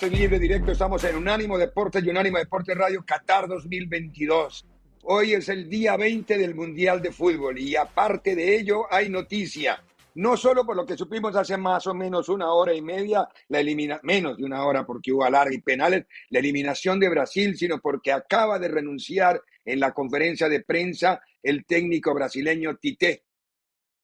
Tarde, 0.00 0.06
estoy 0.06 0.18
libre 0.18 0.38
directo, 0.38 0.72
estamos 0.72 1.04
en 1.04 1.16
Unánimo 1.16 1.58
Deportes 1.58 2.02
y 2.02 2.08
Unánimo 2.08 2.38
Deportes 2.38 2.76
Radio 2.76 3.04
Qatar 3.04 3.46
2022. 3.48 4.66
Hoy 5.04 5.34
es 5.34 5.48
el 5.48 5.68
día 5.68 5.96
20 5.96 6.38
del 6.38 6.54
Mundial 6.54 7.02
de 7.02 7.12
Fútbol 7.12 7.58
y 7.58 7.76
aparte 7.76 8.34
de 8.34 8.56
ello 8.56 8.84
hay 8.90 9.08
noticia. 9.08 9.82
No 10.14 10.36
solo 10.36 10.64
por 10.64 10.76
lo 10.76 10.86
que 10.86 10.96
supimos 10.96 11.36
hace 11.36 11.56
más 11.56 11.86
o 11.86 11.94
menos 11.94 12.28
una 12.28 12.52
hora 12.52 12.74
y 12.74 12.82
media, 12.82 13.28
la 13.48 13.60
elimina 13.60 14.00
menos 14.02 14.38
de 14.38 14.44
una 14.44 14.64
hora 14.64 14.86
porque 14.86 15.12
hubo 15.12 15.24
alargue 15.24 15.56
y 15.56 15.60
penales, 15.60 16.06
la 16.30 16.38
eliminación 16.38 16.98
de 16.98 17.08
Brasil, 17.08 17.56
sino 17.56 17.78
porque 17.78 18.12
acaba 18.12 18.58
de 18.58 18.68
renunciar 18.68 19.42
en 19.64 19.80
la 19.80 19.92
conferencia 19.92 20.48
de 20.48 20.62
prensa 20.62 21.20
el 21.42 21.64
técnico 21.66 22.14
brasileño 22.14 22.76
Tite. 22.76 23.24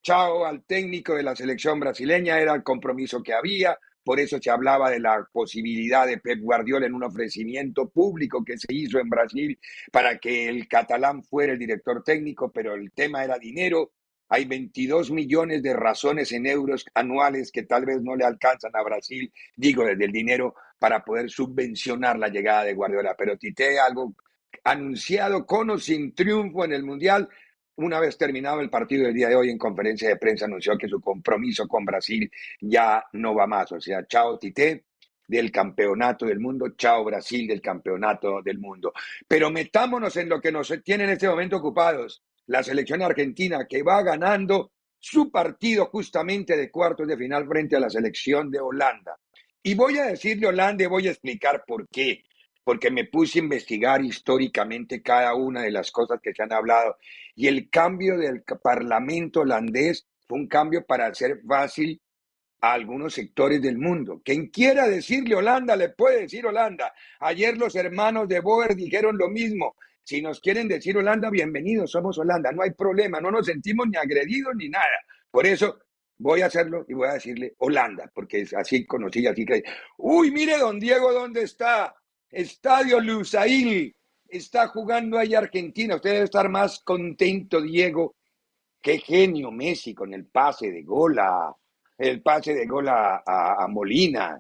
Chao 0.03 0.45
al 0.45 0.65
técnico 0.65 1.15
de 1.15 1.23
la 1.23 1.35
selección 1.35 1.81
brasileña, 1.81 2.39
era 2.39 2.55
el 2.55 2.63
compromiso 2.63 3.23
que 3.23 3.33
había, 3.33 3.77
por 4.07 4.21
eso 4.21 4.39
se 4.41 4.51
hablaba 4.51 4.89
de 4.89 5.01
la 5.01 5.29
posibilidad 5.33 6.07
de 6.07 6.19
Pep 6.19 6.39
Guardiola 6.41 6.87
en 6.87 6.95
un 6.95 7.03
ofrecimiento 7.03 7.89
público 7.89 8.45
que 8.45 8.57
se 8.57 8.73
hizo 8.73 9.01
en 9.01 9.09
Brasil 9.09 9.59
para 9.91 10.19
que 10.19 10.49
el 10.49 10.69
catalán 10.69 11.25
fuera 11.25 11.55
el 11.55 11.59
director 11.59 12.05
técnico, 12.05 12.53
pero 12.53 12.77
el 12.77 12.93
tema 12.93 13.25
era 13.25 13.37
dinero. 13.37 13.91
Hay 14.29 14.45
22 14.45 15.11
millones 15.11 15.61
de 15.61 15.75
razones 15.75 16.31
en 16.31 16.47
euros 16.47 16.87
anuales 16.95 17.51
que 17.51 17.65
tal 17.65 17.85
vez 17.85 18.01
no 18.01 18.15
le 18.15 18.25
alcanzan 18.25 18.71
a 18.77 18.83
Brasil, 18.85 19.33
digo, 19.57 19.85
desde 19.85 20.05
el 20.05 20.13
dinero, 20.13 20.55
para 20.79 21.05
poder 21.05 21.29
subvencionar 21.29 22.17
la 22.17 22.29
llegada 22.29 22.63
de 22.63 22.75
Guardiola. 22.75 23.17
Pero 23.19 23.37
Tite, 23.37 23.81
algo 23.81 24.15
anunciado 24.63 25.45
con 25.45 25.71
o 25.71 25.79
sin 25.79 26.15
triunfo 26.15 26.65
en 26.65 26.75
el 26.75 26.85
Mundial, 26.85 27.29
una 27.77 28.01
vez 28.01 28.17
terminado 28.17 28.61
el 28.61 28.71
partido 28.71 29.05
del 29.05 29.15
día 29.15 29.29
de 29.29 29.37
hoy 29.37 29.51
en 29.51 29.59
conferencia 29.59 30.09
de 30.09 30.17
prensa 30.17 30.47
anunció 30.47 30.77
que 30.79 30.89
su 30.89 31.01
compromiso 31.01 31.67
con 31.69 31.85
Brasil 31.85 32.31
ya 32.61 33.05
no 33.13 33.35
va 33.35 33.47
más. 33.47 33.73
O 33.73 33.81
sea, 33.81 34.07
chao 34.07 34.39
Tite 34.39 34.85
del 35.29 35.51
campeonato 35.51 36.27
del 36.27 36.41
mundo, 36.41 36.71
chao 36.77 37.05
Brasil 37.05 37.47
del 37.47 37.61
campeonato 37.61 38.41
del 38.43 38.59
mundo. 38.59 38.93
Pero 39.27 39.51
metámonos 39.51 40.17
en 40.17 40.29
lo 40.29 40.41
que 40.41 40.53
nos 40.53 40.73
tiene 40.85 41.05
en 41.05 41.11
este 41.11 41.29
momento 41.29 41.57
ocupados. 41.57 42.23
La 42.47 42.63
selección 42.63 43.03
argentina 43.03 43.67
que 43.69 43.83
va 43.83 44.03
ganando 44.03 44.73
su 44.99 45.31
partido 45.31 45.87
justamente 45.87 46.57
de 46.57 46.71
cuartos 46.71 47.07
de 47.07 47.17
final 47.17 47.47
frente 47.47 47.77
a 47.77 47.81
la 47.81 47.91
selección 47.91 48.51
de 48.51 48.61
Holanda. 48.61 49.19
Y 49.63 49.75
voy 49.75 49.99
a 49.99 50.07
decirle 50.07 50.47
Holanda 50.47 50.85
y 50.85 50.87
voy 50.87 51.09
a 51.09 51.11
explicar 51.11 51.65
por 51.67 51.89
qué 51.89 52.23
porque 52.67 52.91
me 52.91 53.05
puse 53.05 53.39
a 53.39 53.43
investigar 53.43 54.05
históricamente 54.05 55.01
cada 55.01 55.37
una 55.37 55.63
de 55.63 55.71
las 55.71 55.93
cosas 55.93 56.19
que 56.21 56.35
se 56.35 56.43
han 56.43 56.53
hablado. 56.53 56.97
Y 57.37 57.47
el 57.47 57.71
cambio 57.71 58.19
del 58.19 58.43
Parlamento 58.43 59.43
holandés 59.43 60.09
fue 60.27 60.41
un 60.41 60.49
cambio 60.49 60.85
para 60.85 61.07
hacer 61.07 61.43
fácil 61.47 62.03
a 62.61 62.73
algunos 62.73 63.15
sectores 63.15 63.63
del 63.63 63.79
mundo. 63.79 64.21
Quien 64.25 64.49
quiera 64.49 64.89
decirle 64.89 65.37
Holanda, 65.37 65.77
le 65.77 65.91
puede 65.91 66.23
decir 66.23 66.45
Holanda. 66.45 66.93
Ayer 67.21 67.57
los 67.57 67.77
hermanos 67.77 68.27
de 68.27 68.41
Boer 68.41 68.75
dijeron 68.75 69.17
lo 69.17 69.29
mismo. 69.29 69.77
Si 70.03 70.21
nos 70.21 70.41
quieren 70.41 70.67
decir 70.67 70.99
Holanda, 70.99 71.31
bienvenidos, 71.31 71.93
somos 71.93 72.19
Holanda, 72.19 72.51
no 72.51 72.63
hay 72.63 72.73
problema, 72.73 73.21
no 73.21 73.31
nos 73.31 73.47
sentimos 73.47 73.87
ni 73.87 73.97
agredidos 73.97 74.57
ni 74.57 74.69
nada. 74.69 74.85
Por 75.31 75.47
eso 75.47 75.79
voy 76.19 76.41
a 76.41 76.47
hacerlo 76.47 76.85
y 76.89 76.95
voy 76.95 77.11
a 77.11 77.13
decirle 77.13 77.55
Holanda, 77.59 78.11
porque 78.13 78.41
es 78.41 78.53
así 78.55 78.85
conocí, 78.85 79.25
así 79.25 79.47
que, 79.47 79.63
uy, 79.99 80.33
mire 80.33 80.59
don 80.59 80.81
Diego, 80.81 81.13
¿dónde 81.13 81.43
está? 81.43 81.95
Estadio 82.31 83.01
Lusail. 83.01 83.95
Está 84.29 84.69
jugando 84.69 85.19
ahí 85.19 85.35
Argentina. 85.35 85.97
Usted 85.97 86.13
debe 86.13 86.25
estar 86.25 86.49
más 86.49 86.81
contento, 86.81 87.61
Diego. 87.61 88.17
Qué 88.81 88.99
genio 88.99 89.51
Messi 89.51 89.95
con 89.95 90.13
el 90.13 90.27
pase 90.27 90.71
de 90.71 90.83
gol 90.83 91.19
a, 91.19 91.55
el 91.99 92.23
pase 92.23 92.55
de 92.55 92.67
gol 92.67 92.89
a, 92.89 93.67
Molina. 93.69 94.39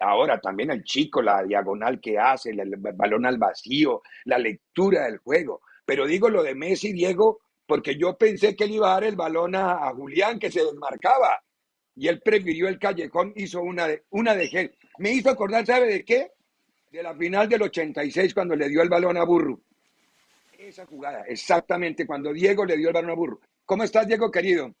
Ahora 0.00 0.40
también 0.40 0.70
el 0.70 0.84
chico, 0.84 1.20
la 1.20 1.42
diagonal 1.42 2.00
que 2.00 2.18
hace, 2.18 2.50
el, 2.50 2.76
balón 2.76 3.26
al 3.26 3.38
vacío, 3.38 4.02
la 4.24 4.38
lectura 4.38 5.04
del 5.04 5.18
juego. 5.18 5.62
Pero 5.84 6.06
digo 6.06 6.28
lo 6.28 6.42
de 6.42 6.54
Messi, 6.54 6.92
Diego, 6.92 7.40
porque 7.66 7.96
yo 7.96 8.16
pensé 8.16 8.54
que 8.54 8.64
él 8.64 8.72
iba 8.72 8.90
a 8.90 8.94
dar 8.94 9.04
el 9.04 9.16
balón 9.16 9.54
a, 9.56 9.90
Julián, 9.94 10.38
que 10.38 10.50
se 10.50 10.64
desmarcaba. 10.64 11.42
Y 11.96 12.06
él 12.06 12.20
prefirió 12.20 12.68
el 12.68 12.78
callejón, 12.78 13.32
hizo 13.34 13.60
una 13.60 13.88
de, 13.88 14.04
una 14.10 14.36
de 14.36 14.72
Me 14.98 15.10
hizo 15.10 15.30
acordar, 15.30 15.66
¿sabe 15.66 15.88
de 15.88 16.04
qué? 16.04 16.30
De 16.90 17.02
la 17.02 17.14
final 17.14 17.48
del 17.48 17.62
86 17.62 18.34
cuando 18.34 18.56
le 18.56 18.68
dio 18.68 18.82
el 18.82 18.88
balón 18.88 19.16
a 19.16 19.24
Burro. 19.24 19.60
Esa 20.58 20.86
jugada, 20.86 21.24
exactamente 21.26 22.06
cuando 22.06 22.32
Diego 22.32 22.64
le 22.64 22.76
dio 22.76 22.88
el 22.88 22.94
balón 22.94 23.10
a 23.10 23.14
Burro. 23.14 23.40
¿Cómo 23.64 23.84
estás, 23.84 24.06
Diego, 24.06 24.30
querido? 24.30 24.74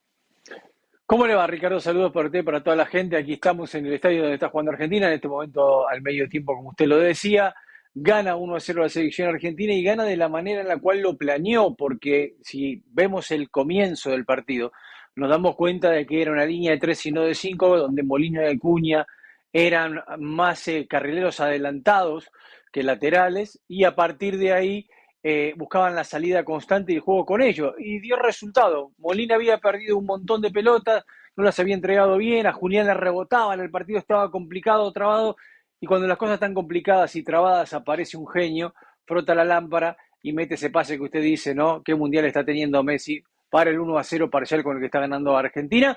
¿Cómo 1.06 1.26
le 1.26 1.34
va, 1.34 1.46
Ricardo? 1.46 1.80
Saludos 1.80 2.12
por 2.12 2.30
ti, 2.30 2.42
para 2.42 2.62
toda 2.62 2.76
la 2.76 2.86
gente. 2.86 3.16
Aquí 3.16 3.34
estamos 3.34 3.74
en 3.74 3.86
el 3.86 3.94
estadio 3.94 4.20
donde 4.20 4.34
está 4.34 4.48
jugando 4.48 4.72
Argentina, 4.72 5.08
en 5.08 5.14
este 5.14 5.28
momento 5.28 5.88
al 5.88 6.02
medio 6.02 6.28
tiempo, 6.28 6.54
como 6.54 6.70
usted 6.70 6.86
lo 6.86 6.98
decía. 6.98 7.54
Gana 7.94 8.36
1 8.36 8.54
a 8.54 8.60
0 8.60 8.82
la 8.82 8.88
selección 8.88 9.28
argentina 9.28 9.72
y 9.72 9.82
gana 9.82 10.04
de 10.04 10.16
la 10.16 10.28
manera 10.28 10.60
en 10.60 10.68
la 10.68 10.78
cual 10.78 11.00
lo 11.00 11.16
planeó, 11.16 11.74
porque 11.74 12.36
si 12.42 12.82
vemos 12.92 13.30
el 13.30 13.50
comienzo 13.50 14.10
del 14.10 14.24
partido, 14.24 14.72
nos 15.16 15.30
damos 15.30 15.56
cuenta 15.56 15.90
de 15.90 16.06
que 16.06 16.20
era 16.20 16.30
una 16.30 16.44
línea 16.44 16.72
de 16.72 16.78
3 16.78 17.06
y 17.06 17.12
no 17.12 17.22
de 17.22 17.34
5, 17.34 17.78
donde 17.78 18.02
Molina 18.02 18.42
y 18.44 18.54
Acuña 18.54 19.06
eran 19.52 20.02
más 20.18 20.68
eh, 20.68 20.86
carrileros 20.88 21.40
adelantados 21.40 22.30
que 22.72 22.82
laterales 22.82 23.60
y 23.66 23.84
a 23.84 23.94
partir 23.94 24.38
de 24.38 24.52
ahí 24.52 24.88
eh, 25.22 25.54
buscaban 25.56 25.94
la 25.94 26.04
salida 26.04 26.44
constante 26.44 26.92
y 26.92 26.96
el 26.96 27.00
juego 27.00 27.24
con 27.24 27.42
ellos. 27.42 27.74
Y 27.78 28.00
dio 28.00 28.16
resultado. 28.16 28.92
Molina 28.98 29.34
había 29.34 29.58
perdido 29.58 29.96
un 29.96 30.06
montón 30.06 30.40
de 30.42 30.50
pelotas, 30.50 31.04
no 31.36 31.44
las 31.44 31.58
había 31.58 31.74
entregado 31.74 32.16
bien, 32.16 32.46
a 32.46 32.52
Julián 32.52 32.86
le 32.86 32.94
rebotaban, 32.94 33.60
el 33.60 33.70
partido 33.70 33.98
estaba 33.98 34.30
complicado, 34.30 34.92
trabado, 34.92 35.36
y 35.80 35.86
cuando 35.86 36.06
las 36.06 36.18
cosas 36.18 36.34
están 36.34 36.54
complicadas 36.54 37.14
y 37.16 37.22
trabadas 37.22 37.72
aparece 37.72 38.16
un 38.16 38.26
genio, 38.26 38.74
frota 39.06 39.34
la 39.34 39.44
lámpara 39.44 39.96
y 40.22 40.32
mete 40.32 40.54
ese 40.54 40.70
pase 40.70 40.96
que 40.96 41.04
usted 41.04 41.22
dice, 41.22 41.54
¿no? 41.54 41.82
¿Qué 41.82 41.94
mundial 41.94 42.24
está 42.24 42.44
teniendo 42.44 42.82
Messi? 42.82 43.22
Para 43.48 43.70
el 43.70 43.78
1 43.78 43.96
a 43.96 44.04
0 44.04 44.28
parcial 44.28 44.62
con 44.62 44.76
el 44.76 44.80
que 44.80 44.86
está 44.86 45.00
ganando 45.00 45.36
Argentina 45.36 45.96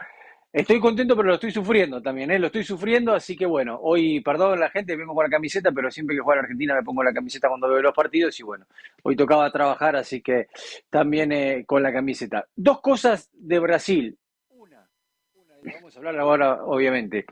Estoy 0.53 0.81
contento, 0.81 1.15
pero 1.15 1.29
lo 1.29 1.35
estoy 1.35 1.51
sufriendo 1.51 2.01
también, 2.01 2.29
¿eh? 2.29 2.37
Lo 2.37 2.47
estoy 2.47 2.65
sufriendo, 2.65 3.13
así 3.13 3.37
que 3.37 3.45
bueno, 3.45 3.79
hoy, 3.81 4.19
perdón 4.19 4.59
la 4.59 4.69
gente, 4.69 4.97
vengo 4.97 5.15
con 5.15 5.23
la 5.23 5.29
camiseta, 5.29 5.71
pero 5.71 5.89
siempre 5.89 6.13
que 6.13 6.21
juego 6.21 6.41
a 6.41 6.43
Argentina 6.43 6.75
me 6.75 6.83
pongo 6.83 7.03
la 7.03 7.13
camiseta 7.13 7.47
cuando 7.47 7.69
veo 7.69 7.81
los 7.81 7.93
partidos 7.93 8.37
y 8.37 8.43
bueno, 8.43 8.65
hoy 9.03 9.15
tocaba 9.15 9.49
trabajar, 9.49 9.95
así 9.95 10.21
que 10.21 10.47
también 10.89 11.31
eh, 11.31 11.63
con 11.65 11.81
la 11.81 11.93
camiseta. 11.93 12.45
Dos 12.53 12.81
cosas 12.81 13.29
de 13.31 13.59
Brasil. 13.59 14.17
Una, 14.49 14.89
una, 15.35 15.73
vamos 15.73 15.95
a 15.95 15.99
hablar 15.99 16.19
ahora, 16.19 16.65
obviamente. 16.65 17.25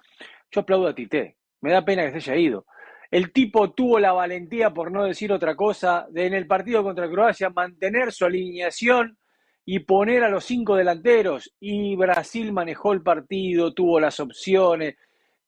Yo 0.50 0.62
aplaudo 0.62 0.88
a 0.88 0.95
Tite, 0.95 1.36
me 1.60 1.74
da 1.74 1.83
pena 1.83 2.10
que 2.10 2.21
se 2.21 2.31
haya 2.31 2.39
ido. 2.39 2.66
El 3.12 3.33
tipo 3.33 3.71
tuvo 3.71 4.00
la 4.00 4.13
valentía, 4.13 4.74
por 4.74 4.94
no 4.94 5.04
decir 5.04 5.33
otra 5.33 5.57
cosa, 5.57 6.07
de 6.10 6.25
en 6.25 6.36
el 6.36 6.48
partido 6.48 6.83
contra 6.83 7.10
Croacia 7.10 7.50
mantener 7.50 8.13
su 8.13 8.24
alineación 8.24 9.19
y 9.71 9.77
poner 9.81 10.24
a 10.24 10.30
los 10.30 10.45
cinco 10.45 10.75
delanteros. 10.75 11.54
Y 11.60 11.95
Brasil 11.95 12.51
manejó 12.51 12.92
el 12.92 13.04
partido, 13.04 13.71
tuvo 13.71 14.00
las 14.00 14.19
opciones, 14.19 14.95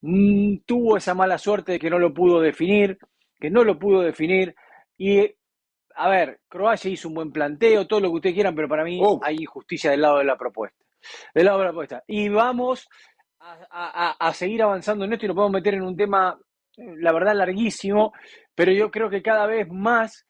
mm, 0.00 0.58
tuvo 0.64 0.96
esa 0.96 1.12
mala 1.12 1.38
suerte 1.38 1.72
de 1.72 1.78
que 1.80 1.90
no 1.90 1.98
lo 1.98 2.14
pudo 2.14 2.40
definir, 2.40 2.98
que 3.40 3.50
no 3.50 3.64
lo 3.64 3.80
pudo 3.80 4.00
definir. 4.00 4.54
Y, 4.96 5.28
a 5.96 6.08
ver, 6.08 6.38
Croacia 6.48 6.88
hizo 6.88 7.08
un 7.08 7.14
buen 7.14 7.32
planteo, 7.32 7.88
todo 7.88 7.98
lo 7.98 8.10
que 8.10 8.14
ustedes 8.14 8.34
quieran, 8.34 8.54
pero 8.54 8.68
para 8.68 8.84
mí 8.84 9.00
oh. 9.02 9.18
hay 9.24 9.38
injusticia 9.40 9.90
del 9.90 10.02
lado 10.02 10.18
de 10.18 10.24
la 10.24 10.38
propuesta. 10.38 10.84
Del 11.34 11.46
lado 11.46 11.58
de 11.58 11.64
la 11.64 11.70
propuesta. 11.70 12.04
Y 12.06 12.28
vamos 12.28 12.88
a, 13.40 14.14
a 14.20 14.34
seguir 14.34 14.62
avanzando 14.62 15.04
en 15.04 15.14
esto 15.14 15.24
y 15.24 15.28
nos 15.30 15.34
podemos 15.34 15.54
meter 15.54 15.74
en 15.74 15.82
un 15.82 15.96
tema, 15.96 16.38
eh, 16.76 16.94
la 16.98 17.12
verdad, 17.12 17.34
larguísimo, 17.34 18.12
pero 18.54 18.70
yo 18.70 18.88
creo 18.88 19.10
que 19.10 19.20
cada 19.20 19.46
vez 19.46 19.66
más 19.68 20.28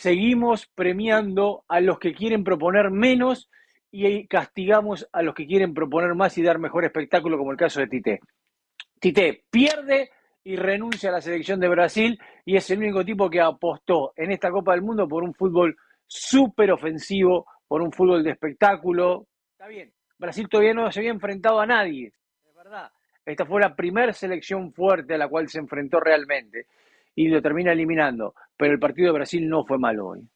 seguimos 0.00 0.66
premiando 0.74 1.62
a 1.68 1.78
los 1.82 1.98
que 1.98 2.14
quieren 2.14 2.42
proponer 2.42 2.90
menos 2.90 3.50
y 3.90 4.26
castigamos 4.28 5.06
a 5.12 5.20
los 5.20 5.34
que 5.34 5.46
quieren 5.46 5.74
proponer 5.74 6.14
más 6.14 6.38
y 6.38 6.42
dar 6.42 6.58
mejor 6.58 6.86
espectáculo, 6.86 7.36
como 7.36 7.50
el 7.50 7.58
caso 7.58 7.80
de 7.80 7.86
Tite. 7.86 8.20
Tite 8.98 9.44
pierde 9.50 10.10
y 10.42 10.56
renuncia 10.56 11.10
a 11.10 11.12
la 11.12 11.20
selección 11.20 11.60
de 11.60 11.68
Brasil 11.68 12.18
y 12.46 12.56
es 12.56 12.70
el 12.70 12.78
único 12.78 13.04
tipo 13.04 13.28
que 13.28 13.42
apostó 13.42 14.14
en 14.16 14.32
esta 14.32 14.50
Copa 14.50 14.72
del 14.72 14.80
Mundo 14.80 15.06
por 15.06 15.22
un 15.22 15.34
fútbol 15.34 15.76
súper 16.06 16.72
ofensivo, 16.72 17.44
por 17.68 17.82
un 17.82 17.92
fútbol 17.92 18.24
de 18.24 18.30
espectáculo. 18.30 19.26
Está 19.52 19.68
bien, 19.68 19.92
Brasil 20.16 20.48
todavía 20.48 20.72
no 20.72 20.90
se 20.90 21.00
había 21.00 21.10
enfrentado 21.10 21.60
a 21.60 21.66
nadie, 21.66 22.10
es 22.48 22.54
verdad. 22.54 22.90
Esta 23.26 23.44
fue 23.44 23.60
la 23.60 23.76
primera 23.76 24.14
selección 24.14 24.72
fuerte 24.72 25.14
a 25.14 25.18
la 25.18 25.28
cual 25.28 25.46
se 25.50 25.58
enfrentó 25.58 26.00
realmente 26.00 26.68
y 27.20 27.28
lo 27.28 27.42
termina 27.42 27.72
eliminando. 27.72 28.34
Pero 28.56 28.72
el 28.72 28.78
partido 28.78 29.08
de 29.08 29.18
Brasil 29.18 29.46
no 29.48 29.64
fue 29.64 29.78
malo 29.78 30.08
hoy. 30.08 30.26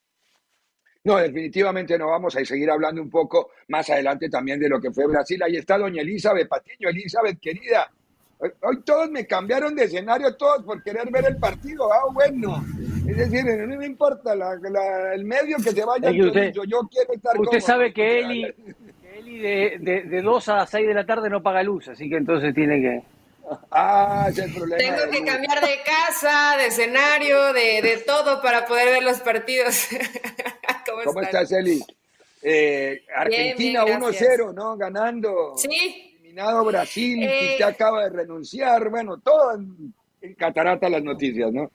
No, 1.03 1.17
definitivamente 1.17 1.97
no 1.97 2.09
vamos 2.09 2.35
a 2.35 2.43
seguir 2.43 2.69
hablando 2.69 3.01
un 3.01 3.09
poco 3.09 3.51
más 3.67 3.89
adelante 3.89 4.29
también 4.29 4.59
de 4.59 4.69
lo 4.69 4.79
que 4.79 4.91
fue 4.91 5.07
Brasil. 5.07 5.41
Ahí 5.43 5.55
está 5.55 5.77
doña 5.77 6.01
Elizabeth 6.01 6.47
Patiño. 6.47 6.89
Elizabeth, 6.89 7.39
querida, 7.39 7.91
hoy 8.39 8.81
todos 8.83 9.09
me 9.11 9.25
cambiaron 9.25 9.75
de 9.75 9.83
escenario, 9.83 10.35
todos 10.35 10.63
por 10.63 10.81
querer 10.83 11.09
ver 11.11 11.25
el 11.27 11.37
partido. 11.37 11.91
Ah, 11.91 12.11
bueno. 12.11 12.63
Es 13.07 13.17
decir, 13.17 13.45
no 13.45 13.77
me 13.77 13.85
importa 13.85 14.33
el 14.33 15.25
medio 15.25 15.57
que 15.57 15.71
se 15.71 15.85
vaya. 15.85 16.09
usted, 16.09 16.53
yo, 16.53 16.63
yo, 16.65 16.81
quiero 16.89 17.13
estar 17.13 17.39
Usted 17.39 17.59
sabe 17.59 17.93
que 17.93 18.19
Eli, 18.19 18.53
que 19.01 19.19
Eli 19.19 19.39
de, 19.39 19.77
de, 19.79 20.03
de 20.03 20.21
2 20.21 20.49
a 20.49 20.65
6 20.65 20.87
de 20.87 20.93
la 20.93 21.05
tarde 21.05 21.29
no 21.29 21.43
paga 21.43 21.61
luz, 21.61 21.87
así 21.87 22.09
que 22.09 22.17
entonces 22.17 22.53
tiene 22.53 22.81
que... 22.81 23.14
Ah, 23.71 24.27
es 24.29 24.37
el 24.37 24.53
problema. 24.53 24.77
Tengo 24.77 25.11
que 25.11 25.23
cambiar 25.23 25.61
de 25.61 25.77
casa, 25.83 26.55
de 26.57 26.67
escenario, 26.67 27.53
de, 27.53 27.81
de, 27.81 27.97
todo 28.05 28.41
para 28.41 28.65
poder 28.65 28.89
ver 28.89 29.03
los 29.03 29.19
partidos. 29.19 29.87
¿Cómo, 31.05 31.21
estás, 31.21 31.51
Eli? 31.51 31.83
Eh, 32.41 33.03
Argentina 33.15 33.85
1-0, 33.85 34.53
¿no? 34.53 34.77
Ganando. 34.77 35.53
Sí. 35.57 36.17
Eliminado 36.19 36.65
Brasil, 36.65 37.23
eh, 37.23 37.55
que 37.57 37.63
acaba 37.63 38.03
de 38.03 38.09
renunciar. 38.09 38.89
Bueno, 38.89 39.19
todo 39.19 39.55
en, 39.55 39.93
en 40.21 40.33
catarata 40.35 40.89
las 40.89 41.03
noticias, 41.03 41.51
¿no? 41.51 41.71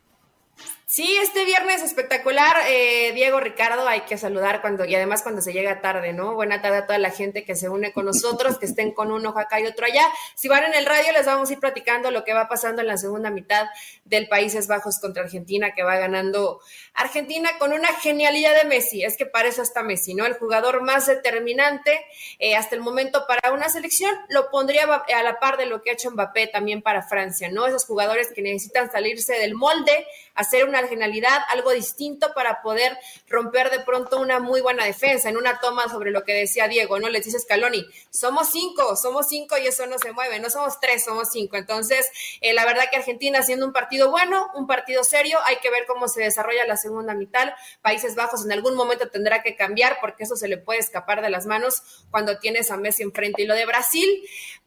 Sí, 0.92 1.16
este 1.22 1.44
viernes 1.44 1.82
espectacular, 1.84 2.64
eh, 2.66 3.12
Diego 3.14 3.38
Ricardo, 3.38 3.86
hay 3.86 4.00
que 4.00 4.18
saludar 4.18 4.60
cuando, 4.60 4.84
y 4.84 4.92
además 4.96 5.22
cuando 5.22 5.40
se 5.40 5.52
llega 5.52 5.80
tarde, 5.80 6.12
¿no? 6.12 6.34
Buena 6.34 6.62
tarde 6.62 6.78
a 6.78 6.86
toda 6.86 6.98
la 6.98 7.10
gente 7.10 7.44
que 7.44 7.54
se 7.54 7.68
une 7.68 7.92
con 7.92 8.06
nosotros, 8.06 8.58
que 8.58 8.66
estén 8.66 8.90
con 8.90 9.12
uno 9.12 9.32
acá 9.36 9.60
y 9.60 9.66
otro 9.66 9.86
allá. 9.86 10.04
Si 10.34 10.48
van 10.48 10.64
en 10.64 10.74
el 10.74 10.86
radio, 10.86 11.12
les 11.12 11.26
vamos 11.26 11.48
a 11.48 11.52
ir 11.52 11.60
platicando 11.60 12.10
lo 12.10 12.24
que 12.24 12.34
va 12.34 12.48
pasando 12.48 12.82
en 12.82 12.88
la 12.88 12.96
segunda 12.96 13.30
mitad 13.30 13.68
del 14.04 14.26
Países 14.26 14.66
Bajos 14.66 14.98
contra 14.98 15.22
Argentina, 15.22 15.74
que 15.76 15.84
va 15.84 15.96
ganando 15.96 16.60
Argentina 16.94 17.50
con 17.60 17.72
una 17.72 17.94
genialidad 18.00 18.56
de 18.56 18.64
Messi. 18.64 19.04
Es 19.04 19.16
que 19.16 19.26
para 19.26 19.48
eso 19.48 19.62
está 19.62 19.84
Messi, 19.84 20.14
¿no? 20.14 20.26
El 20.26 20.34
jugador 20.34 20.82
más 20.82 21.06
determinante 21.06 22.04
eh, 22.40 22.56
hasta 22.56 22.74
el 22.74 22.80
momento 22.80 23.26
para 23.28 23.52
una 23.52 23.68
selección, 23.68 24.12
lo 24.28 24.50
pondría 24.50 24.86
a 24.86 25.22
la 25.22 25.38
par 25.38 25.56
de 25.56 25.66
lo 25.66 25.82
que 25.82 25.90
ha 25.90 25.92
hecho 25.92 26.10
Mbappé 26.10 26.48
también 26.48 26.82
para 26.82 27.04
Francia, 27.04 27.48
¿no? 27.48 27.68
Esos 27.68 27.84
jugadores 27.84 28.32
que 28.34 28.42
necesitan 28.42 28.90
salirse 28.90 29.34
del 29.34 29.54
molde, 29.54 30.04
hacer 30.34 30.64
una 30.64 30.79
originalidad, 30.80 31.38
algo 31.48 31.70
distinto 31.70 32.32
para 32.34 32.62
poder 32.62 32.98
romper 33.28 33.70
de 33.70 33.80
pronto 33.80 34.18
una 34.18 34.40
muy 34.40 34.60
buena 34.60 34.84
defensa. 34.84 35.28
En 35.28 35.36
una 35.36 35.60
toma 35.60 35.88
sobre 35.88 36.10
lo 36.10 36.24
que 36.24 36.34
decía 36.34 36.68
Diego, 36.68 36.98
¿no? 36.98 37.08
Les 37.08 37.24
dice 37.24 37.38
Scaloni, 37.38 37.86
somos 38.10 38.50
cinco, 38.50 38.96
somos 38.96 39.28
cinco 39.28 39.56
y 39.58 39.66
eso 39.66 39.86
no 39.86 39.98
se 39.98 40.12
mueve, 40.12 40.40
no 40.40 40.50
somos 40.50 40.80
tres, 40.80 41.04
somos 41.04 41.28
cinco. 41.30 41.56
Entonces, 41.56 42.10
eh, 42.40 42.52
la 42.52 42.64
verdad 42.64 42.84
que 42.90 42.96
Argentina 42.96 43.38
haciendo 43.38 43.66
un 43.66 43.72
partido 43.72 44.10
bueno, 44.10 44.48
un 44.54 44.66
partido 44.66 45.04
serio, 45.04 45.38
hay 45.44 45.56
que 45.56 45.70
ver 45.70 45.86
cómo 45.86 46.08
se 46.08 46.22
desarrolla 46.22 46.66
la 46.66 46.76
segunda 46.76 47.14
mitad. 47.14 47.52
Países 47.82 48.14
Bajos 48.14 48.44
en 48.44 48.52
algún 48.52 48.74
momento 48.74 49.08
tendrá 49.08 49.42
que 49.42 49.56
cambiar 49.56 49.98
porque 50.00 50.24
eso 50.24 50.36
se 50.36 50.48
le 50.48 50.58
puede 50.58 50.80
escapar 50.80 51.22
de 51.22 51.30
las 51.30 51.46
manos 51.46 51.82
cuando 52.10 52.38
tienes 52.38 52.70
a 52.70 52.76
Messi 52.76 53.02
enfrente. 53.02 53.42
Y 53.42 53.46
lo 53.46 53.54
de 53.54 53.66
Brasil, 53.66 54.08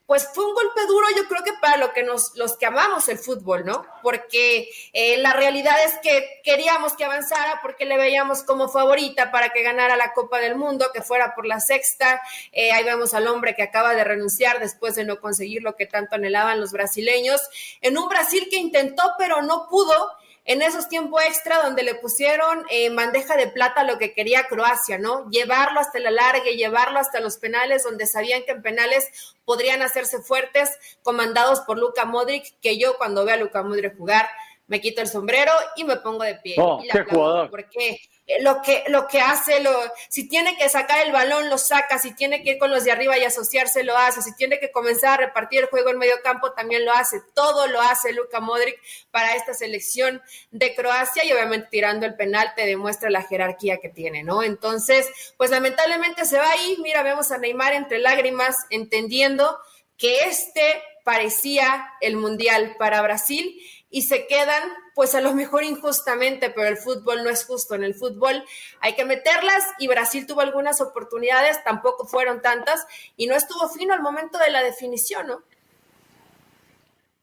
pues 0.06 0.28
fue 0.34 0.46
un 0.46 0.54
golpe 0.54 0.82
duro, 0.88 1.08
yo 1.16 1.28
creo 1.30 1.44
que 1.44 1.54
para 1.62 1.78
lo 1.78 1.94
que 1.94 2.04
nos, 2.04 2.36
los 2.36 2.58
que 2.58 2.66
amamos 2.66 3.08
el 3.08 3.18
fútbol, 3.18 3.66
¿no? 3.66 3.86
Porque 4.02 4.70
eh, 4.92 5.18
la 5.18 5.32
realidad 5.32 5.76
es 5.86 5.98
que 6.00 6.42
queríamos 6.44 6.94
que 6.94 7.06
avanzara 7.06 7.60
porque 7.62 7.86
le 7.86 7.98
veíamos 7.98 8.44
como 8.44 8.68
favorita 8.68 9.32
para 9.32 9.50
que 9.50 9.64
ganara 9.64 9.96
la 9.96 10.12
Copa 10.14 10.40
del 10.40 10.56
Mundo, 10.56 10.88
que 10.94 11.02
fuera 11.02 11.34
por 11.36 11.46
la 11.46 11.62
sexta. 11.62 12.22
Eh, 12.52 12.74
ahí 12.74 12.84
vemos 12.84 13.14
al 13.14 13.28
hombre 13.28 13.56
que 13.56 13.64
acaba 13.64 13.96
de 13.96 14.04
renunciar 14.04 14.60
después 14.60 14.96
de 14.96 15.06
no 15.06 15.22
conseguir 15.22 15.64
lo 15.64 15.76
que 15.78 15.86
tanto 15.86 16.16
anhelaban 16.16 16.60
los 16.60 16.74
brasileños. 16.74 17.42
En 17.80 17.98
un 17.98 18.10
Brasil 18.10 18.48
que 18.50 18.58
intentó 18.58 19.14
pero 19.18 19.42
no 19.42 19.68
pudo 19.70 20.12
en 20.45 20.62
esos 20.62 20.90
tiempos 20.90 21.22
extra 21.24 21.63
donde 21.63 21.84
le 21.84 21.95
pusieron 21.95 22.66
eh, 22.69 22.94
bandeja 22.94 23.38
de 23.38 23.48
plata 23.48 23.84
lo 23.84 23.98
que 23.98 24.13
quería 24.13 24.48
Croacia, 24.48 24.98
¿no? 24.98 25.30
Llevarlo 25.30 25.80
hasta 25.80 26.00
la 26.00 26.12
larga, 26.12 26.44
llevarlo 26.44 27.00
hasta 27.00 27.22
los 27.22 27.38
penales, 27.38 27.84
donde 27.84 28.06
sabían 28.06 28.44
que 28.44 28.51
en 28.51 28.62
penales 28.62 29.36
podrían 29.45 29.81
hacerse 29.81 30.19
fuertes, 30.19 30.72
comandados 31.01 31.62
por 31.62 31.78
Luka 31.78 32.06
Modric, 32.06 32.60
que 32.62 32.78
yo 32.78 32.98
cuando 32.98 33.24
veo 33.24 33.36
a 33.36 33.38
Luka 33.38 33.63
Modric 33.63 33.98
jugar, 33.98 34.28
me 34.68 34.81
quito 34.81 35.01
el 35.01 35.07
sombrero 35.07 35.51
y 35.75 35.84
me 35.84 35.98
pongo 35.98 36.24
de 36.24 36.36
pie. 36.36 36.56
Oh, 36.57 36.81
qué 36.92 37.04
jugador. 37.04 37.50
Porque 37.50 38.01
lo 38.40 38.62
que, 38.62 38.86
lo 38.88 39.08
que 39.08 39.20
hace, 39.20 39.60
lo, 39.60 39.72
si 40.10 40.27
tiene 40.30 40.56
que 40.58 40.70
sacar 40.70 41.06
el 41.06 41.12
balón, 41.12 41.50
lo 41.50 41.58
saca, 41.58 42.00
si 42.00 42.15
tiene 42.15 42.42
que 42.42 42.51
ir 42.51 42.58
con 42.58 42.72
los 42.72 42.86
de 42.86 42.92
arriba 42.92 43.18
y 43.18 43.25
asociarse, 43.25 43.84
lo 43.84 43.98
hace, 43.98 44.22
si 44.22 44.34
tiene 44.36 44.60
que 44.60 44.72
comenzar 44.72 45.12
a 45.12 45.25
repartir 45.25 45.60
el 45.60 45.65
juego 45.65 45.89
en 45.89 45.98
medio 45.98 46.15
campo, 46.24 46.53
también 46.53 46.86
lo 46.86 46.94
hace, 46.94 47.22
todo 47.34 47.68
lo 47.68 47.82
hace 47.82 48.13
Luka 48.13 48.39
Modric 48.39 48.80
para 49.12 49.36
esta 49.36 49.53
selección 49.53 50.22
de 50.51 50.74
Croacia 50.74 51.25
y 51.25 51.34
obviamente 51.34 51.68
tirando 51.70 52.06
el 52.06 52.15
penal 52.15 52.53
te 52.56 52.65
demuestra 52.65 53.10
la 53.10 53.24
jerarquía 53.24 53.80
que 53.80 53.89
tiene, 53.89 54.24
¿no? 54.24 54.42
Entonces, 54.42 55.08
pues 55.38 55.50
lamentablemente 55.50 56.25
se 56.25 56.38
va 56.38 56.50
ahí, 56.50 56.77
mira, 56.82 57.03
vemos 57.03 57.32
a 57.32 57.38
Neymar 57.38 57.74
entre 57.74 58.00
lágrimas, 58.00 58.56
entendiendo 58.70 59.60
que 59.98 60.24
este 60.24 60.82
parecía 61.03 61.94
el 62.00 62.15
mundial 62.15 62.75
para 62.80 63.01
Brasil 63.01 63.60
y 63.94 64.02
se 64.02 64.26
quedan, 64.26 64.64
pues 64.96 65.14
a 65.14 65.22
lo 65.22 65.36
mejor 65.36 65.64
injustamente, 65.64 66.50
pero 66.50 66.68
el 66.68 66.78
fútbol 66.78 67.24
no 67.24 67.30
es 67.30 67.46
justo. 67.46 67.76
En 67.76 67.84
el 67.84 67.94
fútbol 67.94 68.44
hay 68.80 68.96
que 68.96 69.06
meterlas 69.06 69.64
y 69.78 69.88
Brasil 69.88 70.26
tuvo 70.26 70.42
algunas 70.42 70.82
oportunidades, 70.82 71.64
tampoco 71.64 72.08
fueron 72.08 72.42
tantas 72.42 72.88
y 73.18 73.28
no 73.28 73.36
estuvo 73.36 73.70
fino 73.70 73.94
al 73.94 74.02
momento 74.02 74.40
de 74.40 74.50
la 74.50 74.64
definición, 74.64 75.28
¿no? 75.28 75.44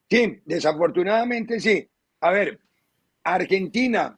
Sí, 0.08 0.40
desafortunadamente 0.44 1.58
sí. 1.58 1.88
A 2.20 2.30
ver, 2.30 2.60
Argentina, 3.24 4.16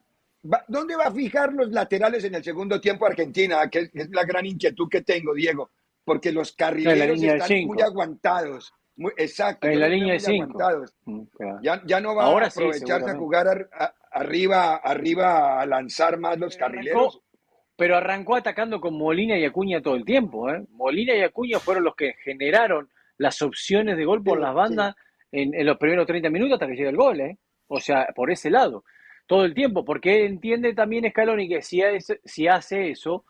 ¿dónde 0.68 0.94
va 0.94 1.06
a 1.06 1.12
fijar 1.12 1.54
los 1.54 1.70
laterales 1.70 2.22
en 2.24 2.34
el 2.34 2.44
segundo 2.44 2.82
tiempo 2.82 3.06
Argentina? 3.06 3.66
Que 3.70 3.90
es 3.94 4.10
la 4.10 4.24
gran 4.24 4.44
inquietud 4.44 4.90
que 4.90 5.00
tengo, 5.00 5.32
Diego, 5.32 5.70
porque 6.04 6.30
los 6.30 6.52
carrileros 6.52 7.22
están 7.22 7.64
muy 7.64 7.80
aguantados 7.80 8.74
exacto. 9.16 9.68
En 9.68 9.80
la 9.80 9.88
línea 9.88 10.14
de 10.14 10.20
cinco. 10.20 10.58
Mm, 11.04 11.22
ya, 11.62 11.82
ya, 11.84 12.00
no 12.00 12.14
va 12.14 12.26
a 12.26 12.46
aprovecharse 12.46 13.10
a 13.10 13.16
jugar 13.16 13.68
arriba, 14.10 14.76
arriba 14.76 15.60
a 15.60 15.66
lanzar 15.66 16.18
más 16.18 16.38
los 16.38 16.56
carrileros. 16.56 17.20
pero 17.76 17.96
arrancó 17.96 18.36
atacando 18.36 18.80
con 18.80 18.96
Molina 18.96 19.38
y 19.38 19.44
Acuña 19.44 19.80
todo 19.80 19.96
el 19.96 20.04
tiempo. 20.04 20.50
¿eh? 20.50 20.64
Molina 20.70 21.14
y 21.14 21.22
Acuña 21.22 21.58
fueron 21.58 21.84
los 21.84 21.96
que 21.96 22.14
generaron 22.24 22.88
las 23.18 23.40
opciones 23.42 23.96
de 23.96 24.04
gol 24.04 24.22
por 24.22 24.38
las 24.38 24.54
bandas 24.54 24.94
en, 25.30 25.64
los 25.64 25.78
primeros 25.78 26.06
30 26.06 26.30
minutos 26.30 26.54
hasta 26.54 26.66
que 26.66 26.76
llega 26.76 26.90
el 26.90 26.96
gol. 26.96 27.20
¿eh? 27.20 27.38
O 27.68 27.80
sea, 27.80 28.08
por 28.14 28.30
ese 28.30 28.50
lado. 28.50 28.84
Todo 29.26 29.44
el 29.44 29.54
tiempo, 29.54 29.84
porque 29.84 30.26
entiende 30.26 30.74
también 30.74 31.08
Scaloni 31.08 31.48
que 31.48 31.62
si, 31.62 31.80
si 32.24 32.48
hace 32.48 32.90
eso, 32.90 33.24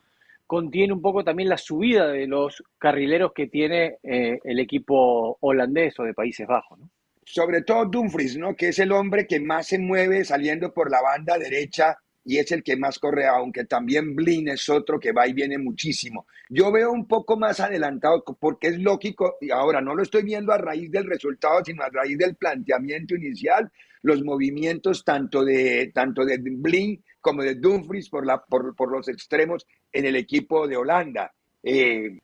contiene 0.47 0.93
un 0.93 1.01
poco 1.01 1.23
también 1.23 1.49
la 1.49 1.57
subida 1.57 2.07
de 2.07 2.27
los 2.27 2.63
carrileros 2.77 3.31
que 3.33 3.47
tiene 3.47 3.97
eh, 4.03 4.39
el 4.43 4.59
equipo 4.59 5.37
holandés 5.41 5.99
o 5.99 6.03
de 6.03 6.13
Países 6.13 6.47
Bajos. 6.47 6.79
Sobre 7.25 7.61
todo 7.61 7.85
Dumfries, 7.85 8.37
¿no? 8.37 8.55
que 8.55 8.69
es 8.69 8.79
el 8.79 8.91
hombre 8.91 9.25
que 9.25 9.39
más 9.39 9.67
se 9.67 9.79
mueve 9.79 10.25
saliendo 10.25 10.73
por 10.73 10.91
la 10.91 11.01
banda 11.01 11.37
derecha 11.37 11.97
y 12.25 12.37
es 12.37 12.51
el 12.51 12.63
que 12.63 12.77
más 12.77 12.99
corre, 12.99 13.27
aunque 13.27 13.65
también 13.65 14.15
Blin 14.15 14.47
es 14.47 14.69
otro 14.69 14.99
que 14.99 15.11
va 15.11 15.27
y 15.27 15.33
viene 15.33 15.57
muchísimo. 15.57 16.25
Yo 16.49 16.71
veo 16.71 16.91
un 16.91 17.07
poco 17.07 17.37
más 17.37 17.59
adelantado 17.59 18.23
porque 18.39 18.67
es 18.67 18.79
lógico, 18.79 19.35
y 19.41 19.51
ahora 19.51 19.81
no 19.81 19.93
lo 19.95 20.03
estoy 20.03 20.23
viendo 20.23 20.53
a 20.53 20.57
raíz 20.57 20.89
del 20.91 21.05
resultado, 21.05 21.63
sino 21.65 21.83
a 21.83 21.89
raíz 21.89 22.17
del 22.17 22.35
planteamiento 22.35 23.15
inicial, 23.15 23.71
los 24.01 24.23
movimientos 24.23 25.03
tanto 25.03 25.43
de, 25.43 25.91
tanto 25.93 26.25
de 26.25 26.37
Blin 26.37 27.03
como 27.23 27.41
de 27.41 27.55
Dumfries 27.55 28.09
por, 28.09 28.25
la, 28.25 28.43
por, 28.43 28.75
por 28.75 28.91
los 28.91 29.07
extremos 29.07 29.65
en 29.93 30.05
el 30.05 30.17
equipo 30.17 30.67
de 30.67 30.75
Holanda. 30.75 31.33
Eh, 31.63 32.19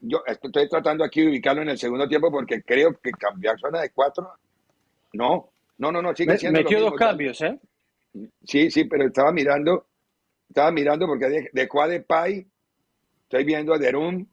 yo 0.00 0.22
estoy 0.24 0.68
tratando 0.68 1.04
aquí 1.04 1.20
de 1.20 1.30
ubicarlo 1.30 1.62
en 1.62 1.70
el 1.70 1.78
segundo 1.78 2.06
tiempo 2.06 2.30
porque 2.30 2.62
creo 2.62 2.96
que 3.02 3.10
cambiar 3.10 3.58
zona 3.58 3.80
de 3.80 3.90
cuatro. 3.90 4.30
No, 5.14 5.50
no, 5.78 5.90
no, 5.90 6.00
no, 6.00 6.14
sigue 6.14 6.38
siendo. 6.38 6.60
Metió 6.60 6.80
dos 6.80 6.94
cambios, 6.94 7.40
¿eh? 7.40 7.58
Sí, 8.44 8.70
sí, 8.70 8.84
pero 8.84 9.08
estaba 9.08 9.32
mirando, 9.32 9.86
estaba 10.48 10.70
mirando 10.70 11.08
porque 11.08 11.28
de, 11.28 11.50
de 11.52 12.00
Pai, 12.06 12.46
estoy 13.24 13.44
viendo 13.44 13.74
a 13.74 13.78
Derum, 13.78 14.26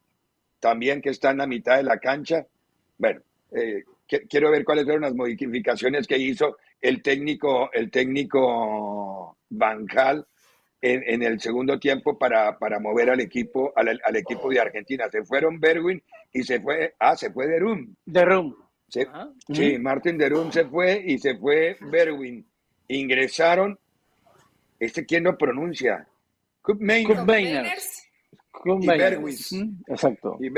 también 0.60 1.02
que 1.02 1.10
está 1.10 1.32
en 1.32 1.40
la 1.40 1.48
mitad 1.48 1.78
de 1.78 1.84
la 1.84 1.98
cancha. 1.98 2.46
Bueno, 3.00 3.22
eh, 3.52 3.84
quiero 4.30 4.52
ver 4.52 4.64
cuáles 4.64 4.84
fueron 4.84 5.02
las 5.02 5.16
modificaciones 5.16 6.06
que 6.06 6.20
hizo 6.20 6.58
el 6.84 7.02
técnico, 7.02 7.72
el 7.74 7.90
técnico 7.90 9.38
Bancal 9.50 10.28
en, 10.82 11.04
en 11.08 11.24
el 11.24 11.40
segundo 11.40 11.80
tiempo 11.80 12.18
para, 12.18 12.60
para 12.60 12.80
mover 12.80 13.10
al 13.10 13.22
equipo, 13.22 13.74
al, 13.76 14.00
al, 14.04 14.16
equipo 14.16 14.50
de 14.50 14.60
Argentina. 14.60 15.10
Se 15.10 15.24
fueron 15.24 15.60
Berwin 15.60 16.04
y 16.32 16.44
se 16.44 16.60
fue, 16.60 16.94
ah, 17.00 17.16
se 17.16 17.32
fue 17.32 17.48
Derum. 17.48 17.96
Derum. 18.06 18.54
Sí, 18.88 19.80
Martin 19.80 20.20
Derum 20.20 20.52
se 20.52 20.66
fue 20.66 21.02
y 21.04 21.18
se 21.18 21.36
fue 21.38 21.78
Berwin 21.82 22.46
ingresaron, 22.88 23.80
este 24.80 25.06
quién 25.06 25.24
lo 25.24 25.38
pronuncia, 25.38 26.08
Cup 26.62 26.80
Y 28.82 28.88
Berwis. 28.88 29.54
Exacto. 29.88 30.38
Y 30.40 30.50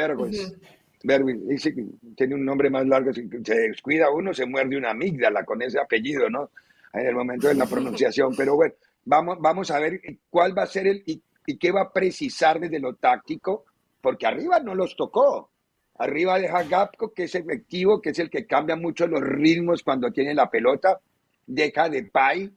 Berwis. 1.04 1.48
Dice 1.48 1.74
que 1.74 1.86
tiene 2.16 2.36
un 2.36 2.46
nombre 2.46 2.70
más 2.70 2.86
largo. 2.86 3.12
Se 3.14 3.56
descuida 3.56 4.10
uno, 4.10 4.34
se 4.34 4.46
muerde 4.46 4.78
una 4.78 4.92
amígdala 4.92 5.44
con 5.44 5.62
ese 5.62 5.80
apellido, 5.80 6.30
¿no? 6.30 6.52
En 6.94 7.08
el 7.08 7.16
momento 7.16 7.48
de 7.48 7.56
la 7.56 7.66
pronunciación. 7.70 8.36
Pero 8.36 8.56
bueno, 8.56 8.74
vamos, 9.06 9.38
vamos 9.40 9.72
a 9.72 9.80
ver 9.80 10.00
cuál 10.30 10.58
va 10.58 10.64
a 10.64 10.68
ser 10.68 10.88
el 10.88 11.04
y, 11.06 11.22
y 11.46 11.58
qué 11.58 11.72
va 11.72 11.82
a 11.82 11.94
precisar 11.94 12.60
desde 12.60 12.80
lo 12.80 12.96
táctico, 12.96 13.66
porque 14.02 14.26
arriba 14.26 14.60
no 14.60 14.76
los 14.76 14.96
tocó. 14.96 15.50
Arriba 15.98 16.40
deja 16.40 16.64
Gapco, 16.64 17.14
que 17.14 17.24
es 17.24 17.36
efectivo, 17.36 18.02
que 18.02 18.10
es 18.10 18.20
el 18.20 18.30
que 18.30 18.46
cambia 18.46 18.76
mucho 18.76 19.08
los 19.08 19.22
ritmos 19.22 19.82
cuando 19.82 20.12
tiene 20.12 20.34
la 20.34 20.50
pelota 20.50 21.00
deja 21.48 21.90
de 21.90 22.04
pay 22.04 22.52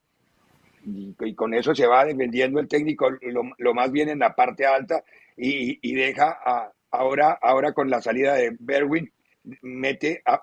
y, 0.84 1.34
con 1.34 1.52
eso 1.54 1.74
se 1.74 1.86
va 1.86 2.04
defendiendo 2.04 2.60
el 2.60 2.68
técnico 2.68 3.10
lo, 3.20 3.74
más 3.74 3.90
bien 3.92 4.08
en 4.08 4.20
la 4.20 4.34
parte 4.34 4.64
alta 4.64 5.02
y, 5.36 5.94
deja 5.94 6.38
a, 6.44 6.72
ahora, 6.90 7.38
ahora 7.40 7.72
con 7.72 7.90
la 7.90 8.00
salida 8.00 8.34
de 8.34 8.56
Berwin, 8.58 9.10
mete 9.62 10.22
a, 10.24 10.42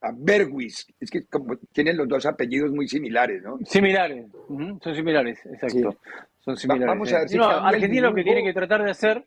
a 0.00 0.12
Berwis. 0.14 0.86
Es 1.00 1.10
que 1.10 1.26
como 1.26 1.56
tienen 1.72 1.96
los 1.96 2.08
dos 2.08 2.26
apellidos 2.26 2.70
muy 2.70 2.88
similares, 2.88 3.42
¿no? 3.42 3.58
Similares, 3.64 4.26
son 4.48 4.94
similares, 4.94 5.44
exacto. 5.46 5.96
Son 6.40 6.56
similares. 6.56 6.86
Vamos 6.86 7.12
a 7.12 7.20
ver 7.20 7.40
Argentina 7.40 8.08
lo 8.08 8.14
que 8.14 8.24
tiene 8.24 8.44
que 8.44 8.52
tratar 8.52 8.82
de 8.84 8.90
hacer 8.90 9.24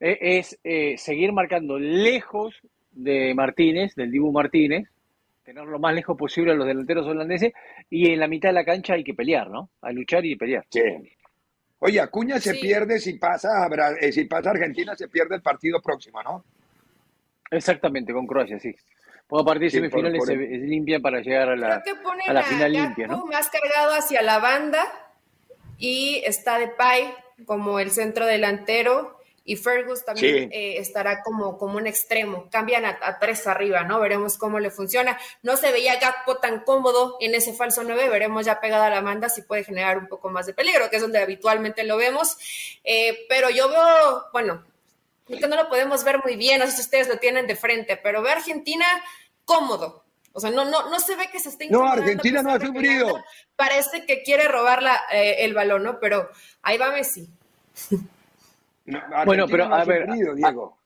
eh, 0.00 0.18
es 0.20 0.58
eh, 0.64 0.96
seguir 0.96 1.32
marcando 1.32 1.78
lejos 1.78 2.60
de 2.92 3.34
Martínez, 3.34 3.94
del 3.94 4.10
Dibu 4.10 4.32
Martínez, 4.32 4.88
tener 5.44 5.64
lo 5.64 5.78
más 5.78 5.94
lejos 5.94 6.16
posible 6.16 6.52
a 6.52 6.54
los 6.54 6.66
delanteros 6.66 7.06
holandeses 7.06 7.52
y 7.90 8.10
en 8.10 8.20
la 8.20 8.28
mitad 8.28 8.48
de 8.48 8.54
la 8.54 8.64
cancha 8.64 8.94
hay 8.94 9.04
que 9.04 9.14
pelear, 9.14 9.50
¿no? 9.50 9.70
A 9.82 9.92
luchar 9.92 10.24
y 10.24 10.36
pelear. 10.36 10.64
Sí. 10.70 10.80
Oye, 11.80 12.00
Acuña 12.00 12.38
se 12.38 12.54
pierde 12.54 12.98
si 12.98 13.14
pasa, 13.14 13.66
eh, 14.00 14.12
si 14.12 14.24
pasa 14.24 14.50
Argentina, 14.50 14.94
se 14.94 15.08
pierde 15.08 15.36
el 15.36 15.42
partido 15.42 15.80
próximo, 15.80 16.22
¿no? 16.22 16.44
Exactamente, 17.50 18.12
con 18.12 18.26
Croacia, 18.26 18.58
sí. 18.58 18.74
Pues 19.26 19.42
a 19.42 19.44
partir 19.44 19.62
de 19.62 19.70
semifinales 19.70 20.24
se, 20.24 20.36
limpia 20.36 21.00
para 21.00 21.20
llegar 21.20 21.50
a 21.50 21.56
la, 21.56 21.82
a 22.26 22.32
la 22.32 22.42
final 22.42 22.72
limpia, 22.72 23.06
¿no? 23.06 23.24
Más 23.26 23.48
cargado 23.48 23.94
hacia 23.94 24.22
la 24.22 24.38
banda 24.38 24.84
y 25.78 26.22
está 26.26 26.58
de 26.58 26.68
Pai 26.68 27.14
como 27.46 27.80
el 27.80 27.90
centro 27.90 28.26
delantero 28.26 29.19
y 29.44 29.56
Fergus 29.56 30.04
también 30.04 30.50
eh, 30.52 30.76
estará 30.78 31.22
como, 31.22 31.56
como 31.58 31.78
un 31.78 31.86
extremo. 31.86 32.48
Cambian 32.50 32.84
a, 32.84 33.18
tres 33.18 33.46
arriba, 33.46 33.82
¿no? 33.84 33.98
Veremos 33.98 34.36
cómo 34.36 34.60
le 34.60 34.70
funciona. 34.70 35.18
No 35.42 35.56
se 35.56 35.72
veía 35.72 35.98
Gakpo 35.98 36.36
tan 36.36 36.60
cómodo 36.60 37.16
en 37.20 37.34
ese 37.34 37.52
falso 37.52 37.82
9, 37.82 38.08
veremos 38.10 38.44
ya 38.46 38.60
pegada 38.60 38.86
a 38.86 38.90
la 38.90 39.00
manda 39.00 39.28
si 39.28 39.42
puede 39.42 39.64
generar 39.64 39.98
un 39.98 40.08
poco 40.08 40.30
más 40.30 40.46
de 40.46 40.52
peligro, 40.52 40.90
que 40.90 40.96
es 40.96 41.02
donde 41.02 41.18
habitualmente 41.18 41.84
lo 41.84 41.96
vemos. 41.96 42.36
Eh, 42.84 43.26
pero 43.28 43.50
yo 43.50 43.68
veo, 43.68 44.26
bueno, 44.32 44.64
que 45.26 45.48
no 45.48 45.56
lo 45.56 45.68
podemos 45.68 46.04
ver 46.04 46.22
muy 46.22 46.36
bien, 46.36 46.58
no 46.58 46.66
sé 46.66 46.72
si 46.72 46.82
ustedes 46.82 47.08
lo 47.08 47.18
tienen 47.18 47.46
de 47.46 47.56
frente, 47.56 47.96
pero 47.96 48.22
ve 48.22 48.30
a 48.30 48.34
Argentina 48.34 48.86
cómodo. 49.44 50.04
O 50.32 50.40
sea, 50.40 50.50
no, 50.50 50.64
no, 50.64 50.88
no 50.90 51.00
se 51.00 51.16
ve 51.16 51.28
que 51.30 51.40
se 51.40 51.48
esté 51.48 51.68
No, 51.70 51.86
Argentina 51.86 52.42
no 52.42 52.52
ha 52.52 52.60
sufrido. 52.60 53.20
Parece 53.56 54.06
que 54.06 54.22
quiere 54.22 54.46
robar 54.46 54.80
eh, 55.12 55.36
el 55.40 55.54
balón, 55.54 55.82
¿no? 55.82 55.98
Pero 55.98 56.30
ahí 56.62 56.78
va 56.78 56.92
Messi. 56.92 57.28
bueno, 59.24 59.46
pero 59.48 59.64
a 59.64 59.84
ver, 59.84 60.08
Diego. 60.34 60.76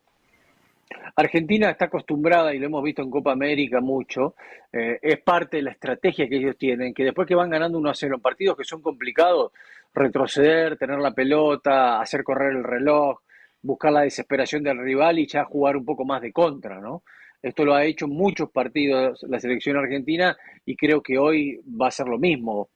Argentina 1.17 1.71
está 1.71 1.87
acostumbrada, 1.87 2.55
y 2.55 2.59
lo 2.59 2.67
hemos 2.67 2.83
visto 2.83 3.03
en 3.03 3.11
Copa 3.11 3.33
América 3.33 3.81
mucho, 3.81 4.35
eh, 4.73 4.99
es 5.01 5.21
parte 5.21 5.59
de 5.59 5.63
la 5.63 5.71
estrategia 5.71 6.29
que 6.29 6.37
ellos 6.37 6.57
tienen, 6.59 6.93
que 6.93 7.05
después 7.05 7.27
que 7.27 7.35
van 7.35 7.51
ganando 7.51 7.79
1 7.79 7.91
a 7.91 7.95
0 7.95 8.17
en 8.17 8.21
partidos 8.21 8.57
que 8.57 8.65
son 8.65 8.83
complicados, 8.83 9.53
retroceder, 9.95 10.77
tener 10.77 10.99
la 10.99 11.13
pelota, 11.13 12.01
hacer 12.01 12.25
correr 12.25 12.57
el 12.57 12.65
reloj, 12.65 13.21
buscar 13.63 13.93
la 13.93 14.03
desesperación 14.03 14.63
del 14.63 14.79
rival 14.79 15.19
y 15.19 15.27
ya 15.27 15.45
jugar 15.45 15.77
un 15.77 15.85
poco 15.85 16.05
más 16.05 16.21
de 16.21 16.33
contra, 16.33 16.81
¿no? 16.81 17.03
Esto 17.43 17.65
lo 17.65 17.75
ha 17.75 17.85
hecho 17.85 18.09
muchos 18.09 18.51
partidos 18.51 19.23
la 19.29 19.39
selección 19.39 19.77
argentina 19.77 20.37
y 20.65 20.77
creo 20.77 21.03
que 21.03 21.19
hoy 21.19 21.61
va 21.81 21.89
a 21.89 21.91
ser 21.91 22.09
lo 22.09 22.19
mismo 22.19 22.71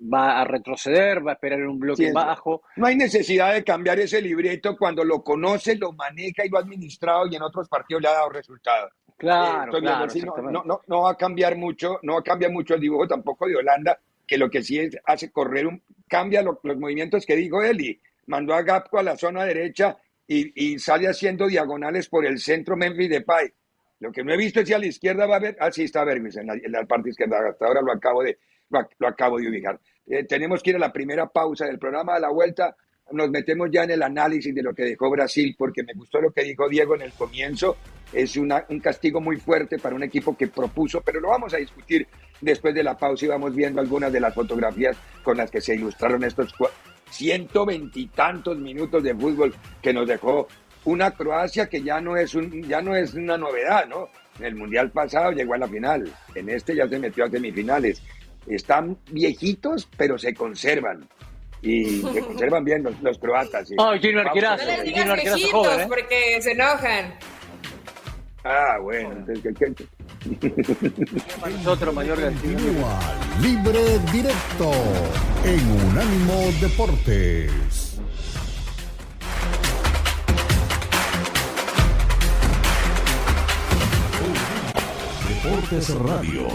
va 0.00 0.40
a 0.40 0.44
retroceder, 0.44 1.26
va 1.26 1.32
a 1.32 1.34
esperar 1.34 1.60
en 1.60 1.68
un 1.68 1.78
bloque 1.78 2.12
bajo. 2.12 2.62
No 2.76 2.86
hay 2.86 2.96
necesidad 2.96 3.54
de 3.54 3.64
cambiar 3.64 3.98
ese 3.98 4.20
libreto 4.20 4.76
cuando 4.76 5.04
lo 5.04 5.22
conoce, 5.22 5.76
lo 5.76 5.92
maneja 5.92 6.44
y 6.44 6.48
lo 6.48 6.58
ha 6.58 6.60
administrado 6.60 7.26
y 7.26 7.36
en 7.36 7.42
otros 7.42 7.68
partidos 7.68 8.02
le 8.02 8.08
ha 8.08 8.12
dado 8.12 8.30
resultados. 8.30 8.92
Claro, 9.16 9.76
eh, 9.76 9.80
claro 9.80 10.06
no, 10.50 10.62
no, 10.64 10.80
no, 10.86 11.02
va 11.02 11.10
a 11.10 11.16
cambiar 11.16 11.56
mucho, 11.56 11.98
no 12.02 12.14
va 12.14 12.20
a 12.20 12.22
cambiar 12.22 12.52
mucho 12.52 12.74
el 12.74 12.80
dibujo 12.80 13.08
tampoco 13.08 13.48
de 13.48 13.56
Holanda, 13.56 13.98
que 14.24 14.38
lo 14.38 14.48
que 14.48 14.62
sí 14.62 14.78
es, 14.78 14.96
hace 15.04 15.32
correr 15.32 15.66
un, 15.66 15.82
cambia 16.06 16.42
los 16.42 16.58
movimientos 16.62 17.26
que 17.26 17.34
dijo 17.34 17.62
él 17.62 17.80
y 17.80 18.00
mandó 18.26 18.54
a 18.54 18.62
Gapco 18.62 18.98
a 18.98 19.02
la 19.02 19.16
zona 19.16 19.44
derecha 19.44 19.96
y, 20.26 20.72
y 20.72 20.78
sale 20.78 21.08
haciendo 21.08 21.48
diagonales 21.48 22.08
por 22.08 22.26
el 22.26 22.38
centro 22.38 22.76
Memphis 22.76 23.10
de 23.10 23.22
Pai. 23.22 23.52
Lo 24.00 24.12
que 24.12 24.22
no 24.22 24.32
he 24.32 24.36
visto 24.36 24.60
es 24.60 24.68
si 24.68 24.74
a 24.74 24.78
la 24.78 24.86
izquierda 24.86 25.26
va 25.26 25.34
a 25.34 25.38
haber, 25.38 25.56
ah, 25.58 25.72
sí 25.72 25.82
está 25.82 26.04
Bermis 26.04 26.36
en 26.36 26.48
en 26.50 26.70
la 26.70 26.84
parte 26.84 27.10
izquierda, 27.10 27.38
hasta 27.48 27.66
ahora 27.66 27.80
lo 27.82 27.90
acabo 27.90 28.22
de, 28.22 28.38
lo, 28.70 29.08
acabo 29.08 29.38
de 29.38 29.48
ubicar. 29.48 29.78
Eh, 30.06 30.24
tenemos 30.24 30.62
que 30.62 30.70
ir 30.70 30.76
a 30.76 30.80
la 30.80 30.92
primera 30.92 31.26
pausa 31.26 31.66
del 31.66 31.78
programa 31.78 32.14
de 32.14 32.20
la 32.20 32.30
vuelta. 32.30 32.76
Nos 33.12 33.30
metemos 33.30 33.68
ya 33.70 33.84
en 33.84 33.92
el 33.92 34.02
análisis 34.02 34.54
de 34.54 34.62
lo 34.62 34.74
que 34.74 34.84
dejó 34.84 35.10
Brasil, 35.10 35.54
porque 35.58 35.82
me 35.82 35.94
gustó 35.94 36.20
lo 36.20 36.30
que 36.30 36.44
dijo 36.44 36.68
Diego 36.68 36.94
en 36.94 37.02
el 37.02 37.12
comienzo. 37.12 37.76
Es 38.12 38.36
un 38.36 38.50
castigo 38.82 39.20
muy 39.20 39.36
fuerte 39.36 39.78
para 39.78 39.94
un 39.94 40.02
equipo 40.02 40.36
que 40.36 40.48
propuso, 40.48 41.00
pero 41.02 41.20
lo 41.20 41.28
vamos 41.28 41.52
a 41.54 41.58
discutir 41.58 42.06
después 42.40 42.74
de 42.74 42.82
la 42.82 42.96
pausa 42.96 43.24
y 43.24 43.28
vamos 43.28 43.54
viendo 43.54 43.80
algunas 43.80 44.12
de 44.12 44.20
las 44.20 44.34
fotografías 44.34 44.96
con 45.22 45.36
las 45.36 45.50
que 45.50 45.60
se 45.60 45.74
ilustraron 45.74 46.24
estos 46.24 46.54
ciento 47.10 47.64
veintitantos 47.64 48.58
minutos 48.58 49.02
de 49.02 49.14
fútbol 49.14 49.54
que 49.82 49.92
nos 49.92 50.06
dejó 50.06 50.46
una 50.84 51.10
Croacia 51.10 51.68
que 51.68 51.82
ya 51.82 52.00
no 52.00 52.16
es 52.16 52.34
un, 52.34 52.62
ya 52.62 52.80
no 52.80 52.94
es 52.94 53.14
una 53.14 53.36
novedad, 53.36 53.86
¿no? 53.86 54.08
En 54.38 54.44
el 54.44 54.54
mundial 54.54 54.90
pasado 54.90 55.32
llegó 55.32 55.54
a 55.54 55.58
la 55.58 55.68
final, 55.68 56.10
en 56.34 56.48
este 56.48 56.74
ya 56.74 56.88
se 56.88 56.98
metió 56.98 57.24
a 57.24 57.30
semifinales 57.30 58.02
están 58.50 58.98
viejitos, 59.10 59.88
pero 59.96 60.18
se 60.18 60.34
conservan. 60.34 61.08
Y 61.62 62.02
se 62.02 62.20
conservan 62.26 62.64
bien 62.64 62.86
los, 63.02 63.18
croatas. 63.18 63.70
Oh, 63.78 63.92
un 63.92 64.18
arquerazo. 64.18 64.64
No 64.64 64.70
les 64.70 64.84
digas 64.84 65.06
viejitos 65.14 65.52
joven, 65.52 65.80
¿eh? 65.80 65.86
porque 65.88 66.42
se 66.42 66.52
enojan. 66.52 67.14
Ah, 68.44 68.78
bueno. 68.80 69.12
Entonces, 69.12 69.54
¿qué, 69.58 69.74
Otro 71.66 71.92
mayor 71.92 72.18
Libre 73.40 73.98
directo 74.12 74.72
en 75.44 75.70
Unánimo 75.90 76.50
Deportes. 76.60 78.00
Deportes 85.28 85.94
Radio. 85.94 86.48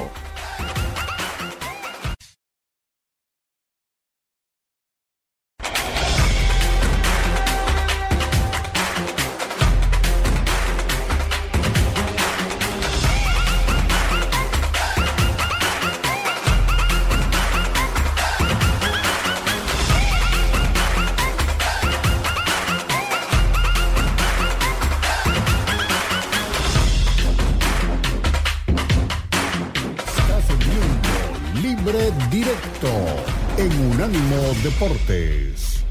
Deportes. 34.73 35.85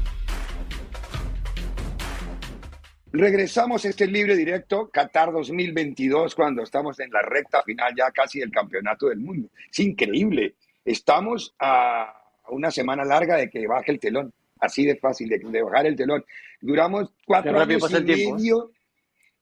Regresamos 3.13 3.85
a 3.85 3.89
este 3.89 4.07
libre 4.07 4.35
directo 4.35 4.89
Qatar 4.89 5.31
2022 5.31 6.35
cuando 6.35 6.63
estamos 6.63 6.99
en 6.99 7.09
la 7.11 7.21
recta 7.21 7.63
final 7.63 7.93
ya 7.95 8.11
casi 8.11 8.39
del 8.39 8.51
campeonato 8.51 9.07
del 9.07 9.19
mundo. 9.19 9.49
Es 9.71 9.79
increíble. 9.79 10.55
Estamos 10.83 11.55
a 11.59 12.13
una 12.49 12.71
semana 12.71 13.05
larga 13.05 13.37
de 13.37 13.49
que 13.49 13.65
baje 13.67 13.91
el 13.91 13.99
telón. 13.99 14.33
Así 14.59 14.85
de 14.85 14.97
fácil, 14.97 15.29
de, 15.29 15.61
bajar 15.61 15.85
el 15.85 15.95
telón. 15.95 16.25
Duramos 16.59 17.09
cuatro 17.25 17.59
años 17.59 17.89
y 17.89 17.95
¿eh? 17.95 18.33
medio. 18.33 18.71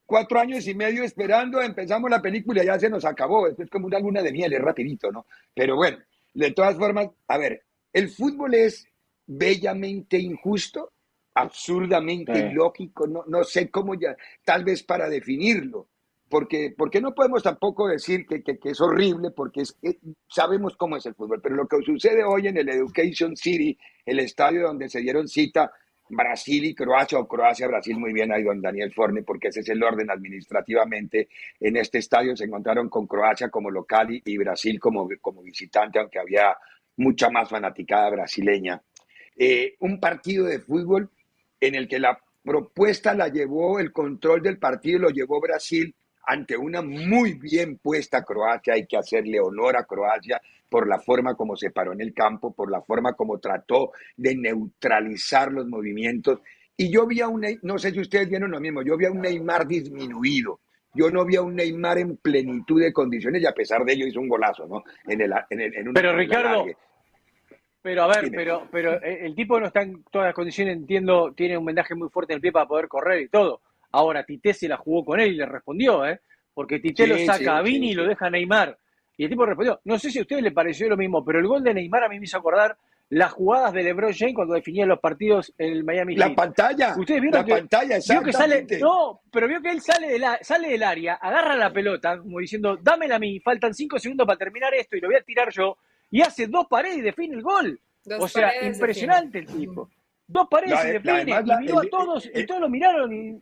Cuatro 0.06 0.40
años 0.40 0.68
y 0.68 0.76
medio 0.76 1.04
esperando, 1.04 1.62
empezamos 1.62 2.12
la 2.12 2.22
película 2.22 2.64
y 2.64 2.68
ya 2.68 2.78
se 2.78 2.90
nos 2.90 3.06
acabó. 3.06 3.48
Esto 3.48 3.64
es 3.64 3.70
como 3.70 3.88
una 3.88 4.00
luna 4.00 4.22
de 4.22 4.34
miel, 4.34 4.54
es 4.54 4.62
rapidito, 4.62 5.12
¿no? 5.12 5.26
Pero 5.56 5.78
bueno, 5.78 5.98
de 6.34 6.52
todas 6.52 6.78
formas, 6.78 7.10
a 7.28 7.38
ver, 7.38 7.64
el 7.94 8.10
fútbol 8.10 8.54
es 8.54 8.91
bellamente 9.38 10.18
injusto, 10.20 10.92
absurdamente 11.34 12.52
ilógico, 12.52 13.08
no, 13.08 13.24
no 13.28 13.44
sé 13.44 13.70
cómo 13.70 13.96
ya, 13.96 14.16
tal 14.44 14.66
vez 14.66 14.84
para 14.84 15.08
definirlo, 15.10 15.88
porque, 16.30 16.74
porque 16.78 17.02
no 17.02 17.14
podemos 17.14 17.44
tampoco 17.44 17.88
decir 17.88 18.26
que, 18.26 18.44
que, 18.44 18.58
es 18.64 18.82
horrible, 18.82 19.32
porque 19.32 19.62
es, 19.62 19.78
sabemos 20.28 20.76
cómo 20.76 20.98
es 20.98 21.06
el 21.06 21.16
fútbol, 21.16 21.40
pero 21.42 21.56
lo 21.56 21.68
que 21.68 21.82
sucede 21.84 22.24
hoy 22.24 22.48
en 22.48 22.58
el 22.58 22.70
Education 22.70 23.36
City, 23.36 23.78
el 24.06 24.20
estadio 24.20 24.64
donde 24.64 24.90
se 24.90 25.00
dieron 25.00 25.28
cita 25.28 25.72
Brasil 26.10 26.66
y 26.66 26.76
Croacia, 26.76 27.20
o 27.20 27.28
Croacia-Brasil, 27.28 27.98
muy 27.98 28.12
bien 28.12 28.34
ahí 28.34 28.44
don 28.44 28.62
Daniel 28.62 28.94
Forne, 28.94 29.24
porque 29.24 29.48
ese 29.48 29.62
es 29.62 29.70
el 29.70 29.82
orden 29.82 30.12
administrativamente. 30.12 31.30
En 31.60 31.78
este 31.78 32.00
estadio 32.00 32.36
se 32.36 32.46
encontraron 32.46 32.90
con 32.90 33.08
Croacia 33.08 33.50
como 33.50 33.70
local 33.70 34.08
y, 34.10 34.38
Brasil 34.38 34.78
como, 34.78 35.08
como 35.22 35.42
visitante, 35.42 36.00
aunque 36.00 36.20
había 36.20 36.58
mucha 36.98 37.30
más 37.30 37.50
fanaticada 37.50 38.10
brasileña. 38.10 38.82
Eh, 39.38 39.76
un 39.80 40.00
partido 40.00 40.46
de 40.46 40.60
fútbol 40.60 41.10
en 41.60 41.76
el 41.76 41.88
que 41.88 42.00
la 42.00 42.20
propuesta 42.44 43.14
la 43.14 43.28
llevó, 43.28 43.80
el 43.80 43.92
control 43.92 44.42
del 44.42 44.58
partido 44.58 45.00
lo 45.00 45.10
llevó 45.10 45.40
Brasil 45.40 45.94
ante 46.26 46.58
una 46.58 46.82
muy 46.82 47.34
bien 47.34 47.78
puesta 47.78 48.24
Croacia. 48.24 48.74
Hay 48.74 48.86
que 48.86 48.98
hacerle 48.98 49.40
honor 49.40 49.78
a 49.78 49.86
Croacia 49.86 50.42
por 50.70 50.88
la 50.88 51.00
forma 51.00 51.36
como 51.36 51.56
se 51.56 51.72
paró 51.72 51.94
en 51.94 52.02
el 52.02 52.14
campo, 52.14 52.54
por 52.54 52.72
la 52.72 52.82
forma 52.82 53.14
como 53.14 53.40
trató 53.40 53.92
de 54.16 54.36
neutralizar 54.36 55.52
los 55.52 55.68
movimientos. 55.68 56.40
Y 56.78 56.92
yo 56.92 57.06
vi 57.06 57.22
a 57.22 57.28
un, 57.28 57.46
no 57.64 57.78
sé 57.78 57.92
si 57.92 58.00
ustedes 58.00 58.30
vieron 58.30 58.52
lo 58.52 58.60
mismo, 58.60 58.82
yo 58.82 58.98
vi 58.98 59.06
a 59.06 59.12
un 59.12 59.22
Neymar 59.22 59.68
disminuido. 59.68 60.60
Yo 60.94 61.10
no 61.10 61.26
vi 61.26 61.36
a 61.38 61.42
un 61.42 61.56
Neymar 61.56 62.00
en 62.00 62.18
plenitud 62.18 62.82
de 62.82 62.92
condiciones 62.92 63.42
y 63.42 63.46
a 63.46 63.54
pesar 63.54 63.84
de 63.86 63.94
ello 63.94 64.08
hizo 64.08 64.20
un 64.20 64.28
golazo, 64.28 64.68
¿no? 64.68 64.84
En 65.06 65.22
el, 65.22 65.32
en 65.50 65.94
Pero 65.94 66.16
Ricardo, 66.16 66.66
pero 67.82 68.04
a 68.04 68.08
ver, 68.08 68.32
pero, 68.32 68.68
pero 68.72 69.02
el 69.02 69.36
tipo 69.36 69.60
no 69.60 69.68
está 69.68 69.82
en 69.82 70.04
todas 70.12 70.28
las 70.28 70.36
condiciones, 70.36 70.78
entiendo, 70.78 71.34
tiene 71.36 71.58
un 71.58 71.66
vendaje 71.66 71.96
muy 71.96 72.10
fuerte 72.10 72.34
en 72.34 72.38
el 72.38 72.42
pie 72.42 72.52
para 72.52 72.68
poder 72.68 72.88
correr 72.88 73.22
y 73.22 73.30
todo. 73.30 73.62
Ahora, 73.92 74.24
Tite 74.24 74.54
se 74.54 74.68
la 74.68 74.78
jugó 74.78 75.04
con 75.04 75.20
él 75.20 75.34
y 75.34 75.38
le 75.38 75.46
respondió, 75.46 76.06
¿eh? 76.06 76.22
Porque 76.54 76.80
Tite 76.80 77.08
lo 77.08 77.18
saca 77.20 77.58
a 77.58 77.62
Vini 77.62 77.92
y 77.92 77.94
lo 77.94 78.06
deja 78.06 78.28
a 78.28 78.30
Neymar. 78.30 78.78
Y 79.18 79.26
el 79.26 79.30
tipo 79.30 79.46
respondió. 79.46 79.80
No 79.86 80.00
sé 80.00 80.10
si 80.12 80.20
a 80.20 80.22
ustedes 80.22 80.42
le 80.42 80.52
pareció 80.52 80.88
lo 80.90 80.98
mismo, 80.98 81.24
pero 81.24 81.40
el 81.40 81.48
gol 81.48 81.64
de 81.64 81.74
Neymar 81.74 82.04
a 82.04 82.10
mí 82.10 82.20
me 82.20 82.26
hizo 82.26 82.38
acordar 82.38 82.78
las 83.10 83.34
jugadas 83.34 83.74
de 83.74 83.84
LeBron 83.84 84.14
James 84.14 84.34
cuando 84.34 84.54
definía 84.54 84.86
los 84.86 85.00
partidos 85.00 85.54
en 85.58 85.74
el 85.74 85.84
Miami 85.84 86.16
La 86.16 86.34
pantalla. 86.34 86.96
Ustedes 86.98 87.22
vieron 87.22 87.46
la 87.46 87.56
pantalla, 87.56 87.96
que 87.98 88.32
sale, 88.32 88.66
no, 88.80 89.22
pero 89.30 89.50
vio 89.50 89.62
que 89.62 89.70
él 89.70 89.82
sale, 89.82 90.08
de 90.08 90.18
la, 90.18 90.40
sale 90.42 90.70
del 90.70 90.82
área, 90.82 91.16
agarra 91.16 91.58
la 91.58 91.74
pelota, 91.74 92.18
como 92.18 92.40
diciendo, 92.40 92.78
dámela 92.82 93.18
a 93.18 93.20
mí, 93.20 93.42
faltan 93.42 93.74
cinco 93.74 94.00
segundos 94.00 94.26
para 94.26 94.40
terminar 94.40 94.74
esto 94.74 94.96
y 94.96 95.02
lo 95.02 95.10
voy 95.10 95.18
a 95.18 95.24
tirar 95.24 95.52
yo 95.52 95.78
y 96.12 96.22
hace 96.22 96.48
dos 96.48 96.68
paredes 96.70 96.98
y 96.98 97.02
define 97.02 97.36
el 97.36 97.42
gol. 97.42 97.80
o 98.20 98.28
sea, 98.28 98.66
impresionante 98.66 99.40
el 99.40 99.48
tipo. 99.48 99.90
Dos 100.28 100.48
paredes 100.50 100.80
y 100.86 100.88
define, 100.92 101.32
y 101.32 101.58
miró 101.62 101.80
a 101.80 101.86
todos, 101.90 102.30
y 102.34 102.46
todos 102.46 102.62
lo 102.62 102.70
miraron. 102.70 103.12
Y... 103.14 103.42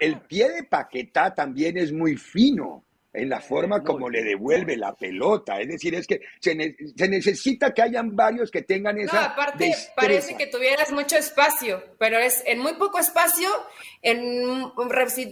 el 0.00 0.20
pie 0.20 0.50
de 0.50 0.64
Paquetá 0.64 1.34
también 1.34 1.78
es 1.78 1.92
muy 1.92 2.16
fino 2.16 2.84
en 3.14 3.28
la 3.28 3.40
forma 3.40 3.82
como 3.82 4.10
le 4.10 4.24
devuelve 4.24 4.76
la 4.76 4.92
pelota. 4.92 5.60
Es 5.60 5.68
decir, 5.68 5.94
es 5.94 6.06
que 6.06 6.20
se, 6.40 6.54
necesita 7.08 7.72
que 7.72 7.82
hayan 7.82 8.14
varios 8.14 8.50
que 8.50 8.62
tengan 8.62 8.98
esa. 8.98 9.14
No, 9.14 9.20
aparte, 9.20 9.72
parece 9.94 10.36
que 10.36 10.48
tuvieras 10.48 10.90
mucho 10.90 11.16
espacio, 11.16 11.82
pero 11.98 12.18
es 12.18 12.42
en 12.44 12.58
muy 12.58 12.74
poco 12.74 12.98
espacio, 12.98 13.48
en 14.02 14.72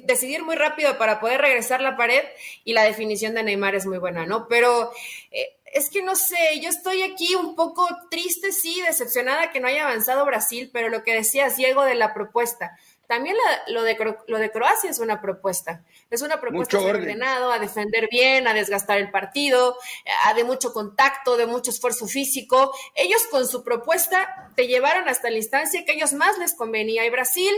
decidir 0.05 0.45
muy 0.45 0.55
rápido 0.55 0.97
para 0.97 1.19
poder 1.19 1.41
regresar 1.41 1.81
la 1.81 1.97
pared 1.97 2.23
y 2.65 2.73
la 2.73 2.85
definición 2.85 3.35
de 3.35 3.43
Neymar 3.43 3.75
es 3.75 3.85
muy 3.85 3.99
buena, 3.99 4.25
¿no? 4.25 4.47
Pero. 4.49 4.93
Eh, 5.31 5.57
es 5.73 5.89
que 5.89 6.03
no 6.03 6.15
sé, 6.15 6.61
yo 6.61 6.69
estoy 6.69 7.03
aquí 7.03 7.35
un 7.35 7.57
poco 7.57 7.89
triste, 8.11 8.53
sí, 8.53 8.83
decepcionada 8.83 9.51
que 9.51 9.59
no 9.59 9.69
haya 9.69 9.85
avanzado 9.85 10.27
Brasil, 10.27 10.69
pero 10.71 10.91
lo 10.91 11.03
que 11.03 11.15
decías, 11.15 11.57
Diego, 11.57 11.83
de 11.83 11.95
la 11.95 12.13
propuesta. 12.13 12.79
También 13.07 13.37
lo, 13.69 13.83
de, 13.83 13.97
lo 14.29 14.39
de 14.39 14.51
Croacia 14.51 14.91
es 14.91 14.99
una 14.99 15.21
propuesta. 15.21 15.83
Es 16.11 16.21
una 16.21 16.41
propuesta 16.41 16.79
de 16.79 16.91
ordenado, 16.91 17.53
a 17.53 17.59
defender 17.59 18.09
bien, 18.11 18.47
a 18.47 18.55
desgastar 18.55 18.99
el 18.99 19.11
partido, 19.11 19.77
a 20.25 20.35
de 20.35 20.45
mucho 20.45 20.75
contacto, 20.75 21.39
de 21.39 21.47
mucho 21.47 21.71
esfuerzo 21.71 22.07
físico. 22.07 22.75
Ellos 22.95 23.27
con 23.31 23.47
su 23.47 23.65
propuesta 23.65 24.51
te 24.55 24.67
llevaron 24.67 25.09
hasta 25.09 25.31
la 25.31 25.39
instancia 25.39 25.85
que 25.85 25.93
a 25.93 25.95
ellos 25.95 26.13
más 26.13 26.39
les 26.39 26.55
convenía. 26.55 27.05
Y 27.07 27.11
Brasil, 27.11 27.53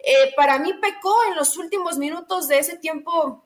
eh, 0.00 0.32
para 0.36 0.58
mí, 0.58 0.72
pecó 0.74 1.16
en 1.28 1.36
los 1.36 1.56
últimos 1.56 1.98
minutos 1.98 2.48
de 2.48 2.58
ese 2.58 2.76
tiempo 2.76 3.44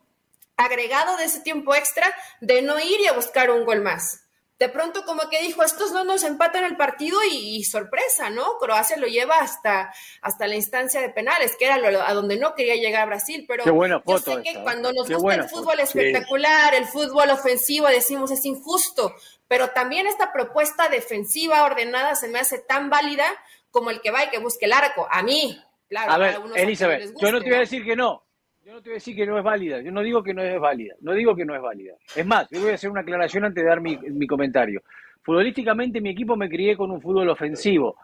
agregado, 0.57 1.17
de 1.17 1.25
ese 1.25 1.41
tiempo 1.41 1.75
extra, 1.75 2.15
de 2.41 2.63
no 2.63 2.79
ir 2.79 3.01
y 3.01 3.07
a 3.07 3.13
buscar 3.13 3.51
un 3.51 3.65
gol 3.65 3.83
más 3.83 4.27
de 4.59 4.71
pronto 4.71 5.05
como 5.05 5.29
que 5.29 5.43
dijo, 5.43 5.63
estos 5.63 5.93
no 5.93 6.05
nos 6.05 6.23
empatan 6.23 6.65
el 6.65 6.77
partido 6.77 7.19
y, 7.31 7.63
sorpresa, 7.65 8.31
¿no? 8.31 8.57
Croacia 8.59 8.97
lo 8.97 9.07
lleva 9.07 9.37
hasta, 9.39 9.93
hasta 10.23 10.47
la 10.47 10.55
instancia 10.55 11.01
de 11.01 11.11
penales, 11.11 11.57
que 11.59 11.67
era 11.67 11.77
lo, 11.77 12.01
a 12.01 12.15
donde 12.15 12.39
no 12.39 12.55
quería 12.55 12.77
llegar 12.77 13.07
Brasil, 13.07 13.45
pero 13.47 13.65
yo 13.65 14.19
sé 14.19 14.43
que 14.43 14.51
¿eh? 14.51 14.61
cuando 14.63 14.93
nos 14.93 15.11
gusta 15.11 15.35
el 15.35 15.49
fútbol 15.49 15.81
espectacular, 15.81 16.75
el 16.75 16.87
fútbol 16.87 17.31
ofensivo, 17.31 17.87
decimos 17.89 18.31
es 18.31 18.45
injusto, 18.47 19.15
pero 19.47 19.71
también 19.71 20.07
esta 20.07 20.33
propuesta 20.33 20.89
defensiva 20.89 21.65
ordenada 21.65 22.15
se 22.15 22.29
me 22.29 22.39
hace 22.39 22.59
tan 22.59 22.89
válida 22.89 23.27
como 23.71 23.91
el 23.91 24.01
que 24.01 24.11
va 24.11 24.25
y 24.25 24.31
que 24.31 24.39
busque 24.39 24.65
el 24.65 24.73
arco. 24.73 25.07
A 25.11 25.23
mí, 25.23 25.63
claro. 25.87 26.13
A 26.13 26.19
ver, 26.19 26.41
Elizabeth, 26.55 27.13
yo 27.21 27.31
no 27.31 27.41
te 27.41 27.49
voy 27.51 27.57
a 27.57 27.61
decir 27.61 27.85
que 27.85 27.95
no, 27.95 28.26
yo 28.67 28.73
no 28.73 28.83
te 28.83 28.89
voy 28.89 28.95
a 28.95 28.99
decir 28.99 29.15
que 29.15 29.25
no 29.25 29.39
es 29.39 29.45
válida, 29.45 29.81
yo 29.81 29.93
no 29.93 30.03
digo 30.03 30.25
que 30.25 30.35
no 30.35 30.43
es 30.43 30.59
válida, 30.59 30.97
no 31.01 31.13
digo 31.13 31.37
que 31.37 31.45
no 31.45 31.55
es 31.55 31.63
válida. 31.63 31.95
Es 32.17 32.27
más, 32.27 32.49
yo 32.51 32.61
voy 32.61 32.73
a 32.73 32.75
hacer 32.75 32.91
una 32.91 33.03
aclaración 33.03 33.45
antes 33.45 33.63
de 33.63 33.71
dar 33.71 33.81
mi, 33.81 34.27
comentario. 34.27 34.83
Futbolísticamente 35.23 36.01
mi 36.01 36.11
equipo 36.11 36.37
me 36.37 36.49
crié 36.49 36.77
con 36.77 36.91
un 36.91 37.01
fútbol 37.01 37.29
ofensivo. 37.29 37.97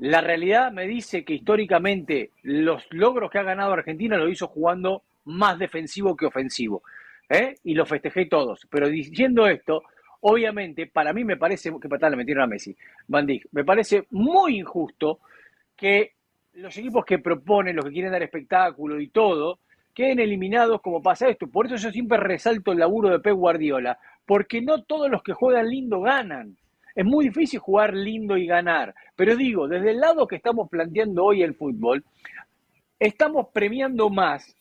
La 0.00 0.20
realidad 0.20 0.70
me 0.70 0.86
dice 0.86 1.24
que 1.24 1.32
históricamente 1.32 2.32
los 2.42 2.86
logros 2.90 3.30
que 3.30 3.38
ha 3.38 3.42
ganado 3.42 3.72
Argentina 3.72 4.18
lo 4.18 4.28
hizo 4.28 4.48
jugando 4.48 5.02
más 5.24 5.58
defensivo 5.58 6.14
que 6.14 6.26
ofensivo. 6.26 6.82
¿eh? 7.30 7.56
Y 7.64 7.72
lo 7.72 7.86
festejé 7.86 8.26
todos. 8.26 8.66
Pero 8.68 8.90
diciendo 8.90 9.46
esto, 9.46 9.82
obviamente, 10.20 10.88
para 10.88 11.14
mí 11.14 11.24
me 11.24 11.38
parece, 11.38 11.72
que 11.80 11.88
patada 11.88 12.10
le 12.10 12.16
metieron 12.16 12.44
a 12.44 12.46
Messi, 12.46 12.76
Van 13.08 13.26
me 13.50 13.64
parece 13.64 14.04
muy 14.10 14.58
injusto 14.58 15.20
que 15.74 16.12
los 16.52 16.76
equipos 16.76 17.02
que 17.06 17.18
proponen, 17.18 17.76
los 17.76 17.86
que 17.86 17.92
quieren 17.92 18.12
dar 18.12 18.22
espectáculo 18.22 19.00
y 19.00 19.08
todo, 19.08 19.60
queden 19.96 20.20
eliminados 20.20 20.82
como 20.82 21.02
pasa 21.02 21.26
esto. 21.26 21.46
Por 21.46 21.66
eso 21.66 21.76
yo 21.76 21.90
siempre 21.90 22.18
resalto 22.18 22.70
el 22.70 22.78
laburo 22.78 23.08
de 23.08 23.18
Pep 23.18 23.34
Guardiola, 23.34 23.98
porque 24.26 24.60
no 24.60 24.82
todos 24.82 25.10
los 25.10 25.22
que 25.22 25.32
juegan 25.32 25.70
lindo 25.70 26.02
ganan. 26.02 26.54
Es 26.94 27.04
muy 27.04 27.24
difícil 27.24 27.60
jugar 27.60 27.94
lindo 27.94 28.36
y 28.36 28.46
ganar, 28.46 28.94
pero 29.16 29.36
digo, 29.36 29.66
desde 29.68 29.90
el 29.90 30.00
lado 30.00 30.26
que 30.26 30.36
estamos 30.36 30.68
planteando 30.68 31.24
hoy 31.24 31.42
el 31.42 31.54
fútbol, 31.54 32.04
estamos 32.98 33.48
premiando 33.52 34.10
más, 34.10 34.54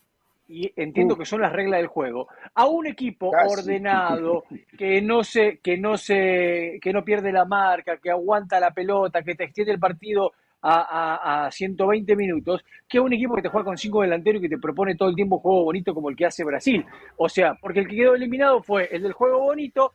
y 0.47 0.71
entiendo 0.75 1.17
que 1.17 1.25
son 1.25 1.41
las 1.41 1.51
reglas 1.51 1.79
del 1.79 1.87
juego, 1.87 2.27
a 2.53 2.65
un 2.67 2.87
equipo 2.87 3.29
ordenado, 3.29 4.43
que 4.77 5.01
no 5.01 5.23
se, 5.23 5.59
que 5.59 5.77
no 5.77 5.97
se, 5.97 6.77
que 6.81 6.93
no 6.93 7.03
pierde 7.03 7.31
la 7.31 7.45
marca, 7.45 7.97
que 7.97 8.11
aguanta 8.11 8.59
la 8.59 8.71
pelota, 8.71 9.21
que 9.21 9.35
te 9.35 9.45
extiende 9.45 9.73
el 9.73 9.79
partido 9.79 10.33
a, 10.67 11.45
a, 11.45 11.51
120 11.51 12.15
minutos 12.15 12.65
que 12.87 12.99
un 12.99 13.13
equipo 13.13 13.35
que 13.35 13.43
te 13.43 13.49
juega 13.49 13.65
con 13.65 13.77
cinco 13.77 14.01
delanteros 14.01 14.39
y 14.39 14.43
que 14.43 14.55
te 14.55 14.57
propone 14.57 14.95
todo 14.95 15.09
el 15.09 15.15
tiempo 15.15 15.35
un 15.35 15.41
juego 15.41 15.63
bonito 15.65 15.93
como 15.93 16.09
el 16.09 16.15
que 16.15 16.25
hace 16.25 16.43
Brasil. 16.43 16.83
O 17.17 17.29
sea, 17.29 17.53
porque 17.55 17.81
el 17.81 17.87
que 17.87 17.95
quedó 17.95 18.15
eliminado 18.15 18.63
fue 18.63 18.89
el 18.91 19.03
del 19.03 19.13
juego 19.13 19.39
bonito, 19.41 19.93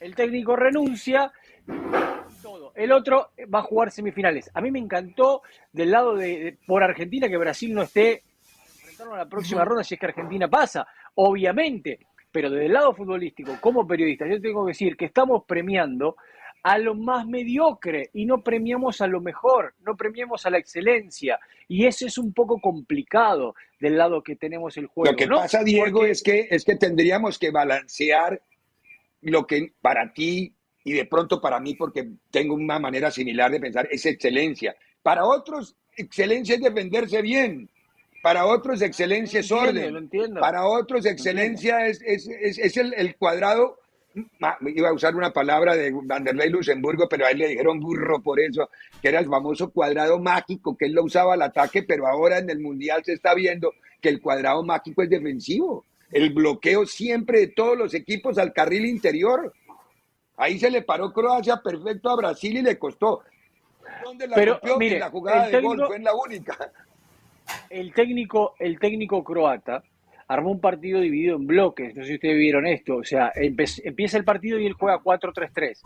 el 0.00 0.14
técnico 0.14 0.56
renuncia, 0.56 1.30
todo. 2.42 2.72
El 2.74 2.92
otro 2.92 3.32
va 3.52 3.58
a 3.58 3.62
jugar 3.62 3.90
semifinales. 3.90 4.50
A 4.54 4.62
mí 4.62 4.70
me 4.70 4.78
encantó 4.78 5.42
del 5.72 5.90
lado 5.90 6.16
de, 6.16 6.56
por 6.66 6.82
Argentina 6.82 7.28
que 7.28 7.36
Brasil 7.36 7.74
no 7.74 7.82
esté 7.82 8.22
enfrentando 8.76 9.14
a 9.14 9.18
la 9.18 9.26
próxima 9.26 9.64
ronda 9.64 9.84
si 9.84 9.94
es 9.94 10.00
que 10.00 10.06
Argentina 10.06 10.48
pasa, 10.48 10.86
obviamente. 11.16 11.98
Pero 12.30 12.50
desde 12.50 12.66
el 12.66 12.72
lado 12.72 12.94
futbolístico, 12.94 13.56
como 13.60 13.86
periodista, 13.86 14.26
yo 14.26 14.40
tengo 14.40 14.64
que 14.64 14.70
decir 14.70 14.96
que 14.96 15.06
estamos 15.06 15.44
premiando 15.46 16.16
a 16.62 16.78
lo 16.78 16.94
más 16.94 17.26
mediocre 17.26 18.10
y 18.12 18.26
no 18.26 18.42
premiamos 18.42 19.00
a 19.00 19.06
lo 19.06 19.20
mejor, 19.20 19.74
no 19.84 19.96
premiamos 19.96 20.44
a 20.46 20.50
la 20.50 20.58
excelencia. 20.58 21.38
Y 21.68 21.86
eso 21.86 22.06
es 22.06 22.18
un 22.18 22.32
poco 22.32 22.60
complicado 22.60 23.54
del 23.80 23.96
lado 23.96 24.22
que 24.22 24.36
tenemos 24.36 24.76
el 24.76 24.86
juego. 24.86 25.10
Lo 25.10 25.16
que 25.16 25.28
pasa, 25.28 25.62
Diego, 25.62 26.04
es, 26.04 26.22
que, 26.22 26.48
es 26.50 26.64
que 26.64 26.76
tendríamos 26.76 27.38
que 27.38 27.50
balancear 27.50 28.40
lo 29.22 29.46
que 29.46 29.72
para 29.80 30.12
ti 30.12 30.54
y 30.84 30.92
de 30.92 31.04
pronto 31.04 31.40
para 31.40 31.60
mí, 31.60 31.74
porque 31.74 32.08
tengo 32.30 32.54
una 32.54 32.78
manera 32.78 33.10
similar 33.10 33.50
de 33.50 33.60
pensar, 33.60 33.88
es 33.90 34.06
excelencia. 34.06 34.74
Para 35.02 35.24
otros, 35.24 35.76
excelencia 35.96 36.54
es 36.54 36.62
defenderse 36.62 37.20
bien. 37.20 37.68
Para 38.22 38.46
otros, 38.46 38.82
excelencia 38.82 39.40
es 39.40 39.52
orden. 39.52 40.08
Para 40.40 40.66
otros, 40.66 41.06
excelencia 41.06 41.86
es, 41.86 42.02
es, 42.02 42.76
el, 42.76 42.94
el, 42.94 43.16
cuadrado. 43.16 43.78
Iba 44.60 44.88
a 44.88 44.92
usar 44.92 45.14
una 45.16 45.32
palabra 45.32 45.76
de 45.76 45.92
Vanderlei 45.92 46.50
Luxemburgo, 46.50 47.08
pero 47.08 47.26
a 47.26 47.30
él 47.30 47.38
le 47.38 47.48
dijeron 47.48 47.80
burro 47.80 48.22
por 48.22 48.40
eso, 48.40 48.70
que 49.00 49.08
era 49.08 49.20
el 49.20 49.26
famoso 49.26 49.70
cuadrado 49.70 50.18
mágico, 50.18 50.76
que 50.76 50.86
él 50.86 50.92
lo 50.92 51.04
usaba 51.04 51.34
al 51.34 51.42
ataque, 51.42 51.82
pero 51.82 52.06
ahora 52.06 52.38
en 52.38 52.50
el 52.50 52.60
Mundial 52.60 53.02
se 53.04 53.12
está 53.12 53.34
viendo 53.34 53.72
que 54.00 54.08
el 54.08 54.20
cuadrado 54.20 54.62
mágico 54.62 55.02
es 55.02 55.10
defensivo. 55.10 55.84
El 56.10 56.32
bloqueo 56.32 56.86
siempre 56.86 57.40
de 57.40 57.48
todos 57.48 57.76
los 57.76 57.94
equipos 57.94 58.38
al 58.38 58.52
carril 58.52 58.86
interior. 58.86 59.52
Ahí 60.36 60.58
se 60.58 60.70
le 60.70 60.82
paró 60.82 61.12
Croacia 61.12 61.60
perfecto 61.62 62.10
a 62.10 62.16
Brasil 62.16 62.56
y 62.56 62.62
le 62.62 62.78
costó. 62.78 63.22
¿Dónde 64.04 64.26
la 64.26 64.36
Pero, 64.36 64.60
mire, 64.78 64.98
la 64.98 65.10
jugada 65.10 65.48
de 65.48 65.60
gol 65.60 65.84
fue 65.86 65.96
en 65.96 66.04
la 66.04 66.14
única. 66.14 66.56
El 67.68 67.92
técnico, 67.92 68.54
el 68.58 68.78
técnico 68.78 69.24
croata 69.24 69.82
armó 70.28 70.50
un 70.50 70.60
partido 70.60 71.00
dividido 71.00 71.36
en 71.36 71.46
bloques. 71.46 71.94
No 71.96 72.02
sé 72.02 72.08
si 72.08 72.14
ustedes 72.14 72.36
vieron 72.36 72.66
esto. 72.66 72.96
O 72.96 73.04
sea, 73.04 73.32
empieza 73.34 74.18
el 74.18 74.24
partido 74.24 74.60
y 74.60 74.66
él 74.66 74.74
juega 74.74 75.00
4-3-3. 75.00 75.80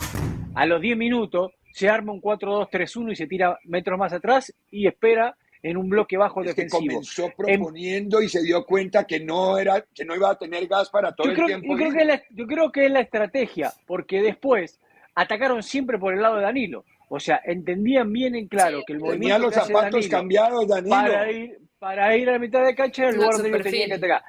A 0.54 0.66
los 0.66 0.80
10 0.80 0.96
minutos 0.98 1.52
se 1.72 1.88
arma 1.88 2.12
un 2.12 2.20
4-2-3-1 2.20 3.12
y 3.12 3.16
se 3.16 3.26
tira 3.26 3.58
metros 3.64 3.98
más 3.98 4.12
atrás 4.12 4.52
y 4.70 4.86
espera 4.86 5.36
en 5.62 5.76
un 5.76 5.88
bloque 5.88 6.16
bajo 6.16 6.42
defensivo. 6.42 6.80
Que 6.80 6.88
comenzó 6.88 7.30
proponiendo 7.36 8.20
y 8.20 8.28
se 8.28 8.42
dio 8.42 8.64
cuenta 8.64 9.04
que 9.04 9.20
no 9.20 9.56
era, 9.56 9.84
que 9.94 10.04
no 10.04 10.16
iba 10.16 10.30
a 10.30 10.38
tener 10.38 10.66
gas 10.66 10.90
para 10.90 11.12
todo 11.12 11.30
el 11.30 11.36
tiempo. 11.36 11.68
Yo 11.68 11.76
creo, 11.76 11.92
que 11.92 12.04
la, 12.04 12.22
yo 12.30 12.46
creo 12.46 12.72
que 12.72 12.86
es 12.86 12.90
la 12.90 13.00
estrategia, 13.00 13.72
porque 13.86 14.20
después 14.20 14.80
atacaron 15.14 15.62
siempre 15.62 15.98
por 15.98 16.14
el 16.14 16.20
lado 16.20 16.36
de 16.36 16.42
Danilo. 16.42 16.84
O 17.08 17.20
sea, 17.20 17.40
entendían 17.44 18.12
bien 18.12 18.34
en 18.34 18.48
claro 18.48 18.82
que 18.86 18.94
el 18.94 18.98
movimiento. 18.98 19.36
Tenía 19.36 19.38
los 19.38 19.54
zapatos 19.54 20.08
cambiados, 20.08 20.66
Danilo. 20.66 20.96
Para 20.96 21.30
ir, 21.30 21.58
para 21.82 22.16
ir 22.16 22.28
a 22.28 22.34
la 22.34 22.38
mitad 22.38 22.64
de 22.64 22.76
cancha 22.76 23.08
en 23.08 23.16
lugar 23.16 23.32
donde 23.38 23.58
tenía 23.58 23.86
que 23.88 23.94
atacar. 23.94 24.22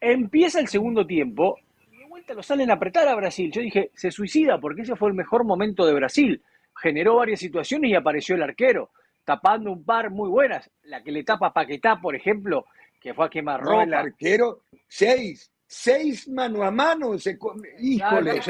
Empieza 0.00 0.58
el 0.58 0.68
segundo 0.68 1.06
tiempo 1.06 1.58
y 1.92 1.98
de 1.98 2.06
vuelta 2.06 2.32
lo 2.32 2.42
salen 2.42 2.70
a 2.70 2.74
apretar 2.74 3.06
a 3.06 3.14
Brasil. 3.14 3.52
Yo 3.52 3.60
dije, 3.60 3.90
se 3.92 4.10
suicida 4.10 4.58
porque 4.58 4.80
ese 4.80 4.96
fue 4.96 5.10
el 5.10 5.14
mejor 5.14 5.44
momento 5.44 5.84
de 5.84 5.92
Brasil. 5.92 6.42
Generó 6.74 7.16
varias 7.16 7.40
situaciones 7.40 7.90
y 7.90 7.94
apareció 7.94 8.36
el 8.36 8.42
arquero 8.42 8.88
tapando 9.22 9.70
un 9.70 9.84
par 9.84 10.08
muy 10.08 10.30
buenas. 10.30 10.70
La 10.84 11.02
que 11.02 11.12
le 11.12 11.24
tapa 11.24 11.52
Paquetá, 11.52 12.00
por 12.00 12.16
ejemplo, 12.16 12.64
que 12.98 13.12
fue 13.12 13.26
a 13.26 13.28
quemar 13.28 13.60
ropa. 13.60 13.82
el 13.82 13.92
arquero, 13.92 14.60
seis, 14.88 15.52
seis 15.66 16.26
mano 16.26 16.62
a 16.62 16.70
mano. 16.70 17.18
Se 17.18 17.36
Híjole. 17.80 18.40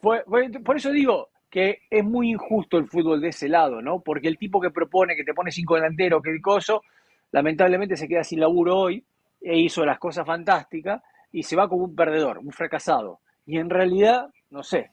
por 0.00 0.76
eso 0.76 0.92
digo 0.92 1.30
que 1.50 1.80
es 1.90 2.04
muy 2.04 2.30
injusto 2.30 2.78
el 2.78 2.86
fútbol 2.86 3.20
de 3.20 3.30
ese 3.30 3.48
lado, 3.48 3.82
¿no? 3.82 3.98
Porque 3.98 4.28
el 4.28 4.38
tipo 4.38 4.60
que 4.60 4.70
propone 4.70 5.16
que 5.16 5.24
te 5.24 5.34
pone 5.34 5.50
cinco 5.50 5.74
delanteros, 5.74 6.22
que 6.22 6.30
el 6.30 6.40
coso, 6.40 6.84
lamentablemente 7.32 7.96
se 7.96 8.06
queda 8.06 8.22
sin 8.22 8.40
laburo 8.40 8.78
hoy 8.78 9.04
e 9.40 9.58
hizo 9.58 9.84
las 9.84 9.98
cosas 9.98 10.26
fantásticas 10.26 11.02
y 11.32 11.42
se 11.42 11.56
va 11.56 11.68
como 11.68 11.84
un 11.84 11.96
perdedor, 11.96 12.38
un 12.38 12.52
fracasado. 12.52 13.20
Y 13.44 13.58
en 13.58 13.70
realidad, 13.70 14.28
no 14.50 14.62
sé. 14.62 14.90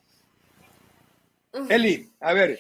Eli, 1.69 2.10
a 2.21 2.34
ver, 2.34 2.60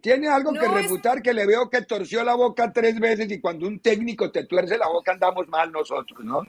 tiene 0.00 0.28
algo 0.28 0.52
que 0.52 0.66
refutar 0.66 1.22
que 1.22 1.32
le 1.32 1.46
veo 1.46 1.68
que 1.68 1.82
torció 1.82 2.24
la 2.24 2.34
boca 2.34 2.72
tres 2.72 2.98
veces 2.98 3.30
y 3.30 3.40
cuando 3.40 3.66
un 3.66 3.80
técnico 3.80 4.30
te 4.30 4.44
tuerce 4.44 4.78
la 4.78 4.88
boca 4.88 5.12
andamos 5.12 5.48
mal 5.48 5.70
nosotros, 5.70 6.24
¿no? 6.24 6.42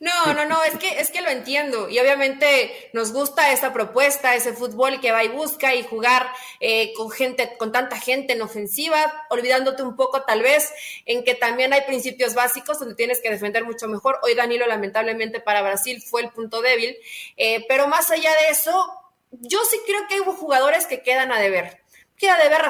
No, 0.00 0.34
no, 0.34 0.44
no, 0.44 0.62
es 0.64 0.76
que, 0.78 1.00
es 1.00 1.10
que 1.10 1.22
lo 1.22 1.28
entiendo. 1.28 1.88
Y 1.88 1.98
obviamente 1.98 2.90
nos 2.92 3.12
gusta 3.12 3.52
esa 3.52 3.72
propuesta, 3.72 4.34
ese 4.34 4.52
fútbol 4.52 5.00
que 5.00 5.12
va 5.12 5.24
y 5.24 5.28
busca 5.28 5.74
y 5.74 5.82
jugar 5.82 6.30
eh, 6.60 6.92
con 6.94 7.10
gente, 7.10 7.56
con 7.58 7.72
tanta 7.72 7.98
gente 7.98 8.34
en 8.34 8.42
ofensiva, 8.42 9.26
olvidándote 9.30 9.82
un 9.82 9.96
poco 9.96 10.22
tal 10.22 10.42
vez 10.42 10.72
en 11.04 11.24
que 11.24 11.34
también 11.34 11.72
hay 11.72 11.82
principios 11.82 12.34
básicos 12.34 12.78
donde 12.78 12.94
tienes 12.94 13.20
que 13.20 13.30
defender 13.30 13.64
mucho 13.64 13.88
mejor. 13.88 14.18
Hoy 14.22 14.34
Danilo, 14.34 14.66
lamentablemente, 14.66 15.40
para 15.40 15.62
Brasil 15.62 16.02
fue 16.02 16.22
el 16.22 16.30
punto 16.30 16.62
débil. 16.62 16.96
Eh, 17.36 17.64
pero 17.68 17.88
más 17.88 18.10
allá 18.10 18.32
de 18.32 18.50
eso, 18.50 18.86
yo 19.30 19.58
sí 19.70 19.78
creo 19.86 20.06
que 20.08 20.20
hubo 20.20 20.32
jugadores 20.32 20.86
que 20.86 21.02
quedan 21.02 21.32
a 21.32 21.40
deber 21.40 21.86
queda 22.16 22.38
de 22.38 22.48
ver 22.48 22.62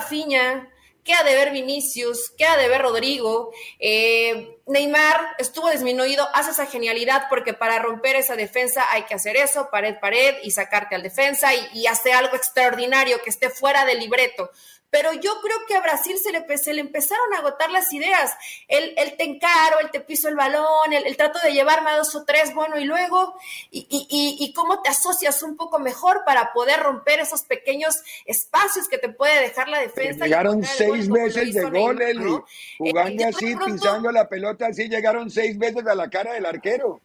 Rafiña, 1.06 1.22
queda 1.22 1.22
de 1.22 1.34
ver 1.34 1.52
Vinicius, 1.52 2.30
queda 2.36 2.56
de 2.56 2.68
ver 2.68 2.82
Rodrigo. 2.82 3.52
Eh, 3.78 4.58
Neymar 4.66 5.36
estuvo 5.38 5.70
disminuido, 5.70 6.28
hace 6.34 6.50
esa 6.50 6.66
genialidad 6.66 7.26
porque 7.28 7.54
para 7.54 7.78
romper 7.78 8.16
esa 8.16 8.36
defensa 8.36 8.84
hay 8.90 9.04
que 9.04 9.14
hacer 9.14 9.36
eso, 9.36 9.68
pared, 9.70 9.96
pared 10.00 10.36
y 10.42 10.50
sacarte 10.50 10.94
al 10.94 11.02
defensa 11.02 11.54
y, 11.54 11.80
y 11.80 11.86
hacer 11.86 12.14
algo 12.14 12.36
extraordinario 12.36 13.22
que 13.22 13.30
esté 13.30 13.50
fuera 13.50 13.84
del 13.84 14.00
libreto 14.00 14.50
pero 14.96 15.12
yo 15.12 15.30
creo 15.42 15.58
que 15.68 15.74
a 15.74 15.82
Brasil 15.82 16.16
se 16.16 16.32
le, 16.32 16.56
se 16.56 16.72
le 16.72 16.80
empezaron 16.80 17.34
a 17.34 17.40
agotar 17.40 17.70
las 17.70 17.92
ideas. 17.92 18.32
El, 18.66 18.94
el 18.96 19.14
te 19.18 19.24
encaro, 19.24 19.78
el 19.80 19.90
te 19.90 20.00
piso 20.00 20.30
el 20.30 20.36
balón, 20.36 20.90
el, 20.90 21.16
trato 21.18 21.38
de 21.44 21.52
llevarme 21.52 21.90
a 21.90 21.98
dos 21.98 22.14
o 22.14 22.24
tres, 22.24 22.54
bueno, 22.54 22.80
y 22.80 22.84
luego, 22.84 23.34
y, 23.70 23.86
y, 23.90 24.42
y, 24.42 24.52
cómo 24.54 24.80
te 24.80 24.88
asocias 24.88 25.42
un 25.42 25.54
poco 25.54 25.78
mejor 25.78 26.22
para 26.24 26.50
poder 26.54 26.80
romper 26.80 27.20
esos 27.20 27.42
pequeños 27.42 27.94
espacios 28.24 28.88
que 28.88 28.96
te 28.96 29.10
puede 29.10 29.38
dejar 29.38 29.68
la 29.68 29.80
defensa. 29.80 30.24
Llegaron 30.24 30.64
seis 30.64 31.10
veces 31.10 31.52
de 31.52 31.64
gol, 31.64 32.00
Eli, 32.00 32.32
eh, 32.32 32.40
jugando 32.78 33.26
así, 33.26 33.54
pisando 33.54 34.10
la 34.10 34.26
pelota 34.26 34.68
así, 34.68 34.88
llegaron 34.88 35.28
seis 35.30 35.58
veces 35.58 35.86
a 35.86 35.94
la 35.94 36.08
cara 36.08 36.32
del 36.32 36.46
arquero. 36.46 37.02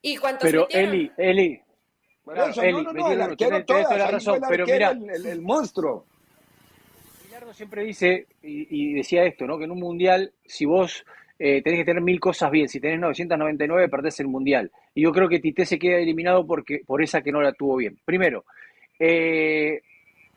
¿Y 0.00 0.16
cuántos 0.16 0.48
Pero 0.48 0.66
Eli, 0.70 1.12
Eli, 1.18 1.62
Eli, 2.62 2.72
no, 2.72 2.92
no, 2.94 3.12
el 3.12 3.20
arquero 3.20 3.66
todas, 3.66 4.10
razón, 4.10 4.40
pero 4.48 4.64
mira, 4.64 4.92
el 4.92 5.42
monstruo 5.42 6.06
siempre 7.52 7.84
dice, 7.84 8.26
y, 8.42 8.94
decía 8.94 9.24
esto, 9.24 9.46
¿no? 9.46 9.58
Que 9.58 9.64
en 9.64 9.70
un 9.70 9.80
mundial, 9.80 10.32
si 10.44 10.64
vos 10.64 11.04
eh, 11.38 11.62
tenés 11.62 11.80
que 11.80 11.84
tener 11.84 12.02
mil 12.02 12.20
cosas 12.20 12.50
bien, 12.50 12.68
si 12.68 12.80
tenés 12.80 13.00
999, 13.00 13.88
perdés 13.88 14.20
el 14.20 14.28
mundial. 14.28 14.70
Y 14.94 15.02
yo 15.02 15.12
creo 15.12 15.28
que 15.28 15.40
Tite 15.40 15.64
se 15.64 15.78
queda 15.78 15.98
eliminado 15.98 16.46
porque, 16.46 16.80
por 16.86 17.02
esa 17.02 17.22
que 17.22 17.32
no 17.32 17.40
la 17.40 17.52
tuvo 17.52 17.76
bien. 17.76 17.98
Primero, 18.04 18.44
eh, 18.98 19.80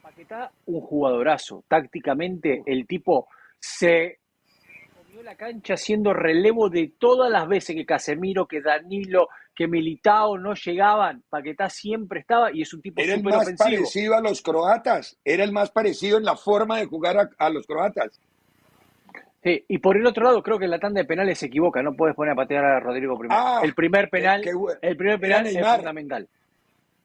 Paquetá, 0.02 0.52
un 0.66 0.82
jugadorazo. 0.82 1.64
Tácticamente, 1.68 2.64
el 2.66 2.88
tipo 2.88 3.28
se 3.60 4.20
la 5.24 5.36
cancha 5.36 5.76
haciendo 5.76 6.14
relevo 6.14 6.70
de 6.70 6.94
todas 6.98 7.32
las 7.32 7.48
veces 7.48 7.76
que 7.76 7.86
Casemiro, 7.86 8.48
que 8.48 8.62
Danilo, 8.62 9.30
que 9.56 9.68
Militao 9.68 10.38
no 10.38 10.54
llegaban, 10.54 11.24
Paquetá 11.30 11.70
siempre 11.70 12.22
estaba 12.22 12.52
y 12.52 12.62
es 12.62 12.74
un 12.74 12.82
tipo 12.82 13.02
Era 13.02 13.16
el 13.16 13.24
más 13.24 13.54
parecido 13.58 14.16
a 14.16 14.22
los 14.22 14.42
croatas, 14.42 15.18
era 15.24 15.44
el 15.44 15.52
más 15.52 15.72
parecido 15.72 16.18
en 16.18 16.26
la 16.26 16.36
forma 16.36 16.78
de 16.78 16.86
jugar 16.86 17.30
a, 17.38 17.50
los 17.50 17.68
croatas. 17.68 18.20
Sí, 19.44 19.66
y 19.68 19.78
por 19.80 19.98
el 19.98 20.06
otro 20.06 20.24
lado, 20.24 20.44
creo 20.44 20.60
que 20.60 20.68
la 20.68 20.80
tanda 20.80 21.02
de 21.02 21.06
penales 21.06 21.40
se 21.40 21.48
equivoca, 21.48 21.82
no 21.82 21.96
puedes 21.96 22.16
poner 22.16 22.34
a 22.34 22.36
patear 22.36 22.64
a 22.64 22.80
Rodrigo 22.80 23.18
primero. 23.18 23.40
Ah, 23.40 23.62
el 23.64 23.74
primer 23.74 24.10
penal, 24.10 24.44
el 24.82 24.98
primer 24.98 25.20
penal 25.20 25.48
es 25.48 25.58
fundamental. 25.58 26.28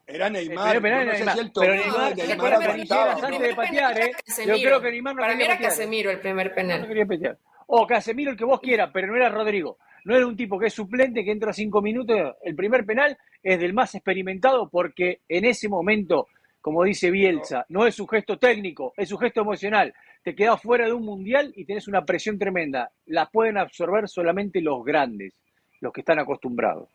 Era 0.06 0.30
Neymar. 0.30 0.76
El 0.76 0.82
penal 0.82 1.02
era 1.02 1.12
Neymar. 1.14 1.36
pero 1.52 1.74
Neymar, 1.74 2.16
Neymar, 2.16 3.24
antes 3.24 3.40
de 3.40 3.54
patear, 3.56 4.00
¿eh? 4.00 4.12
Yo 4.46 4.54
creo 4.54 4.80
que 4.80 4.90
Neymar 4.90 5.16
no 5.16 5.20
Para 5.20 5.34
mí 5.34 5.42
era 5.42 5.58
Casemiro 5.58 6.10
el 6.10 6.20
primer 6.20 6.54
penal. 6.54 6.82
No 6.82 6.88
quería 6.88 7.06
patear. 7.06 7.38
O 7.66 7.86
Casemiro 7.86 8.30
el 8.30 8.36
que 8.36 8.44
vos 8.44 8.60
quieras, 8.60 8.90
pero 8.92 9.08
no 9.08 9.16
era 9.16 9.28
Rodrigo 9.28 9.78
no 10.06 10.14
era 10.14 10.24
un 10.24 10.36
tipo 10.36 10.56
que 10.56 10.66
es 10.66 10.72
suplente, 10.72 11.24
que 11.24 11.32
entra 11.32 11.52
cinco 11.52 11.82
minutos. 11.82 12.36
El 12.40 12.54
primer 12.54 12.86
penal 12.86 13.18
es 13.42 13.58
del 13.58 13.74
más 13.74 13.92
experimentado 13.96 14.68
porque 14.68 15.22
en 15.28 15.44
ese 15.44 15.68
momento, 15.68 16.28
como 16.60 16.84
dice 16.84 17.10
Bielsa, 17.10 17.66
no 17.70 17.84
es 17.84 17.96
su 17.96 18.06
gesto 18.06 18.38
técnico, 18.38 18.94
es 18.96 19.08
su 19.08 19.18
gesto 19.18 19.40
emocional. 19.40 19.92
Te 20.22 20.36
quedas 20.36 20.62
fuera 20.62 20.86
de 20.86 20.92
un 20.92 21.04
mundial 21.04 21.52
y 21.56 21.64
tenés 21.64 21.88
una 21.88 22.04
presión 22.04 22.38
tremenda. 22.38 22.92
La 23.06 23.26
pueden 23.26 23.58
absorber 23.58 24.08
solamente 24.08 24.60
los 24.60 24.84
grandes, 24.84 25.34
los 25.80 25.92
que 25.92 26.02
están 26.02 26.20
acostumbrados. 26.20 26.88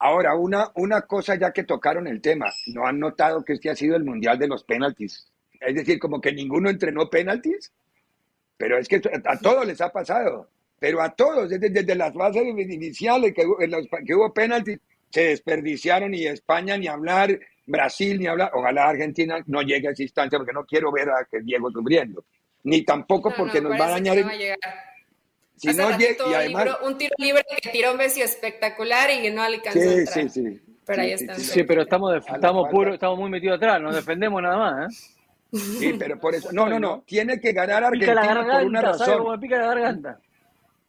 Ahora, 0.00 0.34
una, 0.34 0.72
una 0.74 1.02
cosa 1.02 1.36
ya 1.36 1.52
que 1.52 1.62
tocaron 1.62 2.08
el 2.08 2.20
tema, 2.20 2.46
¿no 2.74 2.84
han 2.84 2.98
notado 2.98 3.44
que 3.44 3.52
este 3.52 3.70
ha 3.70 3.76
sido 3.76 3.94
el 3.94 4.02
mundial 4.02 4.40
de 4.40 4.48
los 4.48 4.64
penaltis? 4.64 5.30
Es 5.60 5.76
decir, 5.76 6.00
como 6.00 6.20
que 6.20 6.32
ninguno 6.32 6.68
entrenó 6.68 7.08
penaltis, 7.08 7.72
pero 8.60 8.76
es 8.78 8.86
que 8.86 9.00
a 9.24 9.38
todos 9.38 9.66
les 9.66 9.80
ha 9.80 9.90
pasado 9.90 10.46
pero 10.80 11.02
a 11.02 11.10
todos, 11.10 11.50
desde, 11.50 11.94
las 11.94 12.14
bases 12.14 12.42
iniciales 12.42 13.34
que, 13.34 13.42
que 14.06 14.14
hubo 14.14 14.32
penaltis, 14.32 14.78
se 15.10 15.24
desperdiciaron 15.24 16.14
y 16.14 16.26
España 16.26 16.78
ni 16.78 16.88
hablar, 16.88 17.38
Brasil 17.66 18.18
ni 18.18 18.26
hablar, 18.26 18.50
ojalá 18.54 18.88
Argentina 18.88 19.44
no 19.46 19.60
llegue 19.60 19.88
a 19.88 19.90
esa 19.90 20.02
instancia 20.02 20.38
porque 20.38 20.54
no 20.54 20.64
quiero 20.64 20.90
ver 20.90 21.10
a 21.10 21.26
que 21.30 21.40
Diego 21.42 21.70
sufriendo, 21.70 22.24
ni 22.64 22.82
tampoco 22.82 23.30
porque 23.36 23.60
nos 23.60 23.72
va 23.72 23.88
a 23.88 23.90
dañar. 23.90 24.16
Si 25.56 25.74
no 25.74 25.90
llega, 25.98 26.30
y 26.30 26.32
además, 26.32 26.78
un 26.82 26.96
tiro 26.96 27.14
libre 27.18 27.44
que 27.62 27.68
tiró 27.68 27.94
Messi 27.94 28.22
espectacular 28.22 29.10
y 29.10 29.20
que 29.20 29.30
no 29.30 29.42
alcanzó 29.42 29.78
sí, 29.78 29.98
a. 29.98 30.06
Sí, 30.06 30.28
sí, 30.30 30.60
pero 30.86 31.02
ahí 31.02 31.12
están. 31.12 31.38
Sí, 31.38 31.64
pero 31.64 31.82
estamos, 31.82 32.16
estamos, 32.16 32.70
puro, 32.70 32.94
estamos 32.94 33.18
muy 33.18 33.28
metidos 33.28 33.58
atrás, 33.58 33.82
nos 33.82 33.94
defendemos 33.94 34.40
nada 34.40 34.56
más. 34.56 34.90
¿eh? 34.90 35.19
Sí, 35.52 35.94
pero 35.98 36.18
por 36.18 36.34
eso. 36.34 36.50
No, 36.52 36.68
no, 36.68 36.78
no. 36.78 37.02
Tiene 37.06 37.40
que 37.40 37.52
ganar 37.52 37.84
Argentina 37.84 38.46
por 38.52 38.64
una 38.64 38.82
razón. 38.82 39.40
pica 39.40 39.58
la 39.58 39.66
garganta. 39.66 40.20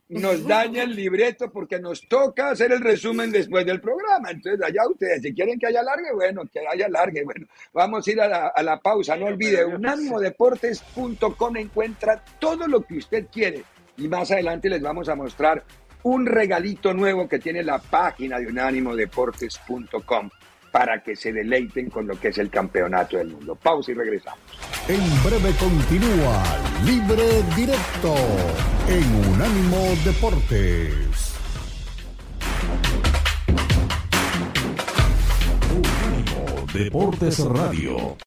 nos 0.09 0.45
daña 0.45 0.83
el 0.83 0.95
libreto 0.95 1.51
porque 1.51 1.79
nos 1.79 2.07
toca 2.07 2.51
hacer 2.51 2.71
el 2.71 2.81
resumen 2.81 3.31
después 3.31 3.65
del 3.65 3.81
programa. 3.81 4.31
Entonces, 4.31 4.61
allá 4.63 4.87
ustedes, 4.89 5.21
si 5.21 5.33
quieren 5.33 5.57
que 5.57 5.67
haya 5.67 5.81
largue, 5.83 6.13
bueno, 6.13 6.43
que 6.51 6.59
haya 6.67 6.87
largue. 6.89 7.23
Bueno, 7.23 7.47
vamos 7.73 8.07
a 8.07 8.11
ir 8.11 8.21
a 8.21 8.27
la, 8.27 8.47
a 8.47 8.63
la 8.63 8.79
pausa. 8.79 9.15
No 9.15 9.27
olvide, 9.27 9.65
unánimodeportes.com 9.65 11.57
encuentra 11.57 12.23
todo 12.39 12.67
lo 12.67 12.81
que 12.81 12.97
usted 12.97 13.27
quiere. 13.31 13.63
Y 13.97 14.07
más 14.07 14.31
adelante 14.31 14.69
les 14.69 14.81
vamos 14.81 15.09
a 15.09 15.15
mostrar 15.15 15.63
un 16.03 16.25
regalito 16.25 16.93
nuevo 16.93 17.27
que 17.27 17.39
tiene 17.39 17.63
la 17.63 17.77
página 17.79 18.39
de 18.39 18.47
unánimodeportes.com 18.47 20.29
para 20.71 21.03
que 21.03 21.15
se 21.15 21.33
deleiten 21.33 21.89
con 21.89 22.07
lo 22.07 22.19
que 22.19 22.29
es 22.29 22.37
el 22.37 22.49
campeonato 22.49 23.17
del 23.17 23.29
mundo. 23.29 23.55
Pausa 23.55 23.91
y 23.91 23.95
regresamos. 23.95 24.39
En 24.87 25.23
breve 25.23 25.53
continúa 25.59 26.43
Libre 26.85 27.43
Directo 27.55 28.15
en 28.87 29.33
Unánimo 29.33 29.77
Deportes. 30.03 31.35
Unánimo 35.69 36.67
Deportes 36.73 37.39
Radio. 37.45 38.17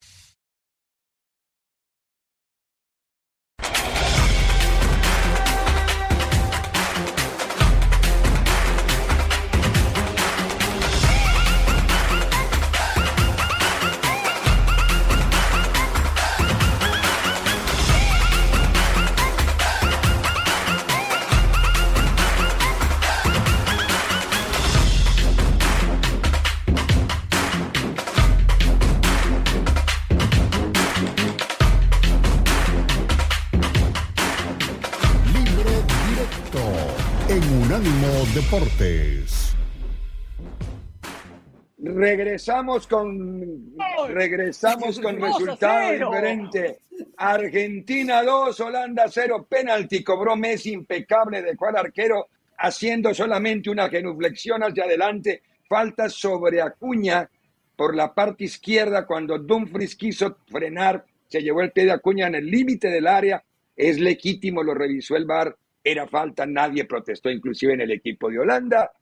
Regresamos 42.45 42.87
con 42.89 43.73
regresamos 44.09 44.97
resultado 44.97 45.89
cero. 45.89 46.11
diferente. 46.11 46.79
Argentina 47.17 48.23
2, 48.23 48.61
Holanda 48.61 49.05
0, 49.09 49.47
penalti 49.49 50.05
cobró 50.05 50.37
Messi 50.37 50.73
impecable, 50.73 51.41
dejó 51.41 51.69
al 51.69 51.77
arquero 51.77 52.29
haciendo 52.59 53.15
solamente 53.15 53.71
una 53.71 53.89
genuflexión 53.89 54.63
hacia 54.63 54.85
adelante, 54.85 55.43
falta 55.67 56.11
sobre 56.11 56.61
Acuña 56.61 57.31
por 57.77 57.97
la 57.97 58.13
parte 58.13 58.45
izquierda 58.45 59.07
cuando 59.07 59.39
Dumfries 59.39 59.97
quiso 59.97 60.37
frenar, 60.47 61.03
se 61.27 61.41
llevó 61.41 61.63
el 61.63 61.73
pie 61.73 61.87
de 61.87 61.93
Acuña 61.93 62.27
en 62.27 62.35
el 62.35 62.47
límite 62.47 62.89
del 62.91 63.07
área, 63.07 63.43
es 63.75 63.99
legítimo, 63.99 64.63
lo 64.63 64.75
revisó 64.75 65.17
el 65.17 65.25
VAR, 65.25 65.57
era 65.83 66.07
falta, 66.07 66.45
nadie 66.45 66.85
protestó, 66.85 67.31
inclusive 67.31 67.73
en 67.73 67.81
el 67.81 67.91
equipo 67.91 68.29
de 68.29 68.39
Holanda. 68.39 68.93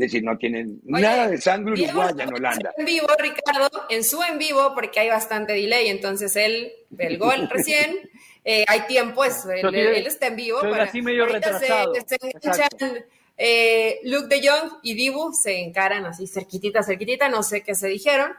Es 0.00 0.12
decir, 0.12 0.24
no 0.24 0.38
tienen 0.38 0.80
Oye, 0.90 1.02
nada 1.02 1.28
de 1.28 1.38
sangre 1.38 1.74
uruguaya 1.74 2.24
en 2.24 2.32
Holanda. 2.34 2.72
En 2.78 2.86
vivo, 2.86 3.06
Ricardo, 3.18 3.68
en 3.90 4.02
su 4.02 4.22
en 4.22 4.38
vivo, 4.38 4.72
porque 4.74 4.98
hay 5.00 5.08
bastante 5.10 5.52
delay, 5.52 5.88
entonces 5.88 6.34
él 6.36 6.72
ve 6.88 7.06
el 7.08 7.18
gol 7.18 7.48
recién, 7.50 7.98
eh, 8.44 8.64
hay 8.66 8.80
tiempo, 8.86 9.22
es, 9.24 9.44
él, 9.44 10.06
está 10.06 10.28
en 10.28 10.36
vivo. 10.36 10.60
soy 10.60 10.72
así 10.80 11.02
medio 11.02 11.26
se- 11.26 11.32
retrasado. 11.34 11.92
Se, 11.94 12.00
Exacto. 12.16 12.86
enganchan, 12.86 13.04
eh, 13.36 14.00
Luke 14.04 14.34
de 14.34 14.48
Jong 14.48 14.70
y 14.82 14.94
Dibu 14.94 15.32
se 15.34 15.60
encaran 15.60 16.06
así 16.06 16.26
cerquitita, 16.26 16.82
cerquitita, 16.82 17.28
no 17.28 17.42
sé 17.42 17.62
qué 17.62 17.74
se 17.74 17.88
dijeron, 17.88 18.32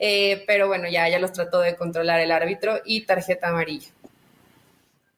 eh, 0.00 0.42
pero 0.48 0.66
bueno, 0.66 0.88
ya, 0.88 1.08
ya 1.08 1.20
los 1.20 1.32
trató 1.32 1.60
de 1.60 1.76
controlar 1.76 2.18
el 2.20 2.32
árbitro 2.32 2.80
y 2.84 3.02
tarjeta 3.02 3.50
amarilla. 3.50 3.88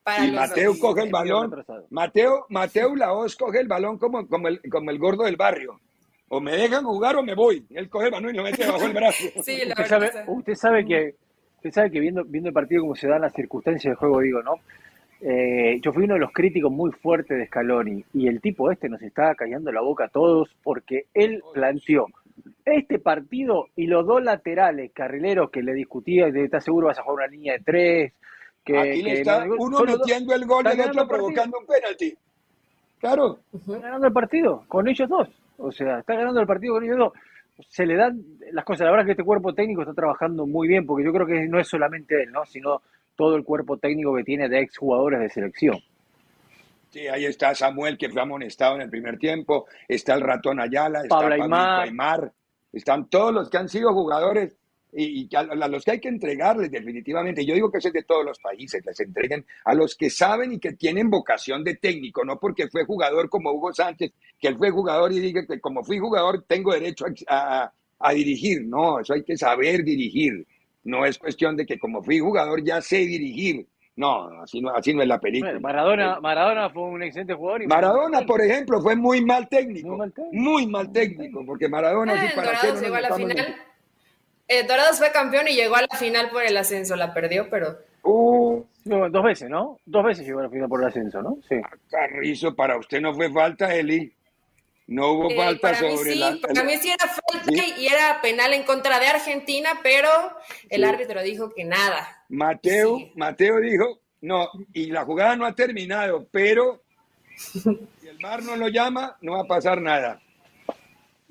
Para 0.02 0.24
Y 0.24 0.30
Mateo 0.30 0.70
dos. 0.72 0.78
coge 0.80 1.02
el 1.02 1.10
balón. 1.10 1.64
Mateo, 1.90 2.46
Mateo 2.50 2.94
Laos 2.94 3.34
coge 3.34 3.60
el 3.60 3.66
balón 3.66 3.98
como, 3.98 4.28
como, 4.28 4.46
el, 4.48 4.60
como 4.70 4.90
el 4.90 4.98
gordo 4.98 5.24
del 5.24 5.36
barrio. 5.36 5.80
O 6.28 6.40
me 6.40 6.52
dejan 6.56 6.84
jugar 6.84 7.16
o 7.16 7.22
me 7.22 7.34
voy. 7.34 7.64
Él 7.70 7.88
coge 7.88 8.06
el 8.06 8.12
balón 8.12 8.34
y 8.34 8.38
lo 8.38 8.42
mete 8.42 8.66
bajo 8.66 8.84
el 8.84 8.92
brazo. 8.92 9.24
Sí, 9.42 9.58
la 9.64 9.74
Usted 9.74 9.86
sabe, 9.86 10.12
sí. 10.12 10.18
usted 10.26 10.54
sabe 10.54 10.84
que, 10.84 11.14
usted 11.56 11.70
sabe 11.70 11.90
que 11.90 12.00
viendo, 12.00 12.24
viendo 12.24 12.48
el 12.48 12.54
partido 12.54 12.82
como 12.82 12.96
se 12.96 13.08
dan 13.08 13.20
las 13.22 13.32
circunstancias 13.32 13.92
del 13.92 13.96
juego, 13.96 14.20
digo, 14.20 14.42
¿no? 14.42 14.54
Eh, 15.20 15.78
yo 15.80 15.92
fui 15.92 16.04
uno 16.04 16.14
de 16.14 16.20
los 16.20 16.32
críticos 16.32 16.70
muy 16.70 16.90
fuertes 16.92 17.38
de 17.38 17.46
Scaloni 17.46 18.04
y 18.12 18.28
el 18.28 18.40
tipo 18.42 18.70
este 18.70 18.88
nos 18.90 19.00
estaba 19.00 19.34
callando 19.34 19.72
la 19.72 19.80
boca 19.80 20.04
a 20.04 20.08
todos 20.08 20.50
porque 20.62 21.06
él 21.14 21.42
planteó 21.54 22.06
este 22.66 22.98
partido 22.98 23.68
y 23.76 23.86
los 23.86 24.04
dos 24.06 24.22
laterales 24.22 24.90
carrileros 24.92 25.50
que 25.50 25.62
le 25.62 25.72
discutía, 25.72 26.26
de 26.30 26.44
¿estás 26.44 26.64
seguro 26.64 26.88
vas 26.88 26.98
a 26.98 27.02
jugar 27.02 27.24
una 27.28 27.34
línea 27.34 27.54
de 27.54 27.60
tres? 27.60 28.12
Que, 28.62 28.76
Aquí 28.78 29.02
le 29.02 29.12
que 29.14 29.20
está 29.20 29.46
no- 29.46 29.54
uno 29.58 29.78
son 29.78 29.86
los 29.86 29.98
dos- 29.98 30.06
metiendo 30.06 30.34
el 30.34 30.44
gol 30.44 30.66
y 30.66 30.80
el 30.80 30.90
otro 30.90 31.08
provocando 31.08 31.58
un 31.60 31.66
penalti. 31.66 32.14
Claro. 32.98 33.38
Está 33.54 33.78
ganando 33.78 34.06
el 34.08 34.12
partido 34.12 34.64
con 34.68 34.86
ellos 34.88 35.08
dos. 35.08 35.28
O 35.58 35.72
sea, 35.72 36.00
está 36.00 36.14
ganando 36.14 36.40
el 36.40 36.46
partido 36.46 36.74
con. 36.74 37.12
Se 37.68 37.86
le 37.86 37.96
dan 37.96 38.22
las 38.52 38.64
cosas. 38.64 38.84
La 38.84 38.90
verdad 38.90 39.04
es 39.04 39.06
que 39.06 39.12
este 39.12 39.24
cuerpo 39.24 39.54
técnico 39.54 39.82
está 39.82 39.94
trabajando 39.94 40.46
muy 40.46 40.68
bien, 40.68 40.84
porque 40.84 41.04
yo 41.04 41.12
creo 41.12 41.26
que 41.26 41.48
no 41.48 41.58
es 41.58 41.68
solamente 41.68 42.22
él, 42.22 42.30
¿no? 42.30 42.44
Sino 42.44 42.82
todo 43.14 43.36
el 43.36 43.44
cuerpo 43.44 43.78
técnico 43.78 44.14
que 44.14 44.24
tiene 44.24 44.48
de 44.48 44.60
exjugadores 44.60 45.20
de 45.20 45.30
selección. 45.30 45.78
Sí, 46.90 47.08
ahí 47.08 47.24
está 47.24 47.54
Samuel 47.54 47.98
que 47.98 48.10
fue 48.10 48.22
amonestado 48.22 48.76
en 48.76 48.82
el 48.82 48.90
primer 48.90 49.18
tiempo. 49.18 49.66
Está 49.88 50.14
el 50.14 50.20
ratón 50.20 50.60
Ayala. 50.60 51.02
Está 51.02 51.16
Pablo 51.16 51.34
Aimar. 51.34 51.80
Aymar. 51.80 52.32
Están 52.72 53.08
todos 53.08 53.32
los 53.32 53.48
que 53.50 53.58
han 53.58 53.68
sido 53.68 53.92
jugadores 53.92 54.56
y, 55.04 55.28
a, 55.36 55.40
a 55.40 55.68
los 55.68 55.84
que 55.84 55.90
hay 55.92 56.00
que 56.00 56.08
entregarles 56.08 56.70
definitivamente. 56.70 57.44
Yo 57.44 57.54
digo 57.54 57.70
que 57.70 57.78
eso 57.78 57.88
es 57.88 57.94
de 57.94 58.02
todos 58.04 58.24
los 58.24 58.38
países. 58.38 58.84
Les 58.84 58.98
entreguen 59.00 59.44
a 59.64 59.74
los 59.74 59.94
que 59.94 60.08
saben 60.10 60.52
y 60.52 60.58
que 60.58 60.72
tienen 60.72 61.10
vocación 61.10 61.62
de 61.64 61.74
técnico, 61.76 62.24
no 62.24 62.38
porque 62.38 62.68
fue 62.68 62.84
jugador 62.84 63.28
como 63.28 63.52
Hugo 63.52 63.72
Sánchez, 63.72 64.12
que 64.38 64.48
él 64.48 64.56
fue 64.56 64.70
jugador 64.70 65.12
y 65.12 65.20
diga 65.20 65.44
que 65.46 65.60
como 65.60 65.84
fui 65.84 65.98
jugador 65.98 66.44
tengo 66.48 66.72
derecho 66.72 67.04
a, 67.28 67.62
a- 67.64 67.72
a 67.98 68.12
dirigir. 68.12 68.62
No, 68.66 69.00
eso 69.00 69.14
hay 69.14 69.22
que 69.24 69.36
saber 69.36 69.82
dirigir. 69.84 70.46
No 70.84 71.04
es 71.04 71.18
cuestión 71.18 71.56
de 71.56 71.66
que 71.66 71.78
como 71.78 72.02
fui 72.02 72.18
jugador 72.18 72.62
ya 72.62 72.80
sé 72.80 72.98
dirigir. 72.98 73.66
No, 73.96 74.42
así 74.42 74.60
no, 74.60 74.70
así 74.70 74.92
no 74.92 75.00
es 75.02 75.08
la 75.08 75.18
película. 75.18 75.52
Bueno, 75.52 75.62
Maradona, 75.66 76.20
Maradona 76.20 76.68
fue 76.70 76.82
un 76.82 77.02
excelente 77.02 77.32
jugador. 77.32 77.62
y- 77.62 77.66
Maradona, 77.66 78.20
por 78.26 78.42
ejemplo, 78.42 78.80
fue 78.82 78.94
muy 78.94 79.24
mal 79.24 79.48
técnico. 79.48 79.88
Muy 79.88 79.96
mal 79.98 80.12
técnico. 80.12 80.34
Muy 80.42 80.66
mal 80.66 80.92
técnico, 80.92 81.44
porque 81.46 81.68
Maradona 81.68 82.12
Ah, 82.12 82.20
sí 82.20 82.26
en 82.26 82.34
para 82.34 82.80
llegó 82.80 82.94
a 82.94 83.00
la 83.00 83.14
final. 83.16 83.56
Eh, 84.48 84.62
Dorados 84.66 84.98
fue 84.98 85.10
campeón 85.12 85.48
y 85.48 85.54
llegó 85.54 85.76
a 85.76 85.82
la 85.82 85.96
final 85.98 86.30
por 86.30 86.44
el 86.44 86.56
ascenso, 86.56 86.96
la 86.96 87.12
perdió, 87.12 87.48
pero 87.50 87.78
Uh, 88.08 88.62
No, 88.84 89.10
dos 89.10 89.24
veces, 89.24 89.50
¿no? 89.50 89.80
Dos 89.84 90.04
veces 90.04 90.24
llegó 90.24 90.38
a 90.38 90.44
la 90.44 90.48
final 90.50 90.68
por 90.68 90.80
el 90.80 90.86
ascenso, 90.88 91.20
¿no? 91.20 91.38
Sí. 91.48 91.56
Carrizo, 91.90 92.54
para 92.54 92.78
usted 92.78 93.00
no 93.00 93.12
fue 93.12 93.32
falta, 93.32 93.74
Eli. 93.74 94.12
No 94.86 95.08
hubo 95.10 95.30
eh, 95.32 95.36
falta 95.36 95.60
para 95.72 95.82
mí 95.82 95.96
sobre 95.96 96.12
sí, 96.12 96.18
la. 96.20 96.36
para 96.40 96.62
mí 96.62 96.76
sí 96.76 96.88
era 96.90 97.08
falta 97.08 97.50
Sí. 97.50 97.74
y 97.78 97.86
era 97.88 98.20
penal 98.22 98.52
en 98.54 98.62
contra 98.62 99.00
de 99.00 99.08
Argentina, 99.08 99.80
pero 99.82 100.08
el 100.70 100.82
Sí. 100.82 100.88
árbitro 100.88 101.20
dijo 101.22 101.50
que 101.50 101.64
nada. 101.64 102.22
Mateo, 102.28 102.98
Sí. 102.98 103.12
Mateo 103.16 103.58
dijo, 103.58 103.98
no, 104.20 104.48
y 104.72 104.86
la 104.92 105.04
jugada 105.04 105.34
no 105.34 105.44
ha 105.44 105.56
terminado, 105.56 106.28
pero 106.30 106.84
si 107.36 107.68
el 108.08 108.20
mar 108.20 108.44
no 108.44 108.54
lo 108.54 108.68
llama, 108.68 109.16
no 109.22 109.32
va 109.32 109.40
a 109.40 109.46
pasar 109.46 109.80
nada. 109.82 110.20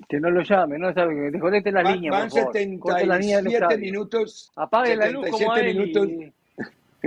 Que 0.08 0.20
no 0.20 0.30
lo 0.30 0.42
llame, 0.42 0.78
no 0.78 0.92
sabe 0.92 1.14
que 1.14 1.20
desconecte 1.30 1.72
la 1.72 1.82
Va- 1.82 1.92
línea, 1.92 2.10
van 2.12 2.28
por 2.28 2.38
favor. 2.52 2.78
Corte 2.78 3.06
la 3.06 3.18
línea 3.18 3.36
del 3.38 3.44
77 3.46 3.56
estadio. 3.64 3.78
minutos. 3.78 4.52
Apague 4.56 4.96
la 4.96 5.06
luz 5.08 5.30
como 5.30 5.52
a 5.52 5.56
77 5.56 5.70
él 5.70 5.76
minutos. 5.78 6.08
y- 7.02 7.06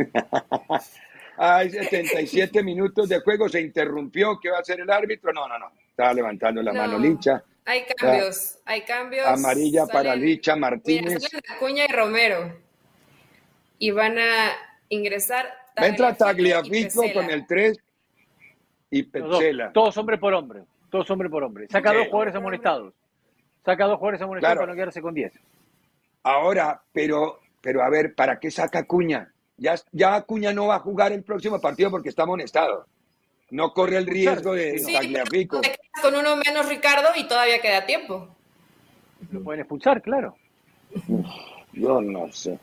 Hay 1.38 1.70
77 1.70 2.64
minutos 2.64 3.08
de 3.10 3.20
juego, 3.22 3.48
se 3.48 3.62
interrumpió. 3.62 4.40
¿Qué 4.42 4.50
va 4.50 4.58
a 4.58 4.62
hacer 4.62 4.80
el 4.82 4.90
árbitro? 4.90 5.32
No, 5.32 5.48
no, 5.48 5.58
no. 5.60 5.72
Estaba 5.90 6.14
levantando 6.14 6.62
la 6.62 6.74
No. 6.74 6.80
mano 6.82 7.00
Licha. 7.00 7.44
Hay 7.66 7.84
cambios, 7.96 8.58
hay 8.66 8.82
cambios. 8.82 9.28
Amarilla 9.28 9.86
para 9.86 10.16
Licha 10.16 10.56
Mira, 10.56 10.70
Martínez. 10.72 11.22
salen 11.22 11.44
Acuña 11.56 11.86
y 11.86 11.92
Romero. 11.94 12.58
Y 13.78 13.92
van 13.92 14.18
a 14.18 14.52
ingresar. 14.90 15.46
Va 15.80 15.84
a 15.84 15.88
entrar 15.88 16.14
y 16.14 16.18
Tagliafico 16.18 17.04
con 17.14 17.30
el 17.30 17.46
3 17.46 17.78
y 18.92 19.04
dos, 19.04 19.12
Petzela. 19.12 19.72
todos 19.72 19.96
hombre 19.98 20.18
por 20.18 20.34
hombre. 20.34 20.62
Todos 20.90 21.10
hombre 21.12 21.30
por 21.30 21.44
hombre. 21.44 21.68
Saca 21.70 21.94
dos 21.94 22.08
jugadores 22.08 22.36
amonestados. 22.36 22.94
Saca 23.66 23.86
dos 23.86 23.98
jugadores 23.98 24.22
amonestados 24.22 24.54
Claro. 24.56 24.62
para 24.62 24.72
no 24.74 24.76
quedarse 24.76 25.02
con 25.02 25.14
10. 25.14 25.34
Ahora, 26.24 26.82
pero, 26.92 27.40
pero 27.62 27.84
a 27.84 27.90
ver, 27.90 28.16
¿para 28.16 28.40
qué 28.40 28.50
saca 28.52 28.80
Acuña? 28.80 29.32
Ya, 29.58 29.76
ya 29.92 30.16
Acuña 30.16 30.54
no 30.54 30.68
va 30.68 30.76
a 30.76 30.80
jugar 30.80 31.12
el 31.12 31.24
próximo 31.24 31.60
partido 31.60 31.92
porque 31.92 32.10
está 32.10 32.24
amonestado. 32.24 32.86
No 33.52 33.74
corre 33.74 33.98
el 33.98 34.06
riesgo 34.08 34.54
de 34.54 34.80
Sí, 34.80 34.94
Tagliafico. 34.94 35.62
te 35.62 35.70
quedas 35.70 36.02
con 36.02 36.16
uno 36.16 36.36
menos, 36.36 36.68
Ricardo, 36.70 37.10
y 37.16 37.28
todavía 37.28 37.60
queda 37.62 37.86
tiempo. 37.86 38.36
Lo 39.32 39.44
pueden 39.44 39.62
expulsar, 39.62 40.02
claro. 40.02 40.36
Yo 41.74 42.02
no 42.02 42.32
sé. 42.32 42.58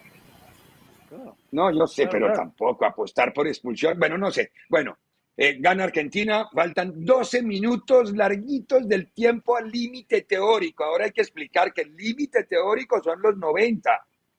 Claro. 1.08 1.36
No, 1.52 1.70
yo 1.70 1.86
sé, 1.86 2.02
Claro, 2.02 2.10
pero 2.12 2.26
claro. 2.26 2.40
tampoco 2.40 2.84
apostar 2.84 3.32
por 3.32 3.46
expulsión. 3.46 3.98
Bueno, 3.98 4.16
no 4.18 4.30
sé. 4.30 4.52
Bueno, 4.68 4.96
Eh, 5.38 5.58
gana 5.60 5.84
Argentina, 5.84 6.48
faltan 6.54 7.04
12 7.04 7.42
minutos 7.42 8.14
larguitos 8.16 8.88
del 8.88 9.12
tiempo 9.12 9.56
al 9.56 9.70
límite 9.70 10.22
teórico. 10.22 10.84
Ahora 10.84 11.04
hay 11.04 11.12
que 11.12 11.20
explicar 11.20 11.74
que 11.74 11.82
el 11.82 11.94
límite 11.94 12.44
teórico 12.44 13.02
son 13.02 13.20
los 13.20 13.36
90. 13.36 13.90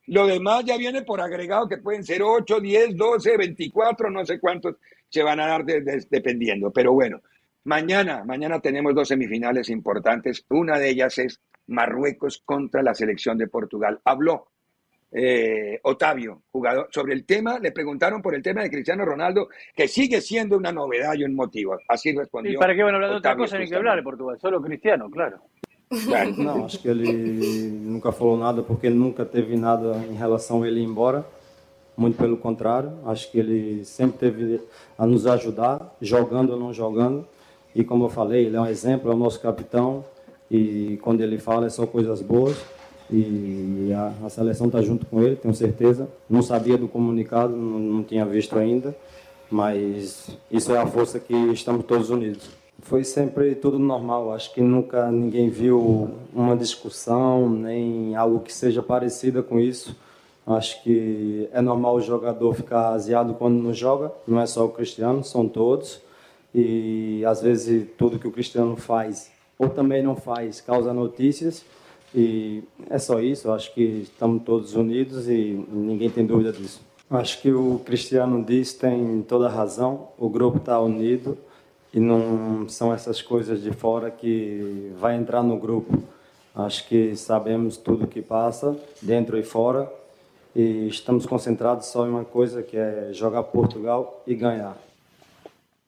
Lo 0.08 0.26
demás 0.26 0.66
ya 0.66 0.76
viene 0.76 1.04
por 1.04 1.22
agregado 1.22 1.68
que 1.68 1.78
pueden 1.78 2.04
ser 2.04 2.24
8, 2.24 2.60
10, 2.60 2.98
12, 2.98 3.38
24, 3.38 4.10
no 4.10 4.26
sé 4.26 4.40
cuántos 4.40 4.78
se 5.10 5.22
van 5.22 5.40
a 5.40 5.48
dar 5.48 5.66
dependiendo. 5.66 6.72
Pero 6.72 6.94
bueno, 6.94 7.22
mañana, 7.66 8.24
mañana 8.24 8.60
tenemos 8.60 8.96
dos 8.96 9.10
semifinales 9.10 9.70
importantes. 9.70 10.46
Una 10.50 10.80
de 10.80 10.90
ellas 10.90 11.18
es 11.20 11.42
Marruecos 11.68 12.42
contra 12.44 12.82
la 12.82 12.96
selección 12.96 13.38
de 13.38 13.48
Portugal. 13.48 14.00
Habló 14.04 14.48
eh, 15.20 15.80
Otavio, 15.82 16.44
jugador, 16.52 16.90
sobre 16.92 17.16
el 17.16 17.26
tema, 17.26 17.58
le 17.58 17.72
preguntaron 17.72 18.22
por 18.22 18.36
el 18.36 18.44
tema 18.44 18.62
de 18.62 18.70
Cristiano 18.70 19.04
Ronaldo, 19.04 19.50
que 19.76 19.88
sigue 19.88 20.22
siendo 20.22 20.56
una 20.56 20.72
novedad 20.72 21.16
y 21.16 21.24
un 21.24 21.34
motivo. 21.34 21.76
Así 21.88 22.16
respondió. 22.16 22.54
¿Y 22.54 22.58
para 22.58 22.76
qué 22.76 22.84
van 22.84 22.94
a 22.94 22.98
hablar 22.98 23.10
de 23.12 23.18
otra 23.18 23.36
cosa 23.36 23.58
ni 23.58 23.68
que 23.68 23.76
hablar 23.76 23.96
de 23.96 24.04
Portugal? 24.04 24.38
Solo 24.40 24.62
Cristiano, 24.62 25.10
claro. 25.10 25.40
Claro. 26.06 26.32
Não, 26.38 26.66
acho 26.66 26.80
que 26.82 26.90
ele 26.90 27.70
nunca 27.72 28.12
falou 28.12 28.38
nada 28.38 28.62
porque 28.62 28.90
nunca 28.90 29.26
teve 29.26 29.56
nada 29.56 29.96
em 30.10 30.16
relação 30.16 30.62
a 30.62 30.68
ele 30.68 30.82
ir 30.82 30.84
embora. 30.84 31.26
Muito 31.96 32.18
pelo 32.18 32.38
contrário, 32.38 32.92
acho 33.08 33.32
que 33.32 33.40
ele 33.40 33.84
sempre 33.84 34.20
teve 34.20 34.62
a 34.98 35.08
nos 35.08 35.26
ajudar, 35.26 35.96
jogando 36.00 36.52
ou 36.52 36.60
não 36.60 36.72
jogando. 36.72 37.28
E 37.74 37.84
como 37.84 38.06
eu 38.06 38.10
falei, 38.10 38.46
ele 38.46 38.56
é 38.56 38.62
um 38.62 38.68
exemplo, 38.68 39.10
é 39.10 39.16
o 39.16 39.18
nosso 39.18 39.42
capitão. 39.42 40.06
E 40.52 41.00
quando 41.02 41.22
ele 41.22 41.40
fala 41.40 41.66
é 41.66 41.70
só 41.70 41.88
coisas 41.88 42.22
boas 42.22 42.77
e 43.10 43.92
a, 43.94 44.26
a 44.26 44.30
seleção 44.30 44.68
está 44.68 44.82
junto 44.82 45.06
com 45.06 45.22
ele, 45.22 45.36
tenho 45.36 45.54
certeza. 45.54 46.10
Não 46.30 46.42
sabia 46.42 46.78
do 46.78 46.88
comunicado, 46.88 47.56
não, 47.56 47.80
não 47.80 48.04
tinha 48.04 48.26
visto 48.26 48.58
ainda, 48.58 48.96
mas 49.50 50.30
isso 50.52 50.74
é 50.74 50.78
a 50.78 50.86
força 50.86 51.20
que 51.20 51.34
estamos 51.52 51.86
todos 51.86 52.10
unidos. 52.10 52.50
Foi 52.80 53.04
sempre 53.04 53.56
tudo 53.56 53.80
normal, 53.80 54.34
acho 54.34 54.54
que 54.54 54.62
nunca 54.62 55.10
ninguém 55.12 55.50
viu 55.50 56.12
uma 56.34 56.56
discussão, 56.56 57.50
nem 57.50 58.16
algo 58.16 58.40
que 58.40 58.54
seja 58.54 58.84
parecida 58.84 59.42
com 59.42 59.60
isso. 59.60 59.96
Acho 60.46 60.82
que 60.84 61.50
é 61.52 61.62
normal 61.62 61.96
o 61.96 62.02
jogador 62.02 62.54
ficar 62.54 62.90
aziado 62.90 63.34
quando 63.34 63.62
não 63.62 63.74
joga, 63.74 64.12
não 64.26 64.40
é 64.40 64.46
só 64.46 64.66
o 64.66 64.70
Cristiano, 64.70 65.24
são 65.24 65.48
todos. 65.48 66.00
E 66.54 67.24
às 67.26 67.42
vezes 67.42 67.88
tudo 67.98 68.20
que 68.20 68.28
o 68.28 68.32
Cristiano 68.32 68.76
faz 68.76 69.32
ou 69.60 69.70
também 69.70 70.04
não 70.04 70.16
faz 70.16 70.62
causa 70.62 70.94
notícias 70.94 71.66
e 72.14 72.64
é 72.90 72.98
só 72.98 73.20
isso, 73.20 73.52
acho 73.52 73.74
que 73.74 73.82
estamos 73.82 74.44
todos 74.44 74.76
unidos 74.76 75.28
e 75.28 75.66
ninguém 75.70 76.10
tem 76.10 76.26
dúvida 76.26 76.52
disso. 76.52 76.82
Acho 77.10 77.42
que 77.42 77.52
o 77.52 77.80
Cristiano 77.86 78.44
diz 78.44 78.74
tem 78.74 79.22
toda 79.22 79.48
a 79.48 79.52
razão, 79.52 80.10
o 80.18 80.30
grupo 80.30 80.58
está 80.58 80.80
unido 80.80 81.38
e 81.94 82.00
não 82.00 82.68
são 82.68 82.94
essas 82.94 83.22
coisas 83.22 83.62
de 83.62 83.72
fora 83.72 84.12
que 84.12 84.92
vai 84.98 85.16
entrar 85.16 85.42
no 85.42 85.58
grupo. 85.58 86.04
Acho 86.54 86.88
que 86.88 87.16
sabemos 87.16 87.78
tudo 87.78 88.08
que 88.08 88.22
passa, 88.22 88.76
dentro 89.02 89.38
e 89.38 89.44
fora, 89.44 89.90
e 90.56 90.88
estamos 90.88 91.26
concentrados 91.26 91.86
só 91.88 92.06
em 92.06 92.10
uma 92.10 92.26
coisa 92.26 92.64
que 92.64 92.76
é 92.76 93.10
jogar 93.14 93.44
Portugal 93.44 94.24
e 94.26 94.34
ganhar. 94.34 94.76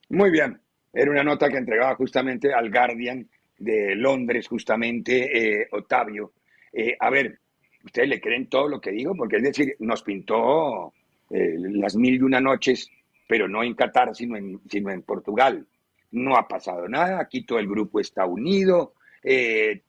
Muy 0.10 0.32
bien. 0.32 0.60
Era 0.94 1.12
una 1.12 1.24
nota 1.24 1.50
que 1.50 1.58
entregaba 1.58 1.96
justamente 1.96 2.54
al 2.54 2.70
Guardian 2.70 3.28
de 3.60 3.96
Londres, 3.96 4.48
justamente, 4.48 5.62
eh, 5.62 5.68
Octavio. 5.72 6.32
Eh, 6.72 6.96
a 7.00 7.10
ver, 7.10 7.40
¿ustedes 7.84 8.10
le 8.10 8.22
creen 8.22 8.48
todo 8.48 8.68
lo 8.68 8.82
que 8.82 8.92
digo? 8.92 9.14
Porque 9.16 9.38
es 9.38 9.44
decir, 9.44 9.76
nos 9.80 10.02
pintó 10.02 10.94
eh, 11.30 11.56
las 11.58 11.96
mil 11.96 12.16
y 12.16 12.22
una 12.22 12.40
noches, 12.40 12.90
pero 13.28 13.48
no 13.48 13.64
en 13.64 13.76
Qatar, 13.76 14.16
sino 14.16 14.38
en, 14.38 14.60
sino 14.70 14.90
en 14.90 15.02
Portugal. 15.04 15.68
No 16.12 16.38
ha 16.38 16.48
pasado 16.48 16.88
nada, 16.88 17.20
aquí 17.20 17.44
todo 17.46 17.60
el 17.60 17.68
grupo 17.68 18.00
está 18.00 18.26
unido, 18.26 18.94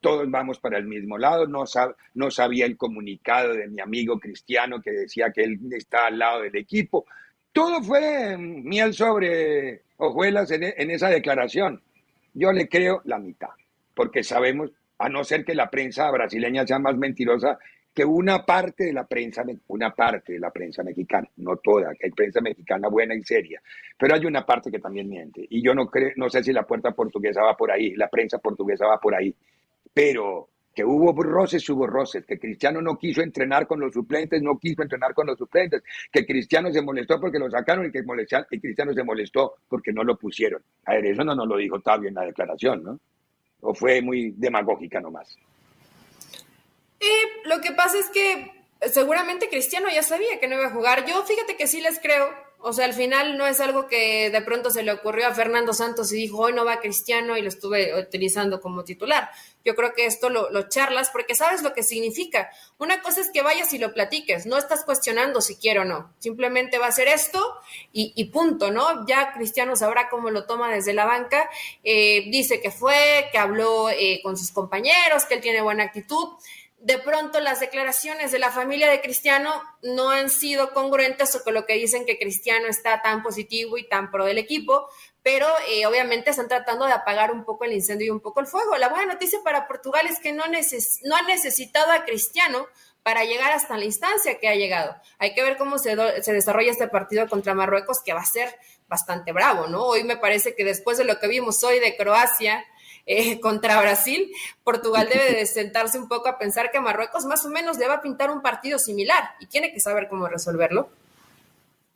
todos 0.01 0.31
vamos 0.31 0.59
para 0.59 0.77
el 0.77 0.85
mismo 0.87 1.17
lado, 1.17 1.47
no, 1.47 1.65
no 2.15 2.31
sabía 2.31 2.67
el 2.67 2.77
comunicado 2.77 3.55
de 3.55 3.69
mi 3.69 3.81
amigo 3.81 4.19
Cristiano 4.19 4.83
que 4.83 4.91
decía 4.91 5.33
que 5.33 5.45
él 5.45 5.59
está 5.71 6.09
al 6.09 6.19
lado 6.19 6.43
del 6.43 6.57
equipo. 6.57 7.07
Todo 7.53 7.83
fue 7.83 8.37
miel 8.37 8.93
sobre 8.93 9.83
hojuelas 9.97 10.51
en 10.51 10.91
esa 10.91 11.09
declaración. 11.09 11.81
Yo 12.35 12.53
le 12.53 12.69
creo 12.69 13.01
la 13.05 13.19
mitad 13.19 13.51
porque 13.95 14.23
sabemos, 14.23 14.71
a 14.99 15.09
no 15.09 15.25
ser 15.25 15.45
que 15.45 15.55
la 15.55 15.69
prensa 15.71 16.11
brasileña 16.11 16.67
sea 16.67 16.79
más 16.79 16.97
mentirosa 16.97 17.59
que 17.93 18.05
una 18.05 18.47
parte 18.47 18.85
de 18.85 18.93
la 18.93 19.07
prensa, 19.07 19.45
una 19.67 19.95
parte 19.95 20.35
de 20.35 20.39
la 20.39 20.51
prensa 20.51 20.83
mexicana, 20.83 21.29
no 21.37 21.57
toda, 21.57 21.91
hay 21.91 22.11
prensa 22.13 22.41
mexicana 22.41 22.89
buena 22.89 23.15
y 23.15 23.23
seria, 23.23 23.61
pero 23.99 24.15
hay 24.15 24.25
una 24.25 24.47
parte 24.47 24.71
que 24.71 24.79
también 24.79 25.09
miente. 25.09 25.47
Y 25.51 25.63
yo 25.63 25.75
no 25.75 25.91
creo, 25.91 26.13
no 26.17 26.31
sé 26.31 26.43
si 26.45 26.53
la 26.53 26.63
puerta 26.63 26.93
portuguesa 26.93 27.43
va 27.43 27.57
por 27.57 27.71
ahí, 27.71 27.95
la 27.97 28.09
prensa 28.09 28.39
portuguesa 28.39 28.87
va 28.87 29.01
por 29.01 29.15
ahí, 29.15 29.35
pero 29.93 30.50
que 30.75 30.85
hubo 30.85 31.13
roces, 31.23 31.69
hubo 31.69 31.87
roces, 31.87 32.25
que 32.25 32.39
Cristiano 32.39 32.81
no 32.81 32.97
quiso 32.97 33.23
entrenar 33.23 33.67
con 33.67 33.81
los 33.81 33.93
suplentes, 33.93 34.41
no 34.43 34.59
quiso 34.59 34.83
entrenar 34.83 35.15
con 35.15 35.27
los 35.27 35.37
suplentes, 35.37 35.83
que 36.13 36.25
Cristiano 36.25 36.73
se 36.73 36.83
molestó 36.83 37.21
porque 37.21 37.39
lo 37.39 37.51
sacaron 37.51 37.87
y 37.87 37.93
que 37.93 38.05
y 38.51 38.61
Cristiano 38.61 38.95
se 38.95 39.03
molestó 39.03 39.55
porque 39.69 39.93
no 39.93 40.05
lo 40.05 40.17
pusieron. 40.17 40.63
A 40.85 40.95
ver, 40.95 41.07
eso 41.07 41.25
no 41.25 41.35
nos 41.35 41.47
lo 41.47 41.57
dijo 41.57 41.77
Octavio 41.77 42.09
en 42.09 42.15
la 42.15 42.25
declaración, 42.25 42.83
¿no? 42.83 43.01
¿O 43.63 43.75
fue 43.75 44.01
muy 44.01 44.33
demagógica 44.37 45.01
nomás? 45.01 45.37
Eh, 47.01 47.07
lo 47.45 47.61
que 47.61 47.73
pasa 47.73 47.99
es 47.99 48.09
que 48.11 48.51
seguramente 48.89 49.49
Cristiano 49.49 49.89
ya 49.93 50.03
sabía 50.03 50.39
que 50.41 50.49
no 50.49 50.57
iba 50.57 50.67
a 50.67 50.71
jugar. 50.71 51.05
Yo 51.07 51.23
fíjate 51.25 51.57
que 51.57 51.67
sí 51.67 51.81
les 51.81 51.99
creo. 52.01 52.29
O 52.63 52.73
sea, 52.75 52.85
al 52.85 52.93
final 52.93 53.39
no 53.39 53.47
es 53.47 53.59
algo 53.61 53.87
que 53.87 54.29
de 54.31 54.43
pronto 54.43 54.71
se 54.71 54.83
le 54.83 54.93
ocurrió 54.93 55.27
a 55.27 55.35
Fernando 55.35 55.73
Santos 55.73 56.13
y 56.13 56.17
dijo, 56.17 56.39
hoy 56.39 56.53
no 56.53 56.65
va 56.65 56.81
Cristiano 56.81 57.37
y 57.37 57.43
lo 57.43 57.49
estuve 57.49 57.99
utilizando 57.99 58.61
como 58.61 58.85
titular. 58.85 59.31
Yo 59.65 59.75
creo 59.75 59.95
que 59.95 60.05
esto 60.05 60.29
lo, 60.29 60.69
charlas 60.69 61.11
porque 61.11 61.35
sabes 61.35 61.63
lo 61.63 61.73
que 61.73 61.83
significa. 61.83 62.51
Una 62.79 63.01
cosa 63.01 63.23
es 63.23 63.31
que 63.31 63.43
vayas 63.43 63.73
y 63.73 63.79
lo 63.79 63.95
platiques, 63.95 64.45
no 64.45 64.59
estás 64.59 64.85
cuestionando 64.85 65.41
si 65.41 65.57
quiere 65.57 65.81
o 65.81 65.85
no. 65.85 66.13
Simplemente 66.19 66.79
va 66.79 66.87
a 66.89 66.93
ser 66.93 67.09
esto 67.09 67.43
y, 67.93 68.25
punto, 68.27 68.71
¿no? 68.71 69.07
Ya 69.07 69.33
Cristiano 69.33 69.75
sabrá 69.75 70.11
cómo 70.11 70.31
lo 70.31 70.45
toma 70.45 70.71
desde 70.71 70.93
la 70.93 71.07
banca. 71.07 71.49
Eh, 71.83 72.29
dice 72.31 72.61
que 72.61 72.71
fue, 72.71 73.29
que 73.33 73.39
habló 73.39 73.89
eh, 73.89 74.21
con 74.23 74.37
sus 74.37 74.51
compañeros, 74.51 75.25
que 75.25 75.35
él 75.35 75.41
tiene 75.41 75.63
buena 75.63 75.85
actitud 75.85 76.29
de 76.81 76.99
pronto 76.99 77.41
las 77.41 77.61
declaraciones 77.61 78.33
de 78.33 78.39
la 78.39 78.51
familia 78.51 78.91
de 78.91 79.03
Cristiano 79.03 79.53
no 79.83 80.11
han 80.11 80.31
sido 80.31 80.73
congruentes 80.73 81.39
con 81.45 81.53
lo 81.53 81.67
que 81.67 81.75
dicen 81.75 82.07
que 82.07 82.19
Cristiano 82.19 82.69
está 82.69 83.03
tan 83.03 83.23
positivo 83.23 83.77
y 83.77 83.87
tan 83.87 84.11
pro 84.11 84.25
del 84.25 84.39
equipo, 84.39 84.89
pero 85.23 85.47
eh, 85.69 85.85
obviamente 85.85 86.31
están 86.31 86.49
tratando 86.49 86.87
de 86.87 86.93
apagar 86.93 87.33
un 87.33 87.45
poco 87.45 87.65
el 87.65 87.75
incendio 87.75 88.07
y 88.07 88.11
un 88.11 88.21
poco 88.21 88.41
el 88.41 88.47
fuego. 88.47 88.79
La 88.79 88.89
buena 88.89 89.13
noticia 89.13 89.41
para 89.45 89.69
Portugal 89.69 90.07
es 90.07 90.21
que 90.21 90.33
no, 90.33 90.45
no 90.47 91.17
ha 91.17 91.23
necesitado 91.23 91.93
a 91.93 92.05
Cristiano 92.07 92.67
para 93.03 93.25
llegar 93.25 93.53
hasta 93.53 93.77
la 93.77 93.85
instancia 93.85 94.39
que 94.39 94.49
ha 94.49 94.55
llegado. 94.55 94.97
Hay 95.19 95.35
que 95.35 95.43
ver 95.43 95.59
cómo 95.59 95.79
se, 95.79 96.23
se 96.23 96.33
desarrolla 96.33 96.71
este 96.71 96.89
partido 96.89 97.29
contra 97.29 97.55
Marruecos, 97.55 98.01
que 98.03 98.15
va 98.15 98.21
a 98.21 98.27
ser 98.27 98.55
bastante 98.89 99.33
bravo, 99.33 99.67
¿no? 99.67 99.85
Hoy 99.85 100.05
me 100.05 100.17
parece 100.17 100.55
que 100.55 100.65
después 100.65 100.97
de 100.97 101.05
lo 101.05 101.19
que 101.19 101.29
vimos 101.29 101.63
hoy 101.63 101.79
de 101.79 101.97
Croacia, 101.97 102.65
eh, 103.13 103.41
contra 103.41 103.81
Brasil, 103.81 104.31
Portugal 104.63 105.09
debe 105.13 105.35
de 105.41 105.47
sentarse 105.47 105.99
un 105.99 106.07
poco 106.07 106.29
a 106.29 106.39
pensar 106.39 106.71
que 106.71 106.79
Marruecos 106.79 107.27
más 107.27 107.45
o 107.45 107.51
menos 107.51 107.77
le 107.77 107.89
va 107.89 107.95
a 107.95 108.03
pintar 108.03 108.31
un 108.31 108.41
partido 108.41 108.79
similar 108.79 109.31
y 109.41 109.47
tiene 109.47 109.73
que 109.73 109.81
saber 109.81 110.07
cómo 110.09 110.29
resolverlo. 110.29 110.91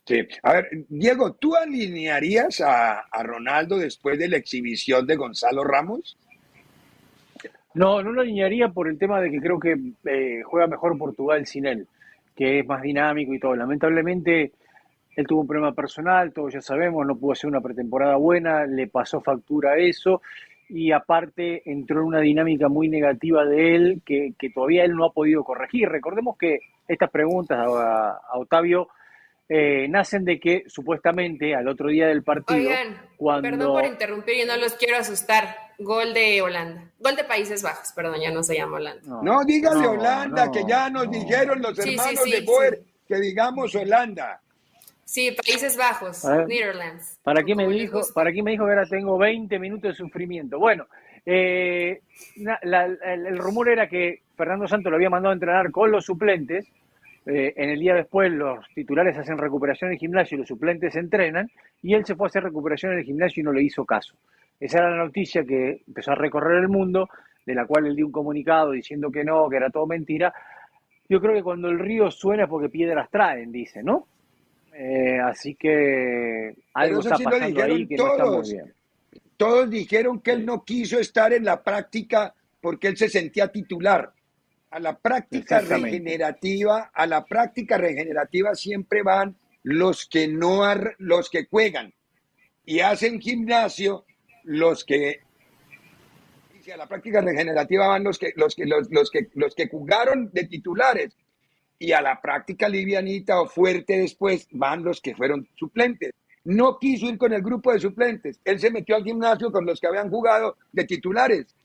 Sí, 0.05 0.27
a 0.43 0.53
ver, 0.53 0.69
Diego, 0.89 1.31
¿tú 1.31 1.55
alinearías 1.55 2.59
a, 2.59 3.05
Ronaldo 3.23 3.77
después 3.77 4.19
de 4.19 4.27
la 4.27 4.35
exhibición 4.35 5.07
de 5.07 5.15
Gonzalo 5.15 5.63
Ramos? 5.63 6.17
No, 7.73 8.03
no 8.03 8.11
lo 8.11 8.19
alinearía 8.19 8.67
por 8.67 8.89
el 8.89 8.97
tema 8.97 9.21
de 9.21 9.31
que 9.31 9.39
creo 9.39 9.57
que 9.57 9.77
eh, 10.03 10.43
juega 10.43 10.67
mejor 10.67 10.97
Portugal 10.97 11.47
sin 11.47 11.65
él, 11.65 11.87
que 12.35 12.59
es 12.59 12.67
más 12.67 12.81
dinámico 12.81 13.33
y 13.33 13.39
todo. 13.39 13.55
Lamentablemente, 13.55 14.51
él 15.15 15.25
tuvo 15.25 15.41
un 15.41 15.47
problema 15.47 15.73
personal, 15.73 16.33
todos 16.33 16.53
ya 16.53 16.61
sabemos, 16.61 17.07
no 17.07 17.15
pudo 17.15 17.31
hacer 17.31 17.49
una 17.49 17.61
pretemporada 17.61 18.17
buena, 18.17 18.65
le 18.65 18.87
pasó 18.87 19.21
factura 19.21 19.71
a 19.71 19.77
eso 19.77 20.21
y 20.69 20.91
aparte 20.91 21.61
entró 21.69 22.01
en 22.01 22.07
una 22.07 22.19
dinámica 22.19 22.67
muy 22.69 22.89
negativa 22.89 23.45
de 23.45 23.75
él 23.75 24.01
que, 24.05 24.33
todavía 24.53 24.83
él 24.83 24.95
no 24.95 25.05
ha 25.05 25.13
podido 25.13 25.43
corregir. 25.43 25.89
Recordemos 25.89 26.37
que 26.37 26.59
estas 26.87 27.09
preguntas 27.09 27.57
a, 27.59 28.19
Octavio 28.33 28.87
eh, 29.47 29.87
nacen 29.87 30.25
de 30.25 30.39
que 30.39 30.63
supuestamente 30.67 31.55
al 31.55 31.67
otro 31.67 31.89
día 31.89 32.07
del 32.07 32.23
partido... 32.23 32.69
cuando... 33.17 33.49
perdón 33.49 33.73
por 33.73 33.85
interrumpir, 33.85 34.35
yo 34.39 34.45
no 34.45 34.57
los 34.57 34.73
quiero 34.73 34.97
asustar. 34.97 35.55
Gol 35.77 36.13
de 36.13 36.41
Holanda. 36.41 36.89
Gol 36.99 37.15
de 37.17 37.25
Países 37.25 37.61
Bajos, 37.61 37.91
perdón, 37.93 38.21
ya 38.21 38.31
no 38.31 38.41
se 38.43 38.55
llama 38.55 38.77
Holanda. 38.77 39.19
No, 39.21 39.43
dígale 39.43 39.85
Holanda, 39.85 40.49
que 40.49 40.63
ya 40.67 40.89
nos 40.89 41.11
dijeron 41.11 41.61
los 41.61 41.77
hermanos 41.77 42.23
de 42.23 42.41
Boer 42.41 42.81
que 43.07 43.15
digamos 43.19 43.73
Holanda. 43.75 44.41
Sí, 45.05 45.31
Países 45.31 45.77
Bajos, 45.77 46.25
Netherlands. 46.25 47.19
¿Para 47.23 47.43
qué 47.43 47.55
me 47.55 47.67
dijo? 47.69 48.01
¿Para 48.13 48.31
qué 48.31 48.41
me 48.41 48.51
dijo 48.51 48.65
que 48.65 48.71
ahora 48.71 48.85
tengo 48.85 49.17
20 49.17 49.59
minutos 49.59 49.91
de 49.91 49.95
sufrimiento? 49.95 50.59
Bueno, 50.59 50.87
eh, 51.25 52.01
el, 52.35 53.37
rumor 53.37 53.69
era 53.69 53.87
que 53.87 54.23
Fernando 54.35 54.67
Santos 54.67 54.89
lo 54.89 54.95
había 54.95 55.09
mandado 55.09 55.31
a 55.31 55.35
entrenar 55.35 55.71
con 55.71 55.91
los 55.91 56.05
suplentes 56.05 56.65
eh, 57.25 57.53
en 57.55 57.71
el 57.71 57.79
día 57.79 57.95
después 57.95 58.31
los 58.31 58.67
titulares 58.75 59.17
hacen 59.17 59.37
recuperación 59.37 59.89
en 59.89 59.93
el 59.93 59.99
gimnasio 59.99 60.35
y 60.35 60.39
los 60.39 60.47
suplentes 60.47 60.95
entrenan, 60.95 61.49
y 61.81 61.95
él 61.95 62.05
se 62.05 62.15
fue 62.15 62.27
a 62.27 62.29
hacer 62.29 62.43
recuperación 62.43 62.93
en 62.93 62.99
el 62.99 63.05
gimnasio 63.05 63.41
y 63.41 63.43
no 63.43 63.51
le 63.51 63.63
hizo 63.63 63.83
caso. 63.83 64.15
Esa 64.59 64.79
era 64.79 64.91
la 64.91 65.03
noticia 65.03 65.43
que 65.43 65.81
empezó 65.87 66.11
a 66.11 66.15
recorrer 66.15 66.59
el 66.59 66.69
mundo, 66.69 67.09
de 67.45 67.55
la 67.55 67.65
cual 67.65 67.87
él 67.87 67.95
dio 67.95 68.05
un 68.05 68.11
comunicado 68.11 68.71
diciendo 68.71 69.11
que 69.11 69.23
no, 69.23 69.49
que 69.49 69.57
era 69.57 69.69
todo 69.69 69.87
mentira. 69.87 70.33
Yo 71.09 71.19
creo 71.19 71.33
que 71.33 71.43
cuando 71.43 71.69
el 71.69 71.79
río 71.79 72.09
suena 72.11 72.43
es 72.43 72.49
porque 72.49 72.69
piedras 72.69 73.09
traen, 73.09 73.51
dice, 73.51 73.83
¿no? 73.83 74.07
Eh, 74.77 75.19
así 75.19 75.55
que 75.55 76.53
algo 76.73 76.99
está 76.99 77.17
pasando 77.17 77.63
ahí 77.63 77.87
que 77.87 77.95
todos, 77.95 78.17
no 78.17 78.23
está 78.23 78.25
muy 78.25 78.51
bien. 78.51 78.73
Todos 79.37 79.69
dijeron 79.69 80.19
que 80.19 80.31
él 80.31 80.45
no 80.45 80.65
quiso 80.65 80.99
estar 80.99 81.31
en 81.31 81.45
la 81.45 81.63
práctica 81.63 82.35
porque 82.59 82.89
él 82.89 82.97
se 82.97 83.07
sentía 83.07 83.47
titular. 83.47 84.11
A 84.71 84.79
la 84.79 84.97
práctica 84.97 85.61
regenerativa, 85.61 86.91
a 86.93 87.07
la 87.07 87.23
práctica 87.23 87.77
regenerativa 87.77 88.53
siempre 88.53 89.01
van 89.01 89.37
los 89.63 90.07
que 90.07 90.27
no 90.27 90.63
los 90.97 91.29
que 91.29 91.45
juegan. 91.45 91.93
Y 92.65 92.81
hacen 92.81 93.21
gimnasio, 93.21 94.05
los 94.43 94.83
que 94.83 95.21
a 96.73 96.77
la 96.77 96.87
práctica 96.87 97.21
regenerativa 97.21 97.87
van 97.87 98.03
los 98.03 98.17
que 98.17 98.33
los 98.35 98.55
que 98.55 98.65
los, 98.65 98.91
los 98.91 99.09
que 99.09 99.29
los 99.35 99.55
que 99.55 99.69
jugaron 99.69 100.31
de 100.33 100.45
titulares 100.45 101.15
y 101.77 101.91
a 101.91 102.01
la 102.01 102.21
práctica 102.21 102.69
livianita 102.69 103.39
o 103.39 103.47
fuerte 103.47 103.97
después 103.97 104.47
van 104.51 104.83
los 104.83 105.01
que 105.01 105.15
fueron 105.15 105.47
suplentes. 105.55 106.11
No 106.43 106.77
quiso 106.79 107.07
ir 107.07 107.17
con 107.17 107.33
el 107.33 107.41
grupo 107.41 107.73
de 107.73 107.79
suplentes. 107.79 108.39
Él 108.45 108.59
se 108.59 108.71
metió 108.71 108.95
al 108.95 109.03
gimnasio 109.03 109.51
con 109.51 109.65
los 109.65 109.79
que 109.79 109.87
habían 109.87 110.09
jugado 110.09 110.57
de 110.71 110.85
titulares. 110.85 111.55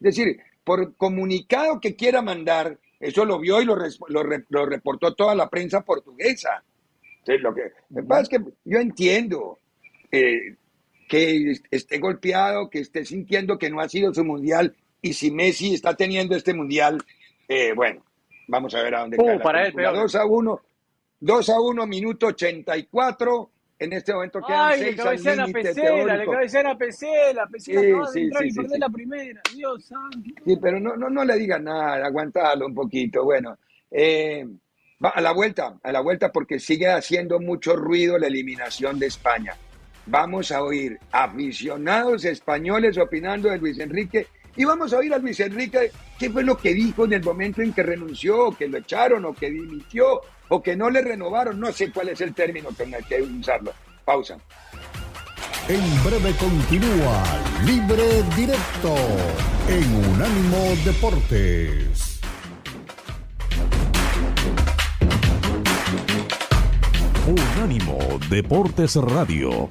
Es 0.00 0.16
decir, 0.16 0.40
por 0.64 0.96
comunicado 0.96 1.78
que 1.78 1.94
quiera 1.94 2.22
mandar, 2.22 2.78
eso 2.98 3.24
lo 3.24 3.38
vio 3.38 3.60
y 3.60 3.66
lo, 3.66 3.76
lo, 4.08 4.66
reportó 4.66 5.14
toda 5.14 5.34
la 5.34 5.48
prensa 5.50 5.82
portuguesa. 5.82 6.64
lo 7.26 7.54
que, 7.54 7.62
pasa 8.08 8.22
es 8.22 8.28
que 8.30 8.38
yo 8.64 8.78
entiendo 8.78 9.58
eh, 10.10 10.56
que 11.06 11.54
esté 11.70 11.98
golpeado, 11.98 12.70
que 12.70 12.80
esté 12.80 13.04
sintiendo 13.04 13.58
que 13.58 13.70
no 13.70 13.80
ha 13.80 13.88
sido 13.88 14.12
su 14.14 14.24
mundial 14.24 14.74
y 15.02 15.12
si 15.12 15.30
Messi 15.30 15.74
está 15.74 15.94
teniendo 15.94 16.34
este 16.34 16.54
mundial, 16.54 16.98
eh, 17.46 17.74
bueno, 17.74 18.02
vamos 18.48 18.74
a 18.74 18.82
ver 18.82 18.94
a 18.94 19.00
dónde 19.00 19.16
uh, 19.18 19.40
para 19.40 19.66
él, 19.66 19.74
2 19.74 20.14
a 20.14 20.24
1, 20.24 20.60
2 21.20 21.48
a 21.48 21.60
1, 21.60 21.86
minuto 21.86 22.26
84. 22.26 23.50
En 23.76 23.92
este 23.92 24.14
momento 24.14 24.40
quedan 24.40 24.60
Ay, 24.60 24.78
seis 24.78 24.96
le 24.96 25.02
cabecean 25.02 25.40
a 25.40 25.46
Pesela, 25.48 26.16
le 26.16 26.26
cabecean 26.26 26.66
a 26.68 26.78
Pesela, 26.78 27.46
Pesela 27.46 27.80
sí, 27.80 27.92
acaba 27.92 28.10
de 28.12 28.20
entrar 28.20 28.42
sí, 28.42 28.48
y 28.48 28.54
perder 28.54 28.78
la 28.78 28.88
primera, 28.88 29.42
Dios 29.52 29.84
santo. 29.84 30.18
Sí, 30.44 30.56
pero 30.62 30.78
no, 30.78 30.96
no, 30.96 31.10
no 31.10 31.24
le 31.24 31.34
digan 31.34 31.64
nada, 31.64 32.06
aguantalo 32.06 32.66
un 32.66 32.74
poquito, 32.74 33.24
bueno. 33.24 33.58
Eh, 33.90 34.46
va 35.04 35.10
a 35.10 35.20
la 35.20 35.32
vuelta, 35.32 35.78
a 35.82 35.92
la 35.92 36.00
vuelta 36.00 36.30
porque 36.30 36.60
sigue 36.60 36.88
haciendo 36.88 37.40
mucho 37.40 37.74
ruido 37.74 38.16
la 38.16 38.28
eliminación 38.28 38.98
de 38.98 39.06
España. 39.06 39.56
Vamos 40.06 40.52
a 40.52 40.62
oír 40.62 40.98
aficionados 41.10 42.24
españoles 42.24 42.96
opinando 42.96 43.50
de 43.50 43.58
Luis 43.58 43.78
Enrique 43.80 44.28
y 44.56 44.64
vamos 44.64 44.92
a 44.92 44.98
oír 44.98 45.12
a 45.12 45.18
Luis 45.18 45.38
Enrique 45.40 45.90
qué 46.18 46.30
fue 46.30 46.42
lo 46.42 46.56
que 46.56 46.74
dijo 46.74 47.04
en 47.04 47.14
el 47.14 47.24
momento 47.24 47.62
en 47.62 47.72
que 47.72 47.82
renunció, 47.82 48.50
que 48.56 48.68
lo 48.68 48.78
echaron, 48.78 49.24
o 49.24 49.34
que 49.34 49.50
dimitió, 49.50 50.20
o 50.48 50.62
que 50.62 50.76
no 50.76 50.90
le 50.90 51.02
renovaron. 51.02 51.58
No 51.58 51.72
sé 51.72 51.90
cuál 51.90 52.10
es 52.10 52.20
el 52.20 52.34
término 52.34 52.70
con 52.76 52.92
el 52.92 53.04
que 53.04 53.22
usarlo. 53.22 53.72
Pausa. 54.04 54.38
En 55.66 56.04
breve 56.04 56.34
continúa 56.36 57.24
Libre 57.64 58.22
Directo 58.36 58.94
en 59.68 59.94
Unánimo 60.12 60.58
Deportes. 60.84 62.20
Unánimo 67.26 67.98
Deportes 68.28 68.96
Radio. 68.96 69.70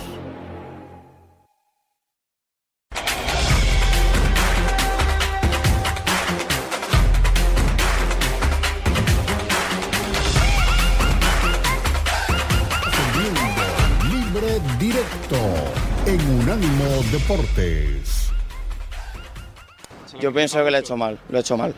Yo 20.21 20.31
pienso 20.31 20.63
que 20.63 20.69
lo 20.69 20.77
he 20.77 20.81
hecho 20.81 20.95
mal, 20.95 21.17
lo 21.29 21.37
he 21.39 21.41
hecho 21.41 21.57
mal. 21.57 21.73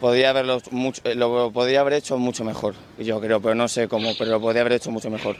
Podría 0.00 0.30
haberlo 0.30 0.58
mucho, 0.70 1.02
eh, 1.04 1.14
lo 1.14 1.50
podría 1.52 1.80
haber 1.80 1.92
hecho 1.92 2.16
mucho 2.16 2.42
mejor, 2.42 2.74
yo 2.98 3.20
creo, 3.20 3.40
pero 3.42 3.54
no 3.54 3.68
sé 3.68 3.88
cómo, 3.88 4.12
pero 4.18 4.30
lo 4.30 4.40
podría 4.40 4.62
haber 4.62 4.72
hecho 4.74 4.90
mucho 4.90 5.10
mejor. 5.10 5.36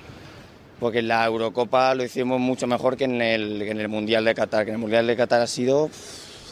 Porque 0.78 0.98
en 0.98 1.08
la 1.08 1.24
Eurocopa 1.24 1.94
lo 1.94 2.04
hicimos 2.04 2.38
mucho 2.38 2.66
mejor 2.66 2.98
que 2.98 3.04
en 3.04 3.22
el, 3.22 3.62
en 3.62 3.80
el 3.80 3.88
Mundial 3.88 4.26
de 4.26 4.34
Qatar, 4.34 4.64
que 4.66 4.70
en 4.72 4.74
el 4.74 4.80
Mundial 4.80 5.06
de 5.06 5.16
Qatar 5.16 5.40
ha 5.40 5.46
sido 5.46 5.88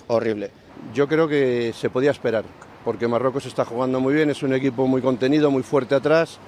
horrible. 0.07 0.51
Yo 0.95 1.09
creo 1.09 1.29
que 1.29 1.75
se 1.79 1.91
podía 1.91 2.11
esperar, 2.11 2.45
porque 2.83 3.07
Marruecos 3.07 3.45
está 3.45 3.67
jugando 3.67 4.01
muy 4.01 4.15
bien, 4.15 4.31
es 4.31 4.43
un 4.43 4.55
equipo 4.55 4.87
muy 4.87 5.03
contenido, 5.03 5.51
muy 5.51 5.63
fuerte 5.63 5.95
atrás, 5.95 6.39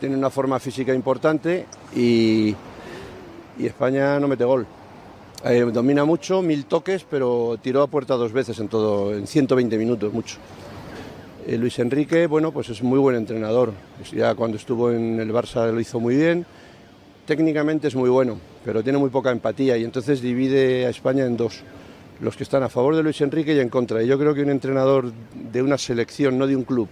tiene 0.00 0.16
una 0.16 0.30
forma 0.30 0.58
física 0.58 0.92
importante 0.92 1.66
y, 1.94 2.56
y 3.56 3.66
España 3.66 4.18
no 4.18 4.26
mete 4.26 4.42
gol. 4.42 4.66
Eh, 5.44 5.68
domina 5.72 6.04
mucho, 6.04 6.40
mil 6.40 6.66
toques, 6.66 7.04
pero 7.08 7.58
tiró 7.60 7.82
a 7.82 7.88
puerta 7.88 8.14
dos 8.14 8.32
veces 8.32 8.60
en 8.60 8.68
todo, 8.68 9.12
en 9.12 9.26
120 9.26 9.76
minutos, 9.76 10.12
mucho. 10.12 10.36
Eh, 11.44 11.58
Luis 11.58 11.80
Enrique, 11.80 12.28
bueno, 12.28 12.52
pues 12.52 12.68
es 12.68 12.80
muy 12.80 13.00
buen 13.00 13.16
entrenador. 13.16 13.72
Ya 14.12 14.36
cuando 14.36 14.56
estuvo 14.56 14.92
en 14.92 15.18
el 15.18 15.32
Barça 15.32 15.72
lo 15.72 15.80
hizo 15.80 15.98
muy 15.98 16.14
bien. 16.14 16.46
Técnicamente 17.26 17.88
es 17.88 17.96
muy 17.96 18.08
bueno, 18.08 18.38
pero 18.64 18.84
tiene 18.84 18.98
muy 18.98 19.10
poca 19.10 19.32
empatía 19.32 19.76
y 19.76 19.82
entonces 19.82 20.22
divide 20.22 20.86
a 20.86 20.90
España 20.90 21.26
en 21.26 21.36
dos. 21.36 21.62
Los 22.20 22.36
que 22.36 22.44
están 22.44 22.62
a 22.62 22.68
favor 22.68 22.94
de 22.94 23.02
Luis 23.02 23.20
Enrique 23.20 23.52
y 23.52 23.58
en 23.58 23.68
contra. 23.68 24.00
Y 24.00 24.06
yo 24.06 24.16
creo 24.20 24.34
que 24.34 24.42
un 24.42 24.50
entrenador 24.50 25.12
de 25.34 25.60
una 25.60 25.76
selección, 25.76 26.38
no 26.38 26.46
de 26.46 26.54
un 26.54 26.62
club, 26.62 26.88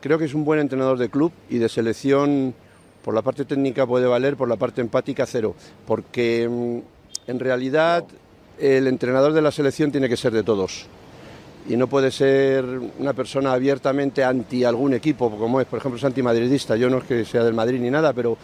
creo 0.00 0.18
que 0.18 0.24
es 0.24 0.34
un 0.34 0.44
buen 0.44 0.58
entrenador 0.58 0.98
de 0.98 1.08
club 1.08 1.30
y 1.48 1.58
de 1.58 1.68
selección 1.68 2.52
por 3.04 3.14
la 3.14 3.22
parte 3.22 3.44
técnica 3.44 3.86
puede 3.86 4.08
valer, 4.08 4.34
por 4.36 4.48
la 4.48 4.56
parte 4.56 4.80
empática 4.80 5.24
cero. 5.26 5.54
Porque 5.86 6.48
mm, 6.50 6.95
en 7.26 7.40
realidad, 7.40 8.04
el 8.58 8.86
entrenador 8.86 9.32
de 9.32 9.42
la 9.42 9.50
selección 9.50 9.90
tiene 9.90 10.08
que 10.08 10.16
ser 10.16 10.32
de 10.32 10.42
todos. 10.42 10.86
Y 11.68 11.76
no 11.76 11.88
puede 11.88 12.12
ser 12.12 12.64
una 12.98 13.12
persona 13.12 13.52
abiertamente 13.52 14.22
anti 14.22 14.64
algún 14.64 14.94
equipo, 14.94 15.36
como 15.36 15.60
es, 15.60 15.66
por 15.66 15.80
ejemplo, 15.80 15.98
es 15.98 16.04
antimadridista. 16.04 16.76
Yo 16.76 16.88
no 16.88 16.98
es 16.98 17.04
que 17.04 17.24
sea 17.24 17.42
del 17.42 17.54
Madrid 17.54 17.80
ni 17.80 17.90
nada, 17.90 18.12
pero. 18.12 18.38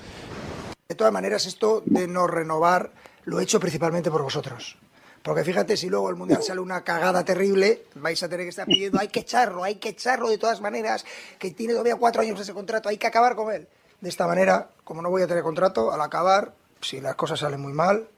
De 0.88 0.94
todas 0.96 1.12
maneras, 1.12 1.46
esto 1.46 1.82
de 1.86 2.08
no 2.08 2.26
renovar 2.26 2.90
lo 3.24 3.38
he 3.38 3.44
hecho 3.44 3.60
principalmente 3.60 4.10
por 4.10 4.22
vosotros. 4.22 4.76
Porque 5.22 5.44
fíjate, 5.44 5.76
si 5.76 5.88
luego 5.88 6.10
el 6.10 6.16
Mundial 6.16 6.42
sale 6.42 6.60
una 6.60 6.82
cagada 6.82 7.24
terrible, 7.24 7.84
vais 7.94 8.20
a 8.24 8.28
tener 8.28 8.44
que 8.44 8.50
estar 8.50 8.66
pidiendo, 8.66 8.98
hay 8.98 9.06
que 9.06 9.20
echarlo, 9.20 9.62
hay 9.62 9.76
que 9.76 9.90
echarlo 9.90 10.28
de 10.28 10.36
todas 10.36 10.60
maneras, 10.60 11.04
que 11.38 11.52
tiene 11.52 11.74
todavía 11.74 11.94
cuatro 11.94 12.22
años 12.22 12.40
ese 12.40 12.52
contrato, 12.52 12.88
hay 12.88 12.98
que 12.98 13.06
acabar 13.06 13.36
con 13.36 13.54
él. 13.54 13.68
De 14.00 14.08
esta 14.08 14.26
manera, 14.26 14.70
como 14.82 15.00
no 15.00 15.10
voy 15.10 15.22
a 15.22 15.28
tener 15.28 15.44
contrato, 15.44 15.92
al 15.92 16.00
acabar, 16.00 16.54
si 16.80 17.00
las 17.00 17.14
cosas 17.14 17.38
salen 17.38 17.60
muy 17.60 17.72
mal, 17.72 18.08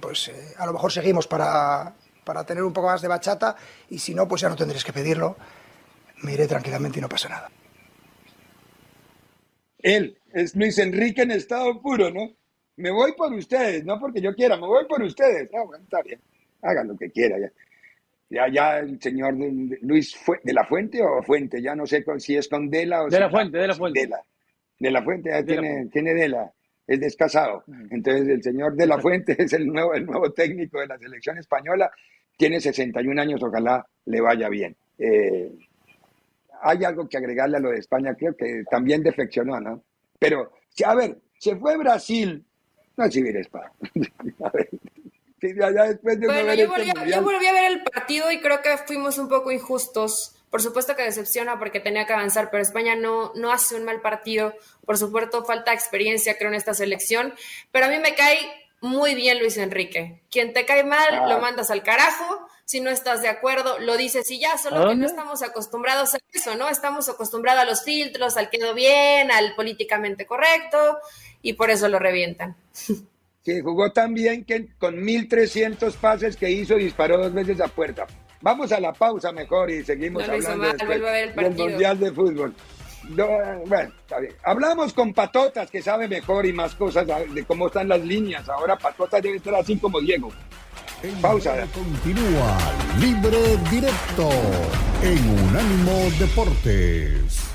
pues 0.00 0.28
eh, 0.28 0.54
a 0.58 0.66
lo 0.66 0.72
mejor 0.72 0.92
seguimos 0.92 1.26
para, 1.26 1.94
para 2.24 2.44
tener 2.44 2.62
un 2.62 2.72
poco 2.72 2.88
más 2.88 3.02
de 3.02 3.08
bachata 3.08 3.56
y 3.90 3.98
si 3.98 4.14
no, 4.14 4.26
pues 4.26 4.42
ya 4.42 4.48
no 4.48 4.56
tendréis 4.56 4.84
que 4.84 4.92
pedirlo. 4.92 5.36
Me 6.22 6.32
iré 6.32 6.46
tranquilamente 6.46 6.98
y 6.98 7.02
no 7.02 7.08
pasa 7.08 7.28
nada. 7.28 7.50
Él 9.78 10.18
es 10.32 10.56
Luis 10.56 10.78
Enrique 10.78 11.22
en 11.22 11.30
estado 11.30 11.80
puro, 11.80 12.10
¿no? 12.10 12.30
Me 12.76 12.90
voy 12.90 13.12
por 13.12 13.32
ustedes, 13.32 13.84
no 13.84 13.98
porque 13.98 14.20
yo 14.20 14.34
quiera, 14.34 14.56
me 14.56 14.66
voy 14.66 14.84
por 14.86 15.02
ustedes. 15.02 15.48
Ah, 15.54 15.62
bueno, 15.64 15.84
está 15.84 16.02
bien, 16.02 16.20
hagan 16.62 16.88
lo 16.88 16.96
que 16.96 17.10
quiera 17.10 17.38
ya. 17.38 17.52
Ya, 18.28 18.48
ya 18.52 18.78
el 18.80 19.00
señor 19.00 19.34
Luis 19.82 20.18
de 20.42 20.52
la 20.52 20.64
Fuente 20.64 21.00
o 21.00 21.22
Fuente, 21.22 21.62
ya 21.62 21.76
no 21.76 21.86
sé 21.86 22.04
si 22.18 22.36
es 22.36 22.48
con 22.48 22.68
Dela 22.68 23.04
o 23.04 23.08
de 23.08 23.20
la 23.20 23.30
Fuente, 23.30 23.58
de 23.58 23.68
la 23.68 23.74
Fuente. 23.76 24.10
De 24.80 24.90
la, 24.90 25.02
Fuente, 25.02 25.30
ya 25.30 25.44
tiene, 25.44 25.86
tiene 25.86 26.12
Dela 26.12 26.52
es 26.86 27.00
descasado. 27.00 27.64
Entonces 27.90 28.28
el 28.28 28.42
señor 28.42 28.74
de 28.74 28.86
la 28.86 28.98
Fuente 29.00 29.36
es 29.38 29.52
el 29.52 29.66
nuevo, 29.66 29.94
el 29.94 30.06
nuevo 30.06 30.32
técnico 30.32 30.80
de 30.80 30.86
la 30.86 30.98
selección 30.98 31.38
española, 31.38 31.90
tiene 32.36 32.60
61 32.60 33.20
años, 33.20 33.42
ojalá 33.42 33.86
le 34.04 34.20
vaya 34.20 34.48
bien. 34.48 34.76
Eh, 34.98 35.52
hay 36.62 36.84
algo 36.84 37.08
que 37.08 37.16
agregarle 37.16 37.56
a 37.56 37.60
lo 37.60 37.70
de 37.70 37.78
España, 37.78 38.14
creo 38.14 38.36
que 38.36 38.64
también 38.70 39.02
defeccionó, 39.02 39.60
¿no? 39.60 39.82
Pero, 40.18 40.52
a 40.84 40.94
ver, 40.94 41.18
se 41.38 41.56
fue 41.56 41.76
Brasil, 41.76 42.44
no 42.96 43.04
es 43.04 43.16
España. 43.16 43.72
a 44.44 44.50
ver, 44.50 44.68
Sí, 45.40 45.54
ya 45.54 45.70
después 45.70 46.18
de 46.18 46.26
bueno, 46.26 46.54
yo 46.54 46.64
este 46.64 46.66
volví, 46.66 46.90
a, 46.90 47.16
yo 47.16 47.22
volví 47.22 47.46
a 47.46 47.52
ver 47.52 47.72
el 47.72 47.82
partido 47.82 48.32
y 48.32 48.40
creo 48.40 48.62
que 48.62 48.74
fuimos 48.86 49.18
un 49.18 49.28
poco 49.28 49.52
injustos. 49.52 50.35
Por 50.56 50.62
supuesto 50.62 50.96
que 50.96 51.02
decepciona 51.02 51.58
porque 51.58 51.80
tenía 51.80 52.06
que 52.06 52.14
avanzar, 52.14 52.48
pero 52.50 52.62
España 52.62 52.96
no, 52.96 53.30
no 53.34 53.52
hace 53.52 53.74
un 53.74 53.84
mal 53.84 54.00
partido. 54.00 54.54
Por 54.86 54.96
supuesto, 54.96 55.44
falta 55.44 55.74
experiencia, 55.74 56.38
creo, 56.38 56.48
en 56.48 56.54
esta 56.54 56.72
selección. 56.72 57.34
Pero 57.72 57.84
a 57.84 57.88
mí 57.90 57.98
me 57.98 58.14
cae 58.14 58.38
muy 58.80 59.14
bien 59.14 59.38
Luis 59.38 59.58
Enrique. 59.58 60.22
Quien 60.30 60.54
te 60.54 60.64
cae 60.64 60.82
mal, 60.82 61.08
Ah. 61.12 61.26
lo 61.28 61.40
mandas 61.40 61.70
al 61.70 61.82
carajo. 61.82 62.48
Si 62.64 62.80
no 62.80 62.88
estás 62.88 63.20
de 63.20 63.28
acuerdo, 63.28 63.78
lo 63.80 63.98
dices 63.98 64.30
y 64.30 64.40
ya, 64.40 64.54
¿A 64.54 64.56
solo 64.56 64.88
que 64.88 64.94
no 64.96 65.04
estamos 65.04 65.42
acostumbrados 65.42 66.14
a 66.14 66.20
eso, 66.32 66.54
¿no? 66.56 66.70
Estamos 66.70 67.06
acostumbrados 67.10 67.60
a 67.62 67.66
los 67.66 67.84
filtros, 67.84 68.38
al 68.38 68.48
quedó 68.48 68.72
bien, 68.72 69.30
al 69.30 69.54
políticamente 69.56 70.24
correcto, 70.24 71.00
y 71.42 71.52
por 71.52 71.68
eso 71.68 71.86
lo 71.90 71.98
revientan. 71.98 72.56
que 73.44 73.60
jugó 73.60 73.92
tan 73.92 74.14
bien 74.14 74.42
que 74.46 74.68
con 74.78 74.96
1.300 75.04 75.96
pases 75.96 76.34
que 76.34 76.48
hizo 76.50 76.76
disparó 76.76 77.18
dos 77.18 77.34
veces 77.34 77.60
a 77.60 77.68
puerta. 77.68 78.06
Vamos 78.40 78.70
a 78.72 78.80
la 78.80 78.92
pausa 78.92 79.32
mejor 79.32 79.70
y 79.70 79.84
seguimos 79.84 80.26
No 80.26 80.32
hablando 80.32 80.56
mal, 80.58 80.72
después 80.72 80.88
vuelvo 80.88 81.08
a 81.08 81.12
ver 81.12 81.34
el 81.36 81.56
del. 81.56 81.70
Mundial 81.70 81.98
de 81.98 82.12
Fútbol. 82.12 82.54
No, 83.08 83.26
bueno, 83.66 83.92
está 84.00 84.18
bien. 84.18 84.34
Hablamos 84.44 84.92
con 84.92 85.12
Patotas, 85.14 85.70
que 85.70 85.80
sabe 85.80 86.08
mejor 86.08 86.44
y 86.44 86.52
más 86.52 86.74
cosas 86.74 87.06
de 87.06 87.44
cómo 87.44 87.68
están 87.68 87.88
las 87.88 88.00
líneas. 88.00 88.48
Ahora 88.48 88.76
Patotas 88.76 89.22
debe 89.22 89.36
estar 89.36 89.54
así 89.54 89.76
como 89.78 90.00
Diego. 90.00 90.30
Pausa. 91.20 91.66
Continúa 91.72 92.58
Libre 92.98 93.56
Directo 93.70 94.30
en 95.02 95.48
Unánimo 95.48 96.10
Deportes. 96.18 97.50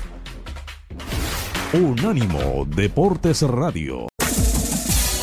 Unánimo 1.74 2.64
Deportes 2.66 3.42
Radio. 3.42 4.06